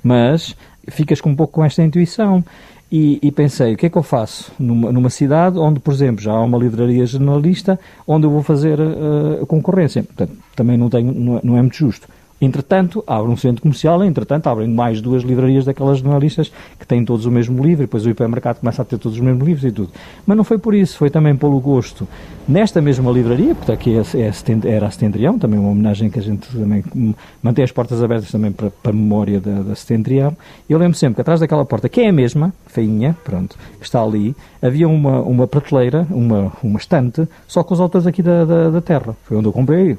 Mas 0.03 0.55
ficas 0.87 1.19
com 1.21 1.29
um 1.29 1.35
pouco 1.35 1.53
com 1.53 1.65
esta 1.65 1.83
intuição. 1.83 2.43
E, 2.91 3.17
e, 3.23 3.31
pensei, 3.31 3.73
o 3.73 3.77
que 3.77 3.87
é 3.87 3.89
que 3.89 3.97
eu 3.97 4.03
faço 4.03 4.51
numa, 4.59 4.91
numa, 4.91 5.09
cidade 5.09 5.57
onde, 5.57 5.79
por 5.79 5.91
exemplo, 5.91 6.21
já 6.21 6.31
há 6.31 6.39
uma 6.39 6.59
livraria 6.59 7.03
jornalista 7.07 7.79
onde 8.05 8.27
eu 8.27 8.29
vou 8.29 8.43
fazer 8.43 8.79
uh, 8.79 9.43
concorrência? 9.47 10.03
Portanto, 10.03 10.37
também 10.55 10.77
não, 10.77 10.91
tenho, 10.91 11.11
não 11.11 11.37
é, 11.37 11.41
não 11.43 11.57
é 11.57 11.61
muito 11.61 11.75
justo. 11.75 12.07
Entretanto, 12.41 13.03
abre 13.07 13.31
um 13.31 13.37
centro 13.37 13.61
comercial, 13.61 14.03
entretanto, 14.03 14.47
abrem 14.47 14.67
mais 14.67 14.99
duas 14.99 15.23
livrarias 15.23 15.63
daquelas 15.63 15.99
jornalistas 15.99 16.51
que 16.77 16.85
têm 16.85 17.05
todos 17.05 17.25
o 17.25 17.31
mesmo 17.31 17.63
livro, 17.63 17.83
e 17.83 17.85
depois 17.85 18.05
o 18.05 18.09
hipermercado 18.09 18.59
começa 18.59 18.81
a 18.81 18.85
ter 18.85 18.97
todos 18.97 19.17
os 19.17 19.23
mesmos 19.23 19.47
livros 19.47 19.63
e 19.63 19.71
tudo. 19.71 19.91
Mas 20.25 20.35
não 20.35 20.43
foi 20.43 20.57
por 20.57 20.75
isso, 20.75 20.97
foi 20.97 21.09
também 21.09 21.35
pelo 21.35 21.59
gosto. 21.59 22.07
Nesta 22.45 22.81
mesma 22.81 23.09
livraria, 23.09 23.55
porque 23.55 23.71
aqui 23.71 23.97
é, 23.97 24.01
é, 24.01 24.67
era 24.67 24.87
a 24.87 24.91
Setentrião, 24.91 25.39
também 25.39 25.57
uma 25.57 25.69
homenagem 25.69 26.09
que 26.09 26.19
a 26.19 26.21
gente 26.21 26.49
também 26.49 26.83
mantém 27.41 27.63
as 27.63 27.71
portas 27.71 28.03
abertas 28.03 28.29
também 28.29 28.51
para, 28.51 28.69
para 28.69 28.91
a 28.91 28.95
memória 28.95 29.39
da, 29.39 29.61
da 29.61 29.73
eu 30.69 30.77
lembro 30.77 30.97
sempre 30.97 31.15
que 31.15 31.21
atrás 31.21 31.39
daquela 31.39 31.65
porta, 31.65 31.87
que 31.87 32.01
é 32.01 32.09
a 32.09 32.11
mesma, 32.11 32.53
feinha, 32.65 33.15
pronto, 33.23 33.57
que 33.79 33.85
está 33.85 34.01
ali, 34.01 34.35
havia 34.61 34.87
uma, 34.87 35.21
uma 35.21 35.47
prateleira, 35.47 36.07
uma, 36.09 36.51
uma 36.63 36.79
estante, 36.79 37.27
só 37.47 37.63
com 37.63 37.73
os 37.73 37.79
autores 37.79 38.07
aqui 38.07 38.21
da, 38.21 38.43
da, 38.43 38.69
da 38.69 38.81
terra. 38.81 39.15
Foi 39.23 39.37
onde 39.37 39.47
eu 39.47 39.53
comprei, 39.53 39.97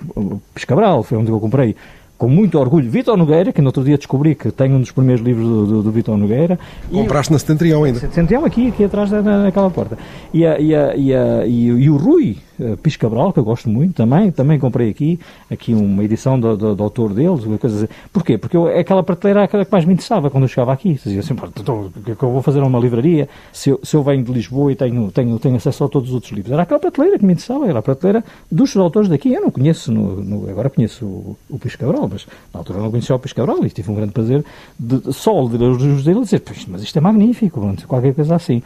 Piscabral, 0.54 1.02
foi 1.02 1.18
onde 1.18 1.30
eu 1.30 1.40
comprei 1.40 1.76
com 2.16 2.28
muito 2.28 2.58
orgulho, 2.58 2.88
Vitor 2.88 3.16
Nogueira, 3.16 3.52
que 3.52 3.60
no 3.60 3.68
outro 3.68 3.82
dia 3.82 3.96
descobri 3.96 4.34
que 4.34 4.50
tem 4.50 4.72
um 4.72 4.80
dos 4.80 4.92
primeiros 4.92 5.24
livros 5.24 5.46
do, 5.46 5.66
do, 5.66 5.82
do 5.82 5.90
Vitor 5.90 6.16
Nogueira. 6.16 6.58
Compraste 6.90 7.30
e, 7.30 7.32
na 7.32 7.38
Setentrião 7.38 7.84
ainda? 7.84 7.98
Setentrião 7.98 8.44
aqui, 8.44 8.68
aqui 8.68 8.84
atrás 8.84 9.10
da, 9.10 9.20
naquela 9.22 9.70
porta. 9.70 9.98
E, 10.32 10.46
a, 10.46 10.58
e, 10.58 10.74
a, 10.74 10.96
e, 10.96 11.14
a, 11.14 11.46
e, 11.46 11.90
o 11.90 11.96
Rui, 11.96 12.36
Pis 12.82 12.96
Cabral, 12.96 13.32
que 13.32 13.38
eu 13.38 13.44
gosto 13.44 13.68
muito 13.68 13.94
também, 13.94 14.30
também 14.30 14.58
comprei 14.58 14.90
aqui, 14.90 15.18
aqui 15.50 15.74
uma 15.74 16.04
edição 16.04 16.38
do, 16.38 16.56
do, 16.56 16.74
do 16.74 16.82
autor 16.82 17.12
deles, 17.12 17.44
uma 17.44 17.58
coisa 17.58 17.84
assim. 17.84 17.94
Porquê? 18.12 18.38
Porque 18.38 18.56
eu, 18.56 18.66
aquela 18.66 19.02
prateleira 19.02 19.40
era 19.40 19.44
aquela 19.44 19.64
que 19.64 19.72
mais 19.72 19.84
me 19.84 19.92
interessava 19.94 20.30
quando 20.30 20.44
eu 20.44 20.48
chegava 20.48 20.72
aqui. 20.72 20.94
Dizia 20.94 21.20
assim, 21.20 21.34
o 21.34 22.02
que 22.02 22.12
é 22.12 22.14
que 22.14 22.22
eu 22.22 22.30
vou 22.30 22.42
fazer 22.42 22.60
numa 22.60 22.78
livraria 22.78 23.28
se 23.52 23.70
eu, 23.70 23.80
se 23.82 23.96
eu 23.96 24.02
venho 24.02 24.22
de 24.22 24.32
Lisboa 24.32 24.72
e 24.72 24.76
tenho, 24.76 25.10
tenho, 25.10 25.38
tenho 25.38 25.56
acesso 25.56 25.84
a 25.84 25.88
todos 25.88 26.08
os 26.10 26.14
outros 26.14 26.32
livros? 26.32 26.52
Era 26.52 26.62
aquela 26.62 26.80
prateleira 26.80 27.18
que 27.18 27.24
me 27.24 27.32
interessava, 27.32 27.66
era 27.66 27.78
a 27.78 27.82
prateleira 27.82 28.24
dos 28.50 28.76
autores 28.76 29.08
daqui. 29.08 29.32
Eu 29.32 29.42
não 29.42 29.50
conheço, 29.50 29.92
no, 29.92 30.22
no, 30.22 30.50
agora 30.50 30.70
conheço 30.70 31.04
o, 31.04 31.36
o 31.50 31.58
Pis 31.58 31.76
Cabral, 31.76 32.08
mas 32.10 32.26
na 32.52 32.60
altura 32.60 32.78
não 32.78 32.90
conhecia 32.90 33.14
o 33.14 33.18
Pis 33.18 33.32
Cabral 33.32 33.64
e 33.64 33.70
tive 33.70 33.90
um 33.90 33.94
grande 33.94 34.12
prazer 34.12 34.44
de 34.78 35.12
só 35.12 35.42
ler 35.42 35.62
os 35.62 35.82
livros 35.82 36.04
dele 36.04 36.20
e 36.20 36.22
dizer, 36.22 36.42
mas 36.68 36.82
isto 36.82 36.96
é 36.96 37.00
magnífico, 37.00 37.60
qualquer 37.86 38.14
coisa 38.14 38.34
assim. 38.34 38.62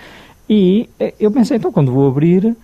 E 0.49 0.89
eh, 0.99 1.15
eu 1.21 1.31
pensei, 1.31 1.59
então, 1.59 1.71
quando 1.71 1.93
vou 1.93 2.09
abrir, 2.09 2.47
eh, 2.47 2.55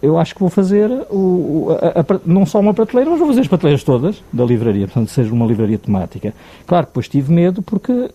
eu 0.00 0.18
acho 0.18 0.34
que 0.34 0.40
vou 0.40 0.48
fazer 0.48 0.88
o, 1.10 1.68
a, 1.80 2.00
a, 2.00 2.20
não 2.24 2.46
só 2.46 2.60
uma 2.60 2.72
prateleira, 2.72 3.10
mas 3.10 3.18
vou 3.18 3.28
fazer 3.28 3.40
as 3.40 3.48
prateleiras 3.48 3.82
todas 3.82 4.22
da 4.32 4.44
livraria, 4.44 4.86
portanto, 4.86 5.08
seja 5.08 5.32
uma 5.32 5.46
livraria 5.46 5.78
temática. 5.78 6.32
Claro 6.66 6.86
que 6.86 6.90
depois 6.90 7.08
tive 7.08 7.32
medo 7.32 7.60
porque 7.62 8.10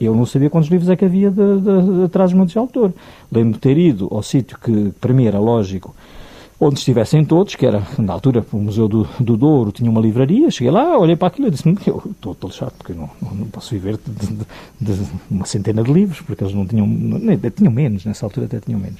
eu 0.00 0.14
não 0.14 0.26
sabia 0.26 0.50
quantos 0.50 0.70
livros 0.70 0.88
é 0.88 0.96
que 0.96 1.04
havia 1.04 1.30
de, 1.30 1.60
de, 1.60 1.98
de 1.98 2.04
atrás 2.04 2.30
de 2.30 2.46
de 2.46 2.58
autor. 2.58 2.92
Lembro-me 3.30 3.54
de 3.54 3.60
ter 3.60 3.78
ido 3.78 4.08
ao 4.10 4.22
sítio 4.22 4.58
que 4.58 4.92
para 5.00 5.12
mim 5.12 5.26
era 5.26 5.38
lógico 5.38 5.94
onde 6.60 6.78
estivessem 6.80 7.24
todos, 7.24 7.54
que 7.54 7.64
era, 7.64 7.82
na 7.98 8.12
altura, 8.12 8.44
o 8.52 8.58
Museu 8.58 8.88
do, 8.88 9.08
do 9.20 9.36
Douro 9.36 9.70
tinha 9.70 9.88
uma 9.88 10.00
livraria, 10.00 10.50
cheguei 10.50 10.72
lá, 10.72 10.98
olhei 10.98 11.14
para 11.14 11.28
aquilo 11.28 11.46
e 11.46 11.50
disse 11.52 11.68
eu 11.86 12.02
estou 12.10 12.34
todo 12.34 12.52
chato, 12.52 12.74
porque 12.76 12.92
não, 12.92 13.08
não 13.22 13.46
posso 13.46 13.70
viver 13.70 13.96
de, 14.04 14.44
de, 14.80 14.94
de, 14.94 15.08
uma 15.30 15.46
centena 15.46 15.84
de 15.84 15.92
livros, 15.92 16.20
porque 16.20 16.42
eles 16.42 16.54
não 16.54 16.66
tinham, 16.66 16.86
nem, 16.86 17.38
tinham 17.38 17.72
menos, 17.72 18.04
nessa 18.04 18.26
altura 18.26 18.46
até 18.46 18.58
tinham 18.58 18.80
menos. 18.80 18.98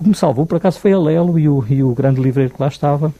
O 0.00 0.02
que 0.02 0.08
me 0.08 0.14
salvou, 0.14 0.46
por 0.46 0.56
acaso, 0.56 0.80
foi 0.80 0.92
a 0.92 0.98
Lelo 0.98 1.38
e 1.38 1.46
o, 1.46 1.62
e 1.68 1.82
o 1.82 1.94
grande 1.94 2.22
livreiro 2.22 2.54
que 2.54 2.60
lá 2.60 2.68
estava, 2.68 3.12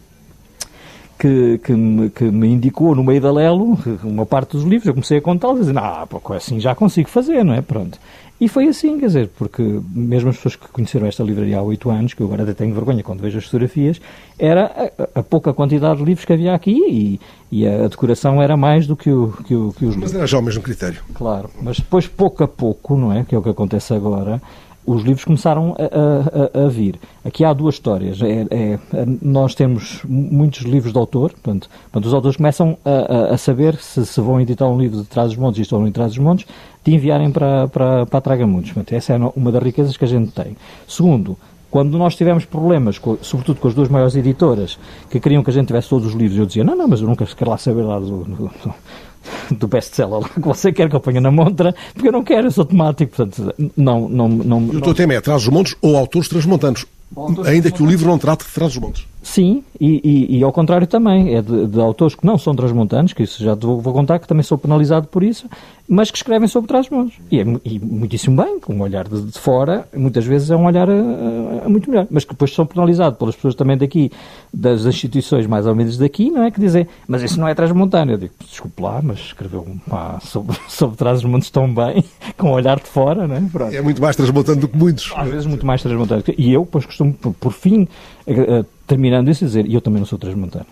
que, 1.18 1.60
que, 1.62 1.72
me, 1.72 2.08
que 2.08 2.24
me 2.24 2.48
indicou 2.48 2.94
no 2.94 3.04
meio 3.04 3.20
da 3.20 3.30
Lelo 3.30 3.78
uma 4.02 4.24
parte 4.24 4.52
dos 4.52 4.64
livros, 4.64 4.86
eu 4.86 4.94
comecei 4.94 5.18
a 5.18 5.20
contá-los, 5.20 5.60
dizendo, 5.60 5.78
ah, 5.80 6.06
pô, 6.08 6.20
assim 6.32 6.58
já 6.58 6.74
consigo 6.74 7.10
fazer, 7.10 7.44
não 7.44 7.52
é? 7.52 7.60
Pronto. 7.60 7.98
E 8.40 8.48
foi 8.48 8.68
assim, 8.68 8.98
quer 8.98 9.06
dizer, 9.08 9.28
porque 9.36 9.62
mesmo 9.92 10.30
as 10.30 10.36
pessoas 10.36 10.56
que 10.56 10.66
conheceram 10.68 11.06
esta 11.06 11.22
livraria 11.22 11.58
há 11.58 11.62
oito 11.62 11.90
anos, 11.90 12.14
que 12.14 12.22
eu 12.22 12.26
agora 12.26 12.44
até 12.44 12.54
tenho 12.54 12.72
vergonha 12.72 13.02
quando 13.02 13.20
vejo 13.20 13.36
as 13.36 13.44
fotografias, 13.44 14.00
era 14.38 14.92
a, 15.14 15.20
a 15.20 15.22
pouca 15.22 15.52
quantidade 15.52 15.98
de 15.98 16.06
livros 16.06 16.24
que 16.24 16.32
havia 16.32 16.54
aqui 16.54 16.72
e, 16.88 17.20
e 17.52 17.68
a 17.68 17.86
decoração 17.86 18.40
era 18.40 18.56
mais 18.56 18.86
do 18.86 18.96
que, 18.96 19.10
o, 19.10 19.34
que, 19.46 19.54
o, 19.54 19.74
que 19.74 19.84
os 19.84 19.94
livros. 19.94 19.96
Mas 19.96 20.14
era 20.14 20.26
já 20.26 20.38
o 20.38 20.42
mesmo 20.42 20.62
critério. 20.62 21.02
Claro, 21.12 21.50
mas 21.60 21.76
depois, 21.76 22.06
pouco 22.06 22.42
a 22.42 22.48
pouco, 22.48 22.96
não 22.96 23.12
é? 23.12 23.24
Que 23.24 23.34
é 23.34 23.38
o 23.38 23.42
que 23.42 23.50
acontece 23.50 23.92
agora, 23.92 24.40
os 24.84 25.02
livros 25.02 25.24
começaram 25.24 25.76
a, 25.78 26.60
a, 26.60 26.64
a, 26.64 26.68
vir. 26.68 26.98
Aqui 27.24 27.44
há 27.44 27.52
duas 27.52 27.74
histórias. 27.74 28.20
É, 28.22 28.46
é, 28.50 28.78
nós 29.22 29.54
temos 29.54 30.00
muitos 30.04 30.62
livros 30.62 30.92
de 30.92 30.98
autor, 30.98 31.32
portanto, 31.32 31.68
os 31.94 32.14
autores 32.14 32.36
começam 32.36 32.76
a, 32.84 33.34
a 33.34 33.38
saber 33.38 33.76
se, 33.76 34.04
se, 34.04 34.20
vão 34.20 34.40
editar 34.40 34.66
um 34.66 34.80
livro 34.80 34.98
de 34.98 35.04
Trás 35.04 35.28
dos 35.28 35.36
Montes 35.36 35.58
e 35.58 35.62
estão 35.62 35.86
em 35.86 35.92
Trás 35.92 36.12
dos 36.12 36.18
Montes, 36.18 36.46
de 36.82 36.94
enviarem 36.94 37.30
para, 37.30 37.68
para, 37.68 38.06
para 38.06 38.18
a 38.18 38.22
Tragamundos. 38.22 38.72
Portanto, 38.72 38.92
essa 38.94 39.12
é 39.12 39.16
uma 39.36 39.52
das 39.52 39.62
riquezas 39.62 39.96
que 39.96 40.04
a 40.04 40.08
gente 40.08 40.32
tem. 40.32 40.56
Segundo, 40.88 41.36
quando 41.70 41.96
nós 41.96 42.16
tivemos 42.16 42.44
problemas, 42.44 42.98
com, 42.98 43.16
sobretudo 43.22 43.60
com 43.60 43.68
as 43.68 43.74
duas 43.74 43.88
maiores 43.88 44.16
editoras, 44.16 44.78
que 45.08 45.20
queriam 45.20 45.42
que 45.42 45.50
a 45.50 45.52
gente 45.52 45.68
tivesse 45.68 45.88
todos 45.88 46.08
os 46.08 46.14
livros, 46.14 46.38
eu 46.38 46.46
dizia, 46.46 46.64
não, 46.64 46.74
não, 46.74 46.88
mas 46.88 47.00
eu 47.00 47.06
nunca 47.06 47.24
quero 47.26 47.50
lá 47.50 47.58
saber 47.58 47.82
lá 47.82 47.98
do, 48.00 48.24
do, 48.24 48.34
do 48.34 48.74
best-seller 49.68 50.22
que 50.28 50.40
você 50.40 50.72
quer 50.72 50.88
que 50.88 50.96
eu 50.96 51.00
ponha 51.00 51.20
na 51.20 51.30
montra, 51.30 51.74
porque 51.94 52.08
eu 52.08 52.12
não 52.12 52.22
quero, 52.22 52.46
eu 52.48 52.50
sou 52.50 52.64
temático, 52.64 53.16
portanto, 53.16 53.54
não... 53.76 54.08
não, 54.08 54.28
não 54.28 54.68
e 54.72 54.76
o 54.76 54.80
teu 54.80 54.94
tema 54.94 55.14
é 55.14 55.20
Traz 55.20 55.42
os 55.42 55.48
Montes 55.48 55.76
ou 55.80 55.96
Autores 55.96 56.28
Transmontanos? 56.28 56.86
Ainda 57.44 57.70
que 57.70 57.82
o 57.82 57.86
livro 57.86 58.08
não 58.08 58.18
trate 58.18 58.44
de 58.44 58.52
Traz 58.52 58.72
os 58.72 58.78
Montes. 58.78 59.04
Sim, 59.22 59.62
e, 59.78 60.00
e, 60.02 60.38
e, 60.38 60.42
ao 60.42 60.50
contrário 60.50 60.86
também, 60.86 61.34
é 61.34 61.42
de, 61.42 61.66
de, 61.66 61.80
autores 61.80 62.14
que 62.14 62.24
não 62.24 62.38
são 62.38 62.54
transmontanos, 62.54 63.12
que 63.12 63.22
isso 63.22 63.44
já 63.44 63.54
vou, 63.54 63.78
vou, 63.78 63.92
contar, 63.92 64.18
que 64.18 64.26
também 64.26 64.42
sou 64.42 64.56
penalizado 64.56 65.08
por 65.08 65.22
isso, 65.22 65.46
mas 65.86 66.10
que 66.10 66.16
escrevem 66.16 66.48
sobre 66.48 66.68
trás-montes. 66.68 67.18
E, 67.30 67.38
é, 67.38 67.44
e 67.64 67.78
muitíssimo 67.78 68.42
bem, 68.42 68.58
com 68.58 68.74
um 68.74 68.80
olhar 68.80 69.06
de, 69.06 69.20
de, 69.20 69.38
fora, 69.38 69.86
muitas 69.94 70.24
vezes 70.24 70.50
é 70.50 70.56
um 70.56 70.64
olhar 70.64 70.88
uh, 70.88 71.68
muito 71.68 71.90
melhor, 71.90 72.06
mas 72.10 72.24
que 72.24 72.30
depois 72.30 72.54
são 72.54 72.64
penalizados 72.64 73.18
pelas 73.18 73.36
pessoas 73.36 73.54
também 73.54 73.76
daqui, 73.76 74.10
das 74.54 74.86
instituições 74.86 75.46
mais 75.46 75.66
ou 75.66 75.74
menos 75.74 75.98
daqui, 75.98 76.30
não 76.30 76.42
é? 76.42 76.50
Que 76.50 76.58
dizem, 76.58 76.86
mas 77.06 77.22
isso 77.22 77.38
não 77.38 77.46
é 77.46 77.54
transmontano. 77.54 78.12
Eu 78.12 78.18
digo, 78.18 78.32
desculpe 78.48 78.82
lá, 78.82 79.00
mas 79.02 79.18
escreveu 79.18 79.66
pá, 79.86 80.18
sobre, 80.20 80.56
sobre 80.66 80.96
trás-montes 80.96 81.50
tão 81.50 81.72
bem, 81.72 82.02
com 82.38 82.48
um 82.48 82.52
olhar 82.52 82.80
de 82.80 82.86
fora, 82.86 83.26
não 83.26 83.36
é? 83.36 83.42
Pronto. 83.52 83.74
É 83.74 83.82
muito 83.82 84.00
mais 84.00 84.16
transmontano 84.16 84.62
do 84.62 84.68
que 84.68 84.76
muitos. 84.78 85.12
Às 85.14 85.28
vezes 85.28 85.46
muito 85.46 85.66
mais 85.66 85.82
transmontano. 85.82 86.22
E 86.38 86.52
eu, 86.52 86.64
pois, 86.64 86.86
costumo, 86.86 87.12
por, 87.12 87.34
por 87.34 87.52
fim, 87.52 87.86
uh, 88.26 88.64
terminando 88.90 89.30
isso, 89.30 89.44
dizer, 89.44 89.66
e 89.66 89.74
eu 89.74 89.80
também 89.80 90.00
não 90.00 90.06
sou 90.06 90.18
transmontano. 90.18 90.66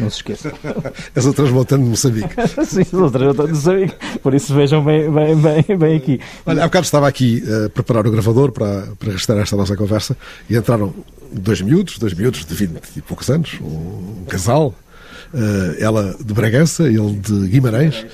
Não 0.00 0.10
se 0.10 0.16
esqueça. 0.16 0.52
És 1.14 1.24
o 1.24 1.32
transmontano 1.32 1.84
de 1.84 1.90
Moçambique. 1.90 2.34
Sim, 2.66 2.82
sou 2.82 3.04
o 3.04 3.10
transmontano 3.10 3.48
de 3.48 3.54
Moçambique. 3.54 3.94
Por 4.20 4.34
isso 4.34 4.52
vejam 4.52 4.84
bem, 4.84 5.08
bem, 5.08 5.36
bem, 5.36 5.78
bem 5.78 5.96
aqui. 5.96 6.20
Olha, 6.44 6.64
há 6.64 6.66
bocado 6.66 6.84
estava 6.84 7.06
aqui 7.06 7.40
a 7.48 7.70
preparar 7.70 8.04
o 8.04 8.10
gravador 8.10 8.50
para, 8.50 8.88
para 8.98 9.12
registrar 9.12 9.38
esta 9.38 9.56
nossa 9.56 9.76
conversa 9.76 10.16
e 10.50 10.56
entraram 10.56 10.92
dois 11.32 11.60
miúdos, 11.60 11.98
dois 11.98 12.14
miúdos 12.14 12.44
de 12.44 12.52
20 12.52 12.80
e 12.96 13.00
poucos 13.00 13.30
anos, 13.30 13.60
um 13.60 14.24
casal, 14.28 14.74
eh, 15.32 15.76
ela 15.78 16.16
de 16.18 16.34
Bragança, 16.34 16.82
ele 16.82 17.12
de 17.12 17.46
Guimarães, 17.48 18.04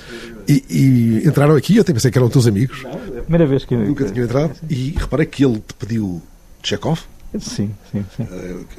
e, 0.47 0.63
e 0.69 1.27
entraram 1.27 1.55
aqui, 1.55 1.77
eu 1.77 1.81
até 1.81 1.91
pensei 1.91 2.11
que 2.11 2.17
eram 2.17 2.29
teus 2.29 2.45
amigos. 2.45 2.83
Não, 2.83 2.91
é 2.91 3.19
a 3.19 3.23
primeira 3.23 3.47
vez 3.47 3.65
que... 3.65 3.75
Nunca 3.75 4.05
tinham 4.05 4.25
entrado, 4.25 4.53
e 4.69 4.95
reparei 4.97 5.25
que 5.25 5.43
ele 5.43 5.55
te 5.55 5.73
pediu 5.73 6.21
Chekhov, 6.61 7.01
Sim, 7.39 7.71
sim, 7.91 8.05
sim. 8.15 8.27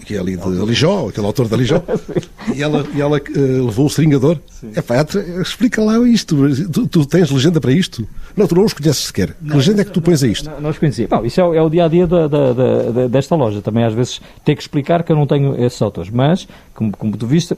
que 0.07 0.15
é 0.15 0.19
ali 0.19 0.37
de 0.37 0.43
Alijó, 0.43 1.09
aquele 1.09 1.27
autor 1.27 1.49
de 1.49 1.55
Alijó. 1.55 1.83
e 2.55 2.63
ela, 2.63 2.87
e 2.95 3.01
ela 3.01 3.19
uh, 3.19 3.67
levou 3.67 3.87
o 3.87 3.91
seringador. 3.91 4.39
É 4.75 4.81
pá, 4.81 5.05
explica 5.41 5.83
lá 5.83 5.99
isto. 6.09 6.37
Tu, 6.69 6.87
tu, 6.87 7.07
tens 7.07 7.31
legenda 7.31 7.61
para 7.61 7.73
isto? 7.73 8.07
Não, 8.37 8.47
tu 8.47 8.55
não 8.55 8.65
os 8.65 8.73
conheces 8.73 9.05
sequer. 9.05 9.35
Que 9.35 9.49
não, 9.49 9.57
legenda 9.57 9.83
é 9.83 9.85
que 9.85 9.91
tu 9.91 10.01
pões 10.01 10.23
a 10.23 10.29
isto? 10.29 10.49
Não, 10.49 10.61
não 10.61 10.71
os 10.71 10.79
conhecia. 10.79 11.09
Não, 11.11 11.27
isso 11.27 11.41
é, 11.41 11.57
é, 11.57 11.63
o 11.63 11.69
dia 11.69 11.85
a 11.85 11.89
dia 11.89 12.07
da, 12.07 12.29
da, 12.29 12.53
da, 12.53 13.07
desta 13.09 13.35
loja. 13.35 13.61
Também 13.61 13.85
às 13.85 13.93
vezes 13.93 14.21
tem 14.45 14.55
que 14.55 14.63
explicar 14.63 15.03
que 15.03 15.11
eu 15.11 15.17
não 15.17 15.27
tenho 15.27 15.63
esses 15.65 15.81
autores. 15.83 16.11
Mas, 16.11 16.47
como, 16.75 16.97
como 16.97 17.17
tu 17.17 17.27
viste, 17.27 17.57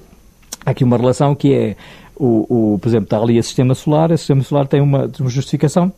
há 0.64 0.70
aqui 0.70 0.82
uma 0.82 0.96
relação 0.96 1.34
que 1.34 1.52
é. 1.52 1.76
O, 2.18 2.72
o, 2.74 2.78
por 2.78 2.88
exemplo, 2.88 3.04
está 3.04 3.18
ali 3.18 3.38
a 3.38 3.42
sistema 3.42 3.74
solar, 3.74 4.10
o 4.10 4.16
sistema 4.16 4.42
solar 4.42 4.66
tem 4.66 4.80
uma, 4.80 5.10
uma 5.20 5.28
justificação 5.28 5.92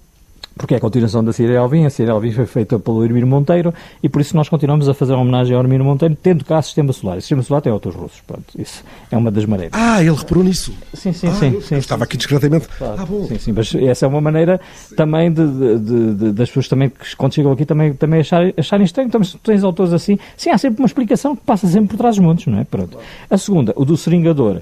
porque 0.58 0.74
é 0.74 0.76
a 0.76 0.80
continuação 0.80 1.24
da 1.24 1.32
Cira 1.32 1.58
Alvim, 1.58 1.86
a 1.86 1.90
Cira 1.90 2.12
Alvim 2.12 2.32
foi 2.32 2.44
feita 2.44 2.78
pelo 2.78 3.04
Hermino 3.04 3.26
Monteiro 3.26 3.72
e 4.02 4.08
por 4.08 4.20
isso 4.20 4.36
nós 4.36 4.48
continuamos 4.48 4.88
a 4.88 4.94
fazer 4.94 5.12
uma 5.14 5.22
homenagem 5.22 5.54
ao 5.54 5.62
Hermino 5.62 5.84
Monteiro, 5.84 6.16
tendo 6.20 6.44
cá 6.44 6.60
Sistema 6.60 6.92
Solar. 6.92 7.18
O 7.18 7.20
Sistema 7.20 7.42
Solar 7.42 7.62
tem 7.62 7.72
autores 7.72 7.96
russos, 7.96 8.20
pronto, 8.26 8.44
isso 8.58 8.84
é 9.10 9.16
uma 9.16 9.30
das 9.30 9.44
maneiras. 9.46 9.72
Ah, 9.74 10.02
ele 10.02 10.14
reparou 10.14 10.42
nisso? 10.42 10.74
Sim, 10.92 11.12
sim, 11.12 11.28
ah, 11.28 11.32
sim, 11.32 11.60
sim. 11.60 11.76
Estava 11.76 12.04
aqui 12.04 12.16
discretamente. 12.16 12.68
Claro. 12.76 13.00
Ah, 13.00 13.06
bom. 13.06 13.24
Sim, 13.26 13.38
sim, 13.38 13.52
mas 13.52 13.74
essa 13.74 14.04
é 14.04 14.08
uma 14.08 14.20
maneira 14.20 14.60
sim. 14.74 14.96
também 14.96 15.32
de, 15.32 15.46
de, 15.46 16.14
de, 16.14 16.32
das 16.32 16.48
pessoas 16.48 16.68
também 16.68 16.90
que 16.90 17.16
quando 17.16 17.34
chegam 17.34 17.52
aqui 17.52 17.64
também, 17.64 17.94
também 17.94 18.20
acharem, 18.20 18.52
acharem 18.56 18.84
estranho, 18.84 19.06
então, 19.06 19.20
tens 19.42 19.62
autores 19.62 19.92
assim, 19.92 20.18
sim, 20.36 20.50
há 20.50 20.58
sempre 20.58 20.82
uma 20.82 20.86
explicação 20.86 21.36
que 21.36 21.42
passa 21.42 21.66
sempre 21.68 21.90
por 21.90 21.96
trás 21.96 22.16
dos 22.16 22.24
montes, 22.24 22.46
não 22.46 22.58
é? 22.58 22.64
Pronto. 22.64 22.98
A 23.30 23.38
segunda, 23.38 23.72
o 23.76 23.84
do 23.84 23.96
seringador, 23.96 24.60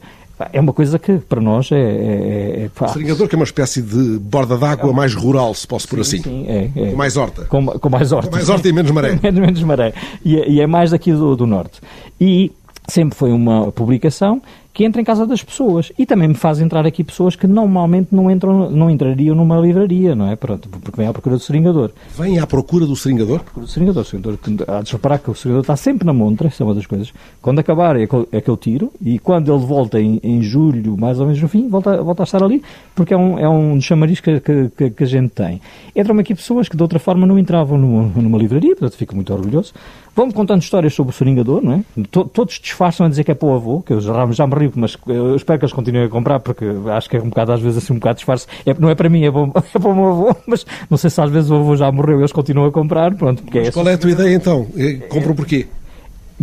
é 0.53 0.61
uma 0.61 0.73
coisa 0.73 0.99
que 0.99 1.19
para 1.19 1.41
nós 1.41 1.73
é. 1.73 1.77
é, 1.77 2.65
é 2.65 2.85
o 2.85 2.89
seringador 2.89 3.29
que 3.29 3.35
é 3.35 3.39
uma 3.39 3.45
espécie 3.45 3.81
de 3.81 4.19
borda 4.19 4.59
d'água 4.59 4.91
é 4.91 4.95
mais 4.95 5.15
rural, 5.15 5.55
se 5.55 5.67
posso 5.67 5.89
por 5.89 6.01
assim. 6.01 6.23
Sim, 6.23 6.47
é, 6.47 6.71
é. 6.77 6.91
Com 6.91 6.97
mais 6.97 7.17
horta. 7.17 7.45
Com, 7.47 7.65
com 7.67 7.89
mais 7.89 8.13
horta. 8.13 8.29
Com 8.29 8.37
mais 8.37 8.49
horta 8.49 8.69
e 8.69 8.73
menos 8.73 8.91
maré. 8.91 9.19
menos, 9.23 9.41
menos 9.41 9.63
maré. 9.63 9.95
E, 10.25 10.39
é, 10.39 10.49
e, 10.49 10.61
é 10.61 10.67
mais 10.67 10.91
daqui 10.91 11.13
do, 11.13 11.35
do 11.37 11.47
norte. 11.47 11.81
E 12.21 12.53
sempre 12.87 13.17
foi 13.17 13.33
uma 13.33 13.73
publicação 13.73 14.43
que 14.77 14.85
entra 14.85 15.01
em 15.01 15.05
casa 15.07 15.27
das 15.27 15.43
pessoas. 15.43 15.91
E 15.99 16.05
também 16.05 16.29
me 16.29 16.35
faz 16.35 16.61
entrar 16.61 16.85
aqui 16.85 17.03
pessoas 17.03 17.35
que 17.35 17.47
normalmente 17.47 18.09
não, 18.13 18.31
entram, 18.31 18.71
não 18.71 18.91
entrariam 18.91 19.35
numa 19.35 19.59
livraria, 19.59 20.15
não 20.15 20.31
é? 20.31 20.37
Pronto, 20.37 20.69
porque 20.69 20.99
vem 20.99 21.09
à 21.09 21.13
procura 21.15 21.37
do 21.37 21.41
seringador. 21.41 21.93
Vem 22.15 22.39
à 22.39 22.47
procura 22.47 22.85
do 22.85 22.95
seringador? 22.95 23.37
À 23.37 23.43
procura 23.43 23.65
do 23.65 23.73
seringador. 23.73 24.03
O 24.03 24.05
seringador 24.05 24.39
há 24.69 24.83
de 24.83 24.93
reparar 24.93 25.19
que 25.19 25.31
o 25.31 25.35
seringador 25.35 25.63
está 25.63 25.77
sempre 25.77 26.05
na 26.05 26.13
montra, 26.13 26.49
isso 26.49 26.63
é 26.63 26.67
uma 26.67 26.75
das 26.75 26.85
coisas. 26.85 27.11
Quando 27.41 27.59
acabar 27.59 27.97
é 27.97 28.07
que, 28.07 28.17
é 28.31 28.43
eu 28.47 28.57
tiro, 28.59 28.93
e 29.01 29.19
quando 29.19 29.51
ele 29.51 29.65
volta 29.65 29.99
em, 29.99 30.21
em 30.23 30.43
julho, 30.43 30.95
mais 30.99 31.19
ou 31.21 31.25
menos 31.25 31.41
no 31.41 31.49
fim, 31.49 31.71
volta, 31.71 32.03
volta 32.03 32.23
a 32.23 32.25
estar 32.25 32.45
ali, 32.45 32.63
porque 32.95 33.15
é 33.15 33.17
um, 33.17 33.39
é 33.39 33.49
um 33.49 33.81
chamariz 33.81 34.21
que, 34.21 34.41
que, 34.41 34.91
que 34.91 35.05
a 35.05 35.07
gente 35.07 35.31
tem. 35.31 35.59
Entram 35.97 36.19
aqui 36.19 36.35
pessoas 36.35 36.69
que 36.69 36.77
de 36.77 36.83
outra 36.83 36.99
forma 36.99 37.27
não 37.27 37.39
entravam 37.39 37.79
numa, 37.79 38.03
numa 38.21 38.37
livraria, 38.37 38.77
portanto 38.77 38.99
fico 38.99 39.15
muito 39.15 39.33
orgulhoso. 39.33 39.73
Vão-me 40.17 40.33
contando 40.33 40.63
histórias 40.63 40.95
sobre 40.95 41.13
o 41.13 41.15
seringador, 41.15 41.63
não 41.63 41.73
é? 41.73 41.83
Todos 42.11 42.59
disfarçam 42.59 43.05
a 43.05 43.09
dizer 43.09 43.23
que 43.23 43.31
é 43.31 43.35
para 43.35 43.49
o 43.49 43.55
avô, 43.55 43.83
que 43.83 43.93
eu 43.93 44.01
já, 44.01 44.27
já 44.33 44.47
me 44.47 44.55
mas 44.75 44.97
eu 45.07 45.37
espero 45.37 45.59
que 45.59 45.65
eles 45.65 45.73
continuem 45.73 46.05
a 46.07 46.09
comprar, 46.09 46.41
porque 46.41 46.65
acho 46.93 47.09
que 47.09 47.17
é 47.17 47.21
um 47.21 47.29
bocado, 47.29 47.53
às 47.53 47.61
vezes, 47.61 47.83
assim, 47.83 47.93
um 47.93 47.97
bocado 47.97 48.17
disfarce. 48.17 48.47
É, 48.65 48.75
não 48.79 48.91
é 48.91 48.95
para 48.95 49.09
mim, 49.09 49.25
é 49.25 49.31
para, 49.31 49.43
é 49.75 49.79
para 49.79 49.91
o 49.91 49.95
meu 49.95 50.07
avô, 50.07 50.37
mas 50.47 50.67
não 50.91 50.97
sei 50.97 51.11
se 51.11 51.21
às 51.21 51.31
vezes 51.31 51.51
o 51.51 51.57
avô 51.57 51.77
já 51.77 51.91
morreu 51.91 52.19
e 52.19 52.21
eles 52.21 52.33
continuam 52.33 52.67
a 52.67 52.73
comprar, 52.73 53.15
pronto. 53.15 53.43
Porque 53.43 53.59
mas 53.59 53.69
é 53.69 53.73
qual 53.73 53.89
é 53.89 53.95
a 53.95 53.99
tua 53.99 54.11
ideia 54.11 54.35
então? 54.35 54.67
Compram 55.09 55.35
porquê? 55.35 55.67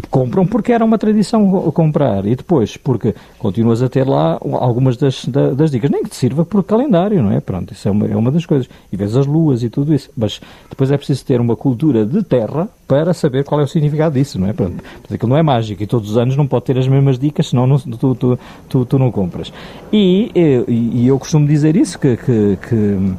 Compram 0.10 0.46
porque 0.46 0.72
era 0.72 0.84
uma 0.84 0.98
tradição 0.98 1.72
comprar 1.72 2.26
e 2.26 2.36
depois 2.36 2.78
porque 2.78 3.14
continuas 3.38 3.82
a 3.82 3.90
ter 3.90 4.08
lá 4.08 4.40
algumas 4.42 4.98
das, 4.98 5.26
das 5.26 5.70
dicas, 5.70 5.92
nem 5.92 6.04
que 6.04 6.10
te 6.10 6.16
sirva 6.16 6.44
por 6.44 6.64
calendário, 6.64 7.22
não 7.22 7.32
é? 7.32 7.40
Pronto, 7.40 7.74
isso 7.74 7.88
é 7.88 7.92
uma, 7.92 8.08
é 8.08 8.16
uma 8.16 8.32
das 8.32 8.46
coisas. 8.46 8.68
E 8.92 8.98
vês 8.98 9.16
as 9.16 9.28
luas 9.28 9.64
e 9.64 9.70
tudo 9.70 9.94
isso, 9.94 10.10
mas 10.18 10.42
depois 10.70 10.92
é 10.92 10.98
preciso 10.98 11.26
ter 11.26 11.40
uma 11.40 11.56
cultura 11.56 12.06
de 12.06 12.24
terra 12.24 12.68
para 12.88 13.14
saber 13.14 13.44
qual 13.44 13.62
é 13.62 13.64
o 13.64 13.68
significado 13.68 14.16
disso, 14.16 14.40
não 14.40 14.48
é? 14.48 14.54
Pronto, 14.54 14.84
aquilo 15.12 15.30
não 15.30 15.38
é 15.38 15.44
mágico 15.44 15.84
e 15.84 15.88
todos 15.88 16.12
os 16.12 16.18
anos 16.18 16.36
não 16.36 16.48
pode 16.48 16.66
ter 16.66 16.78
as 16.78 16.88
mesmas 16.88 17.20
dicas, 17.20 17.50
senão 17.50 17.68
não, 17.68 17.80
tu, 17.80 18.16
tu, 18.16 18.40
tu, 18.70 18.86
tu, 18.86 19.00
não 19.00 19.12
compras. 19.12 19.54
E, 19.92 20.32
e, 20.36 21.02
e, 21.04 21.08
eu 21.08 21.18
costumo 21.20 21.48
dizer 21.48 21.76
isso, 21.76 22.00
que, 22.00 22.18
que, 22.18 22.58
que 22.68 23.14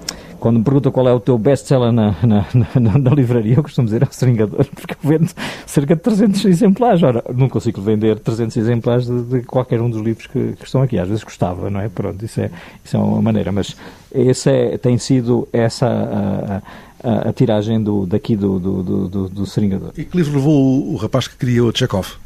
quando 0.44 0.58
me 0.58 0.62
perguntam 0.62 0.92
qual 0.92 1.08
é 1.08 1.12
o 1.14 1.18
teu 1.18 1.38
best-seller 1.38 1.90
na, 1.90 2.14
na, 2.22 2.46
na, 2.78 2.98
na, 2.98 3.10
livraria, 3.14 3.56
eu 3.56 3.62
costumo 3.62 3.86
dizer 3.86 4.02
é 4.02 4.04
o 4.04 4.12
Seringador, 4.12 4.66
porque 4.76 4.92
eu 4.92 4.98
vendo 5.02 5.30
cerca 5.66 5.96
de 5.96 6.02
300 6.02 6.44
exemplares. 6.44 7.02
Ora, 7.02 7.24
não 7.34 7.48
consigo 7.48 7.80
vender 7.80 8.18
300 8.18 8.54
exemplares 8.58 9.06
de, 9.06 9.22
de 9.22 9.40
qualquer 9.40 9.80
um 9.80 9.88
dos 9.88 10.02
livros 10.02 10.26
que, 10.26 10.52
que, 10.52 10.66
estão 10.66 10.82
aqui. 10.82 10.98
Às 10.98 11.08
vezes 11.08 11.24
gostava, 11.24 11.70
não 11.70 11.80
é? 11.80 11.88
Pronto, 11.88 12.22
isso 12.22 12.42
é, 12.42 12.50
isso 12.84 12.94
é 12.94 13.00
uma 13.00 13.22
maneira. 13.22 13.50
Mas 13.52 13.74
esse 14.14 14.50
é, 14.50 14.76
tem 14.76 14.98
sido 14.98 15.48
essa 15.50 15.86
a, 15.86 16.62
a, 17.02 17.30
a 17.30 17.32
tiragem 17.32 17.82
do, 17.82 18.04
daqui 18.04 18.36
do, 18.36 18.58
do, 18.58 19.08
do, 19.08 19.28
do, 19.30 19.46
Seringador. 19.46 19.92
E 19.96 20.04
que 20.04 20.14
livro 20.14 20.34
levou 20.34 20.54
o, 20.54 20.92
o 20.92 20.96
rapaz 20.96 21.26
que 21.26 21.36
criou 21.36 21.72
Chekhov? 21.74 22.18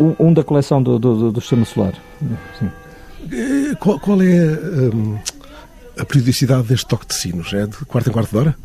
Um, 0.00 0.14
um 0.18 0.32
da 0.32 0.42
coleção 0.42 0.82
do, 0.82 0.98
do, 0.98 1.30
do, 1.30 1.40
Sistema 1.42 1.66
Solar. 1.66 1.92
Sim. 2.58 2.70
Eh, 3.30 3.74
qual, 3.78 4.00
qual 4.00 4.22
é... 4.22 4.58
Um 4.94 5.18
a 6.00 6.04
periodicidade 6.04 6.68
deste 6.68 6.86
toque 6.86 7.06
de 7.06 7.14
sinos? 7.14 7.52
É 7.52 7.66
de 7.66 7.76
quarto 7.84 8.08
em 8.08 8.12
quarto 8.12 8.30
de 8.30 8.36
hora? 8.36 8.56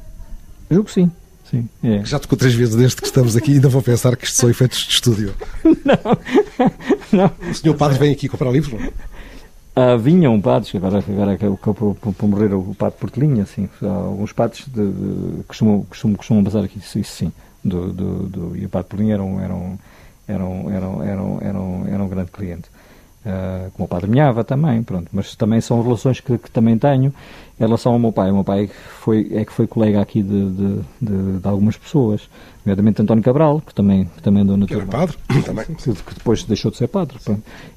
Eu 0.70 0.84
que 0.84 0.92
sim. 0.92 1.12
Sim, 1.50 1.70
é. 1.84 2.04
Já 2.04 2.18
tocou 2.18 2.38
três 2.38 2.56
vezes 2.56 2.76
desde 2.76 2.98
que 2.98 3.06
estamos 3.06 3.36
aqui 3.36 3.52
e 3.52 3.54
ainda 3.56 3.70
vou 3.70 3.82
pensar 3.82 4.16
que 4.16 4.26
isto 4.26 4.38
são 4.38 4.50
efeitos 4.50 4.80
de 4.80 4.94
estúdio. 4.94 5.34
Não, 5.64 6.72
não. 7.12 7.32
O 7.52 7.54
senhor 7.54 7.76
padre 7.76 8.00
vem 8.00 8.12
aqui 8.12 8.28
comprar 8.28 8.52
livros? 8.52 8.82
Ah, 9.76 9.98
vinham 9.98 10.40
padres, 10.40 10.74
agora, 10.74 11.00
agora 11.00 11.34
acabou 11.34 11.94
por 11.96 12.28
morrer 12.28 12.54
o 12.54 12.74
padre 12.76 12.98
Portelinha, 12.98 13.44
assim, 13.44 13.70
alguns 13.82 14.32
padres 14.32 14.66
de, 14.68 14.92
de, 14.92 15.44
costumam, 15.44 15.82
costumam, 15.84 16.16
costumam 16.16 16.44
passar 16.46 16.64
aqui, 16.64 16.80
isso, 16.80 16.98
isso 16.98 17.12
sim. 17.12 17.32
Do, 17.64 17.92
do, 17.92 18.24
do, 18.24 18.58
e 18.58 18.66
o 18.66 18.70
padre 18.70 18.88
Portelinha 18.90 19.22
um, 19.22 19.40
era 19.40 19.54
um, 19.54 19.78
era 20.28 20.46
um, 20.46 20.72
era 20.72 20.88
um, 20.88 21.04
era 21.04 21.22
um, 21.22 21.40
era 21.42 21.60
um, 21.60 21.88
era 21.88 22.04
um 22.04 22.08
grande 22.08 22.32
cliente. 22.32 22.70
Uh, 23.26 23.72
como 23.72 23.86
o 23.86 23.88
Padre 23.88 24.08
Minhava 24.08 24.44
também, 24.44 24.84
pronto, 24.84 25.08
mas 25.12 25.36
também 25.36 25.60
são 25.60 25.82
relações 25.82 26.20
que, 26.20 26.38
que, 26.38 26.52
também 26.52 26.78
tenho 26.78 27.12
em 27.60 27.64
relação 27.64 27.94
ao 27.94 28.00
meu 28.00 28.12
pai. 28.12 28.30
O 28.32 28.36
meu 28.36 28.44
pai 28.44 28.70
foi, 29.00 29.30
é 29.32 29.46
que 29.46 29.52
foi 29.52 29.66
colega 29.66 30.02
aqui 30.02 30.22
de, 30.22 30.50
de, 30.50 30.80
de, 31.02 31.40
de 31.40 31.48
algumas 31.48 31.78
pessoas, 31.78 32.30
nomeadamente 32.66 33.02
António 33.02 33.24
Cabral, 33.24 33.62
que 33.66 33.74
também, 33.74 34.06
que 34.06 34.22
também 34.22 34.44
andou 34.44 34.58
na 34.58 34.66
turma. 34.66 34.86
Que 34.86 34.96
era 34.96 35.08
padre 35.08 35.18
também. 35.44 35.66
Que 35.66 36.14
depois 36.14 36.44
deixou 36.44 36.70
de 36.70 36.78
ser 36.78 36.88
padre, 36.88 37.18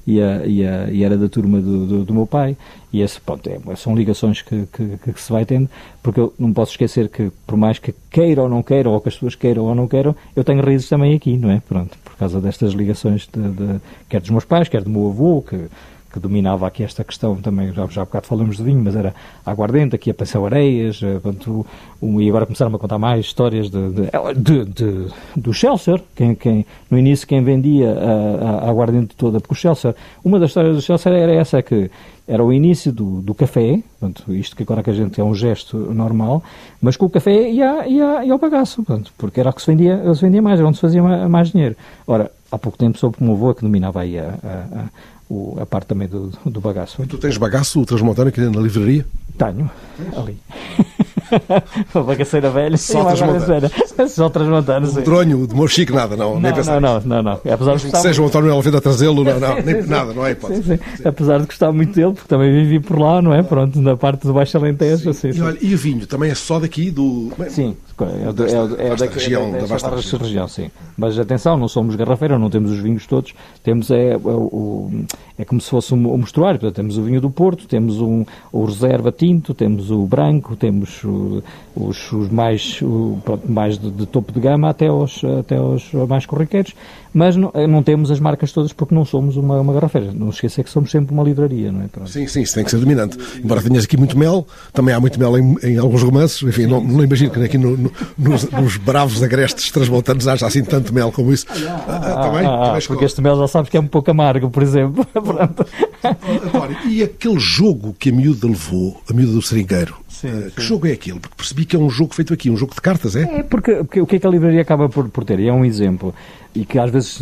e, 0.05 0.21
a, 0.21 0.45
e, 0.45 0.65
a, 0.65 0.89
e, 0.89 1.03
era 1.03 1.17
da 1.17 1.29
turma 1.29 1.61
do, 1.61 1.85
do, 1.85 2.05
do, 2.05 2.13
meu 2.13 2.27
pai, 2.27 2.57
e 2.91 3.01
esse, 3.01 3.21
pronto, 3.21 3.49
é, 3.49 3.75
são 3.75 3.95
ligações 3.95 4.41
que, 4.41 4.67
que, 4.73 4.97
que, 5.13 5.21
se 5.21 5.31
vai 5.31 5.45
tendo, 5.45 5.69
porque 6.03 6.19
eu 6.19 6.33
não 6.37 6.51
posso 6.51 6.71
esquecer 6.71 7.07
que, 7.07 7.31
por 7.47 7.55
mais 7.55 7.79
que 7.79 7.93
queira 8.09 8.41
ou 8.41 8.49
não 8.49 8.61
queiram, 8.61 8.91
ou 8.91 8.99
que 8.99 9.07
as 9.07 9.15
pessoas 9.15 9.35
queiram 9.35 9.63
ou 9.63 9.75
não 9.75 9.87
queiram, 9.87 10.15
eu 10.35 10.43
tenho 10.43 10.61
raízes 10.61 10.89
também 10.89 11.15
aqui, 11.15 11.37
não 11.37 11.51
é? 11.51 11.61
Pronto, 11.61 11.97
por 12.03 12.15
causa 12.15 12.41
destas 12.41 12.73
ligações, 12.73 13.29
de, 13.31 13.49
de, 13.49 13.81
quer 14.09 14.19
dos 14.19 14.29
meus 14.29 14.43
pais, 14.43 14.67
quer 14.67 14.81
do 14.81 14.89
meu 14.89 15.07
avô, 15.07 15.41
que 15.41 15.69
que 16.11 16.19
dominava 16.19 16.67
aqui 16.67 16.83
esta 16.83 17.03
questão. 17.03 17.35
Também, 17.35 17.73
já, 17.73 17.85
já 17.87 18.01
há 18.01 18.05
bocado 18.05 18.27
falamos 18.27 18.57
de 18.57 18.63
vinho, 18.63 18.81
mas 18.83 18.95
era 18.95 19.13
a 19.45 19.51
aguardente, 19.51 19.95
aqui 19.95 20.09
a 20.09 20.13
Pensão 20.13 20.45
Areias, 20.45 21.01
eh, 21.03 21.19
portanto, 21.19 21.65
um, 22.01 22.19
e 22.19 22.27
agora 22.29 22.45
começaram 22.45 22.73
a 22.73 22.79
contar 22.79 22.97
mais 22.97 23.25
histórias 23.25 23.69
de, 23.69 23.89
de, 23.89 24.05
de, 24.35 24.65
de 24.65 25.07
do 25.35 25.53
Chelsea, 25.53 26.01
quem, 26.15 26.35
quem, 26.35 26.65
no 26.89 26.97
início 26.97 27.27
quem 27.27 27.43
vendia 27.43 27.91
a, 27.91 28.65
a, 28.65 28.67
a 28.67 28.69
aguardente 28.69 29.15
toda, 29.15 29.39
porque 29.39 29.53
o 29.53 29.57
Chelsea, 29.57 29.95
uma 30.23 30.39
das 30.39 30.49
histórias 30.49 30.75
do 30.75 30.81
Chelsea 30.81 31.11
era 31.11 31.33
essa, 31.33 31.61
que 31.61 31.91
era 32.29 32.43
o 32.43 32.53
início 32.53 32.93
do, 32.93 33.21
do 33.21 33.33
café, 33.33 33.81
portanto, 33.99 34.31
isto 34.33 34.55
que 34.55 34.61
agora 34.61 34.83
que 34.83 34.89
a 34.91 34.93
gente 34.93 35.19
é 35.19 35.23
um 35.23 35.33
gesto 35.33 35.75
normal, 35.77 36.43
mas 36.79 36.95
com 36.95 37.07
o 37.07 37.09
café 37.09 37.49
ia, 37.49 37.87
ia, 37.87 38.31
ao 38.31 38.37
bagaço, 38.37 38.83
portanto, 38.83 39.11
porque 39.17 39.39
era 39.39 39.49
o 39.49 39.53
que 39.53 39.61
se 39.61 39.67
vendia, 39.67 40.13
se 40.13 40.21
vendia 40.21 40.41
mais, 40.41 40.59
era 40.59 40.67
onde 40.67 40.77
se 40.77 40.81
fazia 40.81 41.01
mais, 41.27 41.49
dinheiro. 41.49 41.75
Ora, 42.05 42.31
há 42.51 42.57
pouco 42.59 42.77
tempo 42.77 42.99
soube 42.99 43.17
que 43.17 43.23
o 43.23 43.25
meu 43.25 43.33
avô 43.33 43.55
que 43.55 43.63
dominava 43.63 44.01
aí 44.01 44.19
a, 44.19 44.35
a, 44.43 44.79
a 44.79 44.85
o, 45.29 45.57
a 45.61 45.65
parte 45.65 45.87
também 45.87 46.07
do, 46.07 46.31
do 46.45 46.59
bagaço. 46.59 47.05
Tu 47.07 47.17
tens 47.17 47.37
bagaço, 47.37 47.85
Transmontano, 47.85 48.29
aqui 48.29 48.41
na 48.41 48.59
livraria? 48.59 49.05
Tenho, 49.37 49.69
ali. 50.15 50.37
uma 51.93 52.03
bagaceira 52.03 52.49
velha 52.49 52.77
só 52.77 53.03
transmontana. 53.05 53.71
Só 54.07 54.29
transmontana, 54.29 54.87
sim. 54.87 54.99
O 54.99 55.03
dronho, 55.03 55.47
de 55.47 55.53
Mochique, 55.53 55.91
nada, 55.91 56.15
não, 56.15 56.39
não 56.39 56.41
nem. 56.41 56.51
Não, 56.63 56.79
não, 56.79 57.01
não. 57.01 57.23
não. 57.23 57.31
Apesar 57.33 57.75
de 57.75 57.83
gostar 57.83 57.99
seja 57.99 58.21
o 58.21 58.25
António 58.25 58.51
Alveda 58.51 58.77
a 58.77 58.81
trazê-lo, 58.81 59.23
não, 59.23 59.39
não, 59.39 59.61
nem 59.61 59.81
nada, 59.87 60.13
não 60.13 60.25
é 60.25 60.31
hipótese. 60.31 60.63
Sim, 60.63 60.79
sim. 60.95 61.07
Apesar 61.07 61.39
de 61.39 61.45
gostar 61.45 61.71
muito 61.71 61.93
dele, 61.93 62.13
porque 62.13 62.27
também 62.27 62.51
vivi 62.51 62.79
por 62.79 62.99
lá, 62.99 63.21
não 63.21 63.33
é? 63.33 63.43
Pronto, 63.43 63.79
na 63.81 63.95
parte 63.95 64.25
do 64.25 64.33
Baixo 64.33 64.57
Alentejo. 64.57 65.09
Assim, 65.09 65.29
e, 65.29 65.41
olha, 65.41 65.57
e 65.61 65.73
o 65.73 65.77
vinho, 65.77 66.05
também 66.07 66.31
é 66.31 66.35
só 66.35 66.59
daqui 66.59 66.91
do... 66.91 67.31
Sim, 67.49 67.75
é, 68.01 68.31
do, 68.31 68.45
é, 68.45 68.87
é, 68.87 68.95
da 68.95 69.05
região, 69.05 69.55
é, 69.55 69.59
da 69.59 69.65
vasta 69.65 69.89
região. 69.89 70.19
região. 70.19 70.47
sim. 70.47 70.71
Mas 70.97 71.17
atenção, 71.17 71.57
não 71.57 71.67
somos 71.67 71.95
garrafeira, 71.95 72.37
não 72.37 72.49
temos 72.49 72.71
os 72.71 72.79
vinhos 72.79 73.05
todos, 73.05 73.33
temos 73.63 73.91
é, 73.91 74.13
é, 74.13 74.17
o, 74.17 75.05
é 75.39 75.45
como 75.45 75.61
se 75.61 75.69
fosse 75.69 75.93
um, 75.93 76.13
um 76.13 76.17
mostruário, 76.17 76.59
portanto, 76.59 76.75
temos 76.75 76.97
o 76.97 77.03
vinho 77.03 77.21
do 77.21 77.29
Porto, 77.29 77.65
temos 77.65 78.01
um, 78.01 78.25
o 78.51 78.65
reserva 78.65 79.09
tinto, 79.09 79.53
temos 79.53 79.89
o 79.89 80.05
branco, 80.05 80.53
temos 80.57 81.01
o, 81.05 81.41
os, 81.73 82.11
os, 82.11 82.29
mais, 82.29 82.81
o, 82.81 83.17
pronto, 83.23 83.49
mais 83.49 83.77
de, 83.77 83.89
de, 83.89 84.05
topo 84.05 84.33
de 84.33 84.39
gama 84.41 84.69
até 84.69 84.87
aos, 84.87 85.21
até 85.39 85.55
aos 85.55 85.93
mais 86.09 86.25
corriqueiros, 86.25 86.73
mas 87.13 87.37
não, 87.37 87.51
não, 87.69 87.81
temos 87.81 88.11
as 88.11 88.19
marcas 88.19 88.51
todas 88.51 88.73
porque 88.73 88.93
não 88.93 89.05
somos 89.05 89.37
uma, 89.37 89.59
uma 89.61 89.73
garrafeira. 89.73 90.11
Não 90.13 90.29
esquecer 90.29 90.63
que 90.63 90.69
somos 90.69 90.91
sempre 90.91 91.13
uma 91.13 91.23
livraria, 91.23 91.71
não 91.71 91.81
é? 91.81 91.87
Pronto. 91.87 92.09
Sim, 92.09 92.27
sim, 92.27 92.41
isso 92.41 92.53
tem 92.53 92.63
que 92.63 92.69
ser 92.69 92.77
dominante. 92.77 93.17
Embora 93.43 93.61
tenhas 93.61 93.85
aqui 93.85 93.97
muito 93.97 94.17
mel, 94.17 94.45
também 94.73 94.93
há 94.93 94.99
muito 94.99 95.17
mel 95.19 95.37
em, 95.37 95.55
em 95.63 95.77
alguns 95.77 96.03
romances, 96.03 96.43
enfim, 96.43 96.67
não, 96.67 96.81
não 96.83 97.03
imagino 97.03 97.31
que 97.31 97.41
aqui 97.41 97.57
no, 97.57 97.75
no, 97.77 97.91
nos, 98.17 98.49
nos, 98.51 98.77
bravos 98.77 99.23
agrestes 99.23 99.71
transmontanos 99.71 100.27
haja 100.27 100.45
assim 100.45 100.63
tanto 100.63 100.93
mel 100.93 101.11
como 101.11 101.33
isso. 101.33 101.45
Ah, 101.49 101.85
ah, 101.87 101.95
ah, 101.95 102.21
também, 102.21 102.45
ah, 102.45 102.65
também 102.65 102.81
porque 102.87 103.05
este 103.05 103.21
mel 103.21 103.37
já 103.37 103.47
sabes 103.47 103.69
que 103.69 103.77
é 103.77 103.79
um 103.79 103.87
pouco 103.87 104.11
amargo, 104.11 104.49
por 104.49 104.61
exemplo. 104.61 105.05
António, 105.37 106.77
e 106.87 107.03
aquele 107.03 107.39
jogo 107.39 107.95
que 107.97 108.09
a 108.09 108.13
miúda 108.13 108.47
levou, 108.47 109.01
a 109.09 109.13
miúda 109.13 109.33
do 109.33 109.41
seringueiro, 109.41 109.95
Sim, 110.07 110.27
uh, 110.27 110.51
que 110.51 110.61
jogo 110.61 110.87
é 110.87 110.91
aquele? 110.91 111.19
Porque 111.19 111.35
percebi 111.35 111.65
que 111.65 111.75
é 111.75 111.79
um 111.79 111.89
jogo 111.89 112.13
feito 112.13 112.33
aqui, 112.33 112.49
um 112.49 112.57
jogo 112.57 112.73
de 112.73 112.81
cartas, 112.81 113.15
é? 113.15 113.23
É, 113.23 113.43
porque, 113.43 113.75
porque 113.75 114.01
o 114.01 114.05
que 114.05 114.17
é 114.17 114.19
que 114.19 114.27
a 114.27 114.29
livraria 114.29 114.61
acaba 114.61 114.89
por, 114.89 115.07
por 115.09 115.23
ter? 115.23 115.39
E 115.39 115.47
é 115.47 115.53
um 115.53 115.63
exemplo. 115.63 116.13
E 116.53 116.65
que 116.65 116.77
às 116.77 116.89
vezes 116.89 117.21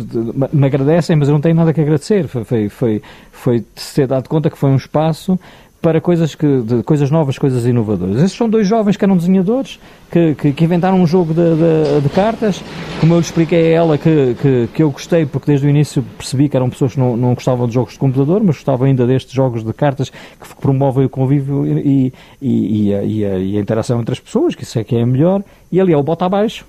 me 0.52 0.66
agradecem, 0.66 1.14
mas 1.16 1.28
eu 1.28 1.34
não 1.34 1.40
tenho 1.40 1.54
nada 1.54 1.72
que 1.72 1.80
agradecer. 1.80 2.26
Foi, 2.26 2.44
foi, 2.44 2.68
foi, 2.68 3.02
foi 3.30 3.64
ter 3.94 4.06
dado 4.06 4.28
conta 4.28 4.50
que 4.50 4.58
foi 4.58 4.70
um 4.70 4.76
espaço 4.76 5.38
para 5.80 6.00
coisas, 6.00 6.34
que, 6.34 6.60
de, 6.62 6.82
coisas 6.82 7.10
novas, 7.10 7.38
coisas 7.38 7.64
inovadoras. 7.64 8.16
Esses 8.16 8.36
são 8.36 8.48
dois 8.48 8.66
jovens 8.66 8.96
que 8.96 9.04
eram 9.04 9.16
desenhadores, 9.16 9.78
que, 10.10 10.34
que, 10.34 10.52
que 10.52 10.64
inventaram 10.64 11.00
um 11.00 11.06
jogo 11.06 11.34
de, 11.34 11.54
de, 11.54 12.00
de, 12.02 12.08
cartas, 12.08 12.62
como 13.00 13.14
eu 13.14 13.18
lhe 13.18 13.24
expliquei 13.24 13.74
a 13.74 13.76
ela 13.76 13.98
que, 13.98 14.34
que, 14.40 14.68
que, 14.74 14.82
eu 14.82 14.90
gostei, 14.90 15.26
porque 15.26 15.46
desde 15.46 15.66
o 15.66 15.70
início 15.70 16.02
percebi 16.16 16.48
que 16.48 16.56
eram 16.56 16.70
pessoas 16.70 16.94
que 16.94 17.00
não, 17.00 17.16
não 17.16 17.34
gostavam 17.34 17.66
de 17.66 17.74
jogos 17.74 17.92
de 17.92 17.98
computador, 17.98 18.42
mas 18.42 18.56
gostavam 18.56 18.86
ainda 18.86 19.06
destes 19.06 19.32
jogos 19.32 19.62
de 19.62 19.72
cartas 19.72 20.10
que 20.10 20.56
promovem 20.60 21.04
o 21.04 21.08
convívio 21.08 21.66
e, 21.66 22.12
e, 22.40 22.88
e, 22.88 22.94
a, 22.94 23.02
e, 23.02 23.24
a, 23.24 23.38
e 23.38 23.56
a 23.56 23.60
interação 23.60 24.00
entre 24.00 24.12
as 24.12 24.20
pessoas, 24.20 24.54
que 24.54 24.62
isso 24.62 24.78
é 24.78 24.84
que 24.84 24.96
é 24.96 25.04
melhor, 25.04 25.42
e 25.70 25.80
ali 25.80 25.92
é 25.92 25.96
o 25.96 26.02
bota 26.02 26.24
abaixo, 26.24 26.64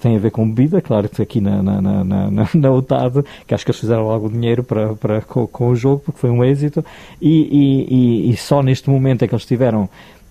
tem 0.00 0.14
a 0.14 0.18
ver 0.18 0.30
com 0.30 0.48
bebida, 0.48 0.80
claro 0.80 1.08
que 1.08 1.20
aqui 1.20 1.40
na, 1.40 1.62
na, 1.62 1.80
na, 1.80 2.04
na, 2.04 2.48
na 2.54 2.72
UTAD, 2.72 3.24
que 3.46 3.54
acho 3.54 3.64
que 3.64 3.70
eles 3.72 3.80
fizeram 3.80 4.08
algum 4.08 4.28
dinheiro 4.28 4.62
para, 4.62 4.94
para, 4.94 5.20
com, 5.22 5.46
com 5.46 5.68
o 5.70 5.76
jogo, 5.76 6.02
porque 6.04 6.20
foi 6.20 6.30
um 6.30 6.44
êxito, 6.44 6.84
e, 7.20 7.28
e, 7.28 8.28
e, 8.28 8.30
e 8.30 8.36
só 8.36 8.62
neste 8.62 8.88
momento 8.88 9.24
é 9.24 9.28
que 9.28 9.34
eles 9.34 9.44
tiveram 9.44 9.88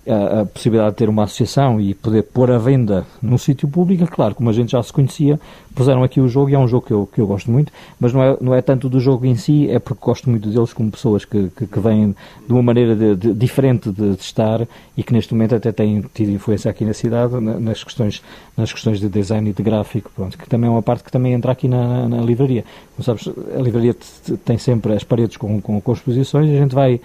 a, 0.08 0.40
a, 0.40 0.46
possibilidade 0.46 0.90
de 0.90 0.96
ter 0.96 1.08
uma 1.08 1.24
associação 1.24 1.80
e 1.80 1.94
poder 1.94 2.22
pôr 2.22 2.50
a 2.50 2.58
venda 2.58 3.06
num 3.22 3.38
sítio 3.38 3.66
público, 3.68 4.04
é 4.04 4.06
claro, 4.06 4.34
como 4.34 4.50
a 4.50 4.52
gente 4.52 4.72
já 4.72 4.82
se 4.82 4.92
conhecia, 4.92 5.40
puseram 5.74 6.02
aqui 6.02 6.20
o 6.20 6.28
jogo 6.28 6.50
e 6.50 6.54
é 6.54 6.58
um 6.58 6.68
jogo 6.68 6.86
que 6.86 6.92
eu, 6.92 7.08
que 7.12 7.20
eu 7.20 7.26
gosto 7.26 7.50
muito, 7.50 7.72
mas 7.98 8.12
não 8.12 8.22
é, 8.22 8.36
não 8.40 8.54
é 8.54 8.62
tanto 8.62 8.88
do 8.88 9.00
jogo 9.00 9.26
em 9.26 9.34
si, 9.34 9.68
é 9.70 9.78
porque 9.78 10.04
gosto 10.04 10.30
muito 10.30 10.48
deles 10.48 10.72
como 10.72 10.90
pessoas 10.90 11.24
que, 11.24 11.48
que, 11.56 11.66
que 11.66 11.80
vêm 11.80 12.14
de 12.46 12.52
uma 12.52 12.62
maneira 12.62 12.94
de, 12.94 13.16
de, 13.16 13.34
diferente 13.34 13.90
de, 13.90 14.14
de, 14.14 14.20
estar 14.20 14.66
e 14.96 15.02
que 15.02 15.12
neste 15.12 15.32
momento 15.34 15.54
até 15.54 15.72
têm 15.72 16.04
tido 16.14 16.30
influência 16.30 16.70
aqui 16.70 16.84
na 16.84 16.92
cidade 16.92 17.34
nas 17.40 17.82
questões, 17.82 18.22
nas 18.56 18.72
questões 18.72 19.00
de 19.00 19.08
design 19.08 19.50
e 19.50 19.52
de 19.52 19.62
gráfico, 19.62 20.10
pronto, 20.14 20.36
que 20.38 20.48
também 20.48 20.68
é 20.68 20.70
uma 20.70 20.82
parte 20.82 21.02
que 21.02 21.10
também 21.10 21.32
entra 21.32 21.52
aqui 21.52 21.66
na, 21.66 21.84
na, 21.84 22.08
na 22.08 22.22
livraria. 22.22 22.64
Como 22.94 23.04
sabes, 23.04 23.28
a 23.56 23.60
livraria 23.60 23.96
tem 24.44 24.58
sempre 24.58 24.92
as 24.92 25.04
paredes 25.04 25.36
com, 25.36 25.60
com, 25.60 25.80
com 25.80 25.92
exposições 25.92 26.48
e 26.48 26.56
a 26.56 26.60
gente 26.60 26.74
vai 26.74 27.00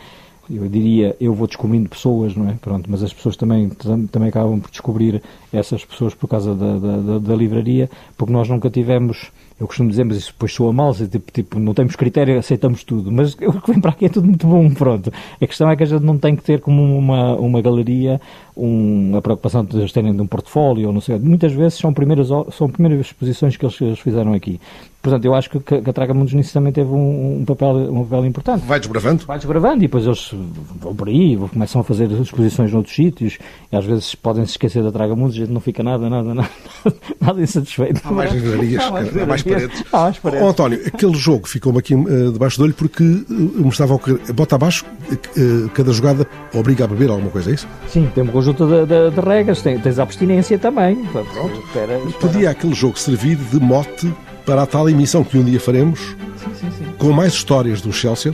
eu 0.50 0.68
diria, 0.68 1.16
eu 1.20 1.34
vou 1.34 1.48
descobrindo 1.48 1.90
pessoas, 1.90 2.36
não 2.36 2.50
é? 2.50 2.54
Pronto, 2.54 2.90
mas 2.90 3.04
as 3.04 3.14
pessoas 3.14 3.36
também, 3.36 3.70
também 4.12 4.30
acabam 4.30 4.60
por 4.60 4.72
descobrir 4.72 5.22
essas 5.54 5.86
pessoas 5.86 6.14
por 6.14 6.28
causa 6.28 6.56
da, 6.56 6.78
da, 6.78 7.20
da, 7.20 7.36
livraria, 7.36 7.90
porque 8.18 8.34
nós 8.34 8.50
nunca 8.50 8.70
tivemos 8.70 9.32
eu 9.60 9.68
costumo 9.68 9.90
dizer, 9.90 10.06
mas 10.06 10.16
isso 10.16 10.32
depois 10.32 10.54
soa 10.54 10.72
mal, 10.72 10.96
tipo, 10.96 11.32
tipo, 11.34 11.60
não 11.60 11.74
temos 11.74 11.96
critério, 11.98 12.40
aceitamos 12.40 12.84
tudo. 12.86 13.12
Mas 13.12 13.34
o 13.44 13.62
que 13.62 13.72
vem 13.72 13.82
para 13.82 13.92
aqui 13.92 14.06
é 14.06 14.10
tudo 14.10 14.26
muito 14.26 14.48
bom, 14.48 14.70
pronto. 14.70 15.12
A 15.40 15.46
questão 15.46 15.70
é 15.70 15.76
que 15.76 15.84
a 15.84 15.86
gente 15.86 16.04
não 16.04 16.18
tem 16.18 16.34
que 16.34 16.42
ter 16.42 16.62
como 16.62 16.98
uma, 16.98 17.36
uma 17.36 17.62
galeria 17.62 18.22
um, 18.56 19.16
a 19.16 19.22
preocupação 19.22 19.64
de 19.64 19.78
eles 19.78 19.92
terem 19.92 20.14
de 20.14 20.22
um 20.22 20.28
portfólio, 20.28 20.88
ou 20.88 20.94
não 20.94 21.02
sei. 21.02 21.18
Muitas 21.20 21.52
vezes 21.54 21.78
são 21.78 21.94
primeiras, 21.94 22.30
são 22.52 22.70
primeiras 22.70 23.06
exposições 23.06 23.58
que 23.58 23.66
eles, 23.66 23.80
eles 23.82 24.00
fizeram 24.00 24.34
aqui. 24.34 24.60
Portanto, 25.02 25.24
eu 25.24 25.34
acho 25.34 25.50
que, 25.50 25.60
que 25.60 25.90
a 25.90 25.94
Traga 25.94 26.14
Mundos 26.14 26.34
nisso 26.34 26.52
também 26.52 26.74
teve 26.74 26.90
um, 26.90 27.40
um, 27.40 27.46
papel, 27.46 27.70
um 27.70 28.04
papel 28.04 28.26
importante. 28.26 28.66
Vai 28.66 28.80
desbravando? 28.80 29.26
Vai 29.26 29.38
desbravando 29.38 29.78
e 29.78 29.88
depois 29.88 30.06
eles 30.06 30.32
vão 30.78 30.94
por 30.94 31.08
aí, 31.08 31.38
começam 31.54 31.80
a 31.80 31.84
fazer 31.86 32.12
exposições 32.12 32.74
noutros 32.74 32.94
sítios 32.94 33.38
e 33.72 33.78
às 33.78 33.86
vezes 33.86 34.14
podem 34.14 34.44
se 34.46 34.52
esquecer 34.52 34.84
da 34.84 34.92
Traga 34.92 35.16
Mundos 35.16 35.38
e 35.38 35.40
a 35.40 35.46
gente 35.46 35.54
não 35.54 35.62
fica 35.62 35.82
nada, 35.82 36.10
nada, 36.10 36.34
nada, 36.34 36.50
nada 37.22 37.42
insatisfeito. 37.42 38.02
Há 38.04 38.12
mais 38.12 38.34
livrarias, 38.34 38.84
há 38.84 38.92
mais, 38.92 39.18
há 39.18 39.26
mais 39.26 39.42
paredes. 39.42 39.84
Há 39.94 40.00
mais 40.02 40.20
paredes. 40.20 40.46
Oh, 40.46 40.50
António, 40.50 40.82
aquele 40.86 41.16
jogo 41.16 41.48
ficou-me 41.48 41.80
aqui 41.80 41.96
uh, 41.96 42.34
debaixo 42.34 42.58
do 42.58 42.66
olho 42.66 42.74
porque 42.74 43.04
uh, 43.04 43.26
me 43.30 43.70
estavam 43.70 43.98
a 44.28 44.34
bota 44.34 44.56
abaixo, 44.56 44.86
uh, 44.86 45.70
cada 45.70 45.94
jogada 45.94 46.28
obriga 46.54 46.84
a 46.84 46.88
beber 46.88 47.10
alguma 47.10 47.32
coisa, 47.32 47.52
é 47.52 47.54
isso? 47.54 47.68
Sim, 47.88 48.12
tem 48.14 48.22
um 48.22 48.28
conjunto 48.28 48.49
de, 48.54 48.86
de, 48.86 49.12
de 49.12 49.20
regras, 49.22 49.62
tem, 49.62 49.80
tens 49.80 50.00
a 50.00 50.04
abstinência 50.04 50.58
também. 50.58 50.96
Pronto, 51.06 51.30
espera, 51.66 51.98
espera. 51.98 52.20
Podia 52.20 52.50
aquele 52.50 52.74
jogo 52.74 52.98
servir 52.98 53.36
de 53.36 53.60
mote 53.60 54.12
para 54.46 54.64
a 54.64 54.66
tal 54.66 54.90
emissão 54.90 55.24
que 55.24 55.38
um 55.38 55.44
dia 55.44 55.60
faremos, 55.60 56.00
sim, 56.00 56.48
sim, 56.56 56.72
sim. 56.78 56.86
com 56.98 57.12
mais 57.12 57.34
histórias 57.34 57.82
do 57.82 57.94
Chelsea, 57.94 58.34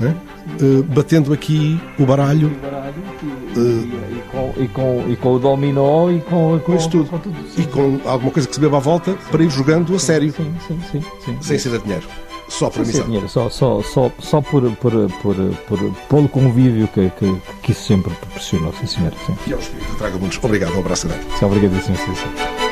é? 0.00 0.64
uh, 0.64 0.82
batendo 0.84 1.32
aqui 1.32 1.80
o 1.98 2.06
baralho. 2.06 2.48
O 2.48 2.60
baralho 2.64 2.94
e, 3.22 3.58
uh, 3.58 3.88
e, 4.10 4.22
com, 4.30 4.62
e, 4.62 4.68
com, 4.68 5.04
e, 5.10 5.16
com, 5.16 5.32
o 5.34 5.38
dominó 5.38 6.10
e 6.10 6.20
com, 6.20 6.58
com, 6.60 6.74
isso 6.74 6.88
tudo. 6.88 7.10
Tudo 7.18 7.36
e 7.58 7.64
com 7.66 8.00
alguma 8.08 8.30
coisa 8.30 8.48
que 8.48 8.54
se 8.54 8.60
beba 8.60 8.78
à 8.78 8.80
volta 8.80 9.14
para 9.30 9.42
ir 9.42 9.50
jogando 9.50 9.94
a 9.94 9.98
sério. 9.98 10.32
Sim, 10.32 10.54
sim, 10.66 10.80
sim, 10.90 11.04
sim, 11.24 11.36
Sem 11.40 11.58
ser 11.58 11.74
a 11.74 11.78
dinheiro. 11.78 12.06
Só 12.48 12.70
para 12.70 12.84
missão. 12.84 13.04
Dinheiro, 13.04 13.28
só, 13.28 13.50
só, 13.50 13.82
só, 13.82 14.10
só 14.18 14.40
por, 14.40 14.70
por, 14.76 14.92
por, 15.22 15.36
por, 15.68 15.92
pelo 16.08 16.28
convívio 16.28 16.88
que, 16.88 17.10
que, 17.10 17.36
que 17.62 17.72
isso 17.72 17.82
sempre 17.82 18.14
proporcionou, 18.14 18.72
sim 18.74 18.86
senhor. 18.86 19.12
Sim. 19.26 19.36
E 19.46 19.52
aos 19.52 19.66
que 19.66 19.96
traga 19.98 20.16
muitos. 20.16 20.38
Obrigado, 20.42 20.74
um 20.76 20.80
abraço 20.80 21.08
grande. 21.08 21.26
Obrigadíssimo, 21.42 21.96
sim, 21.96 22.14
sim. 22.14 22.65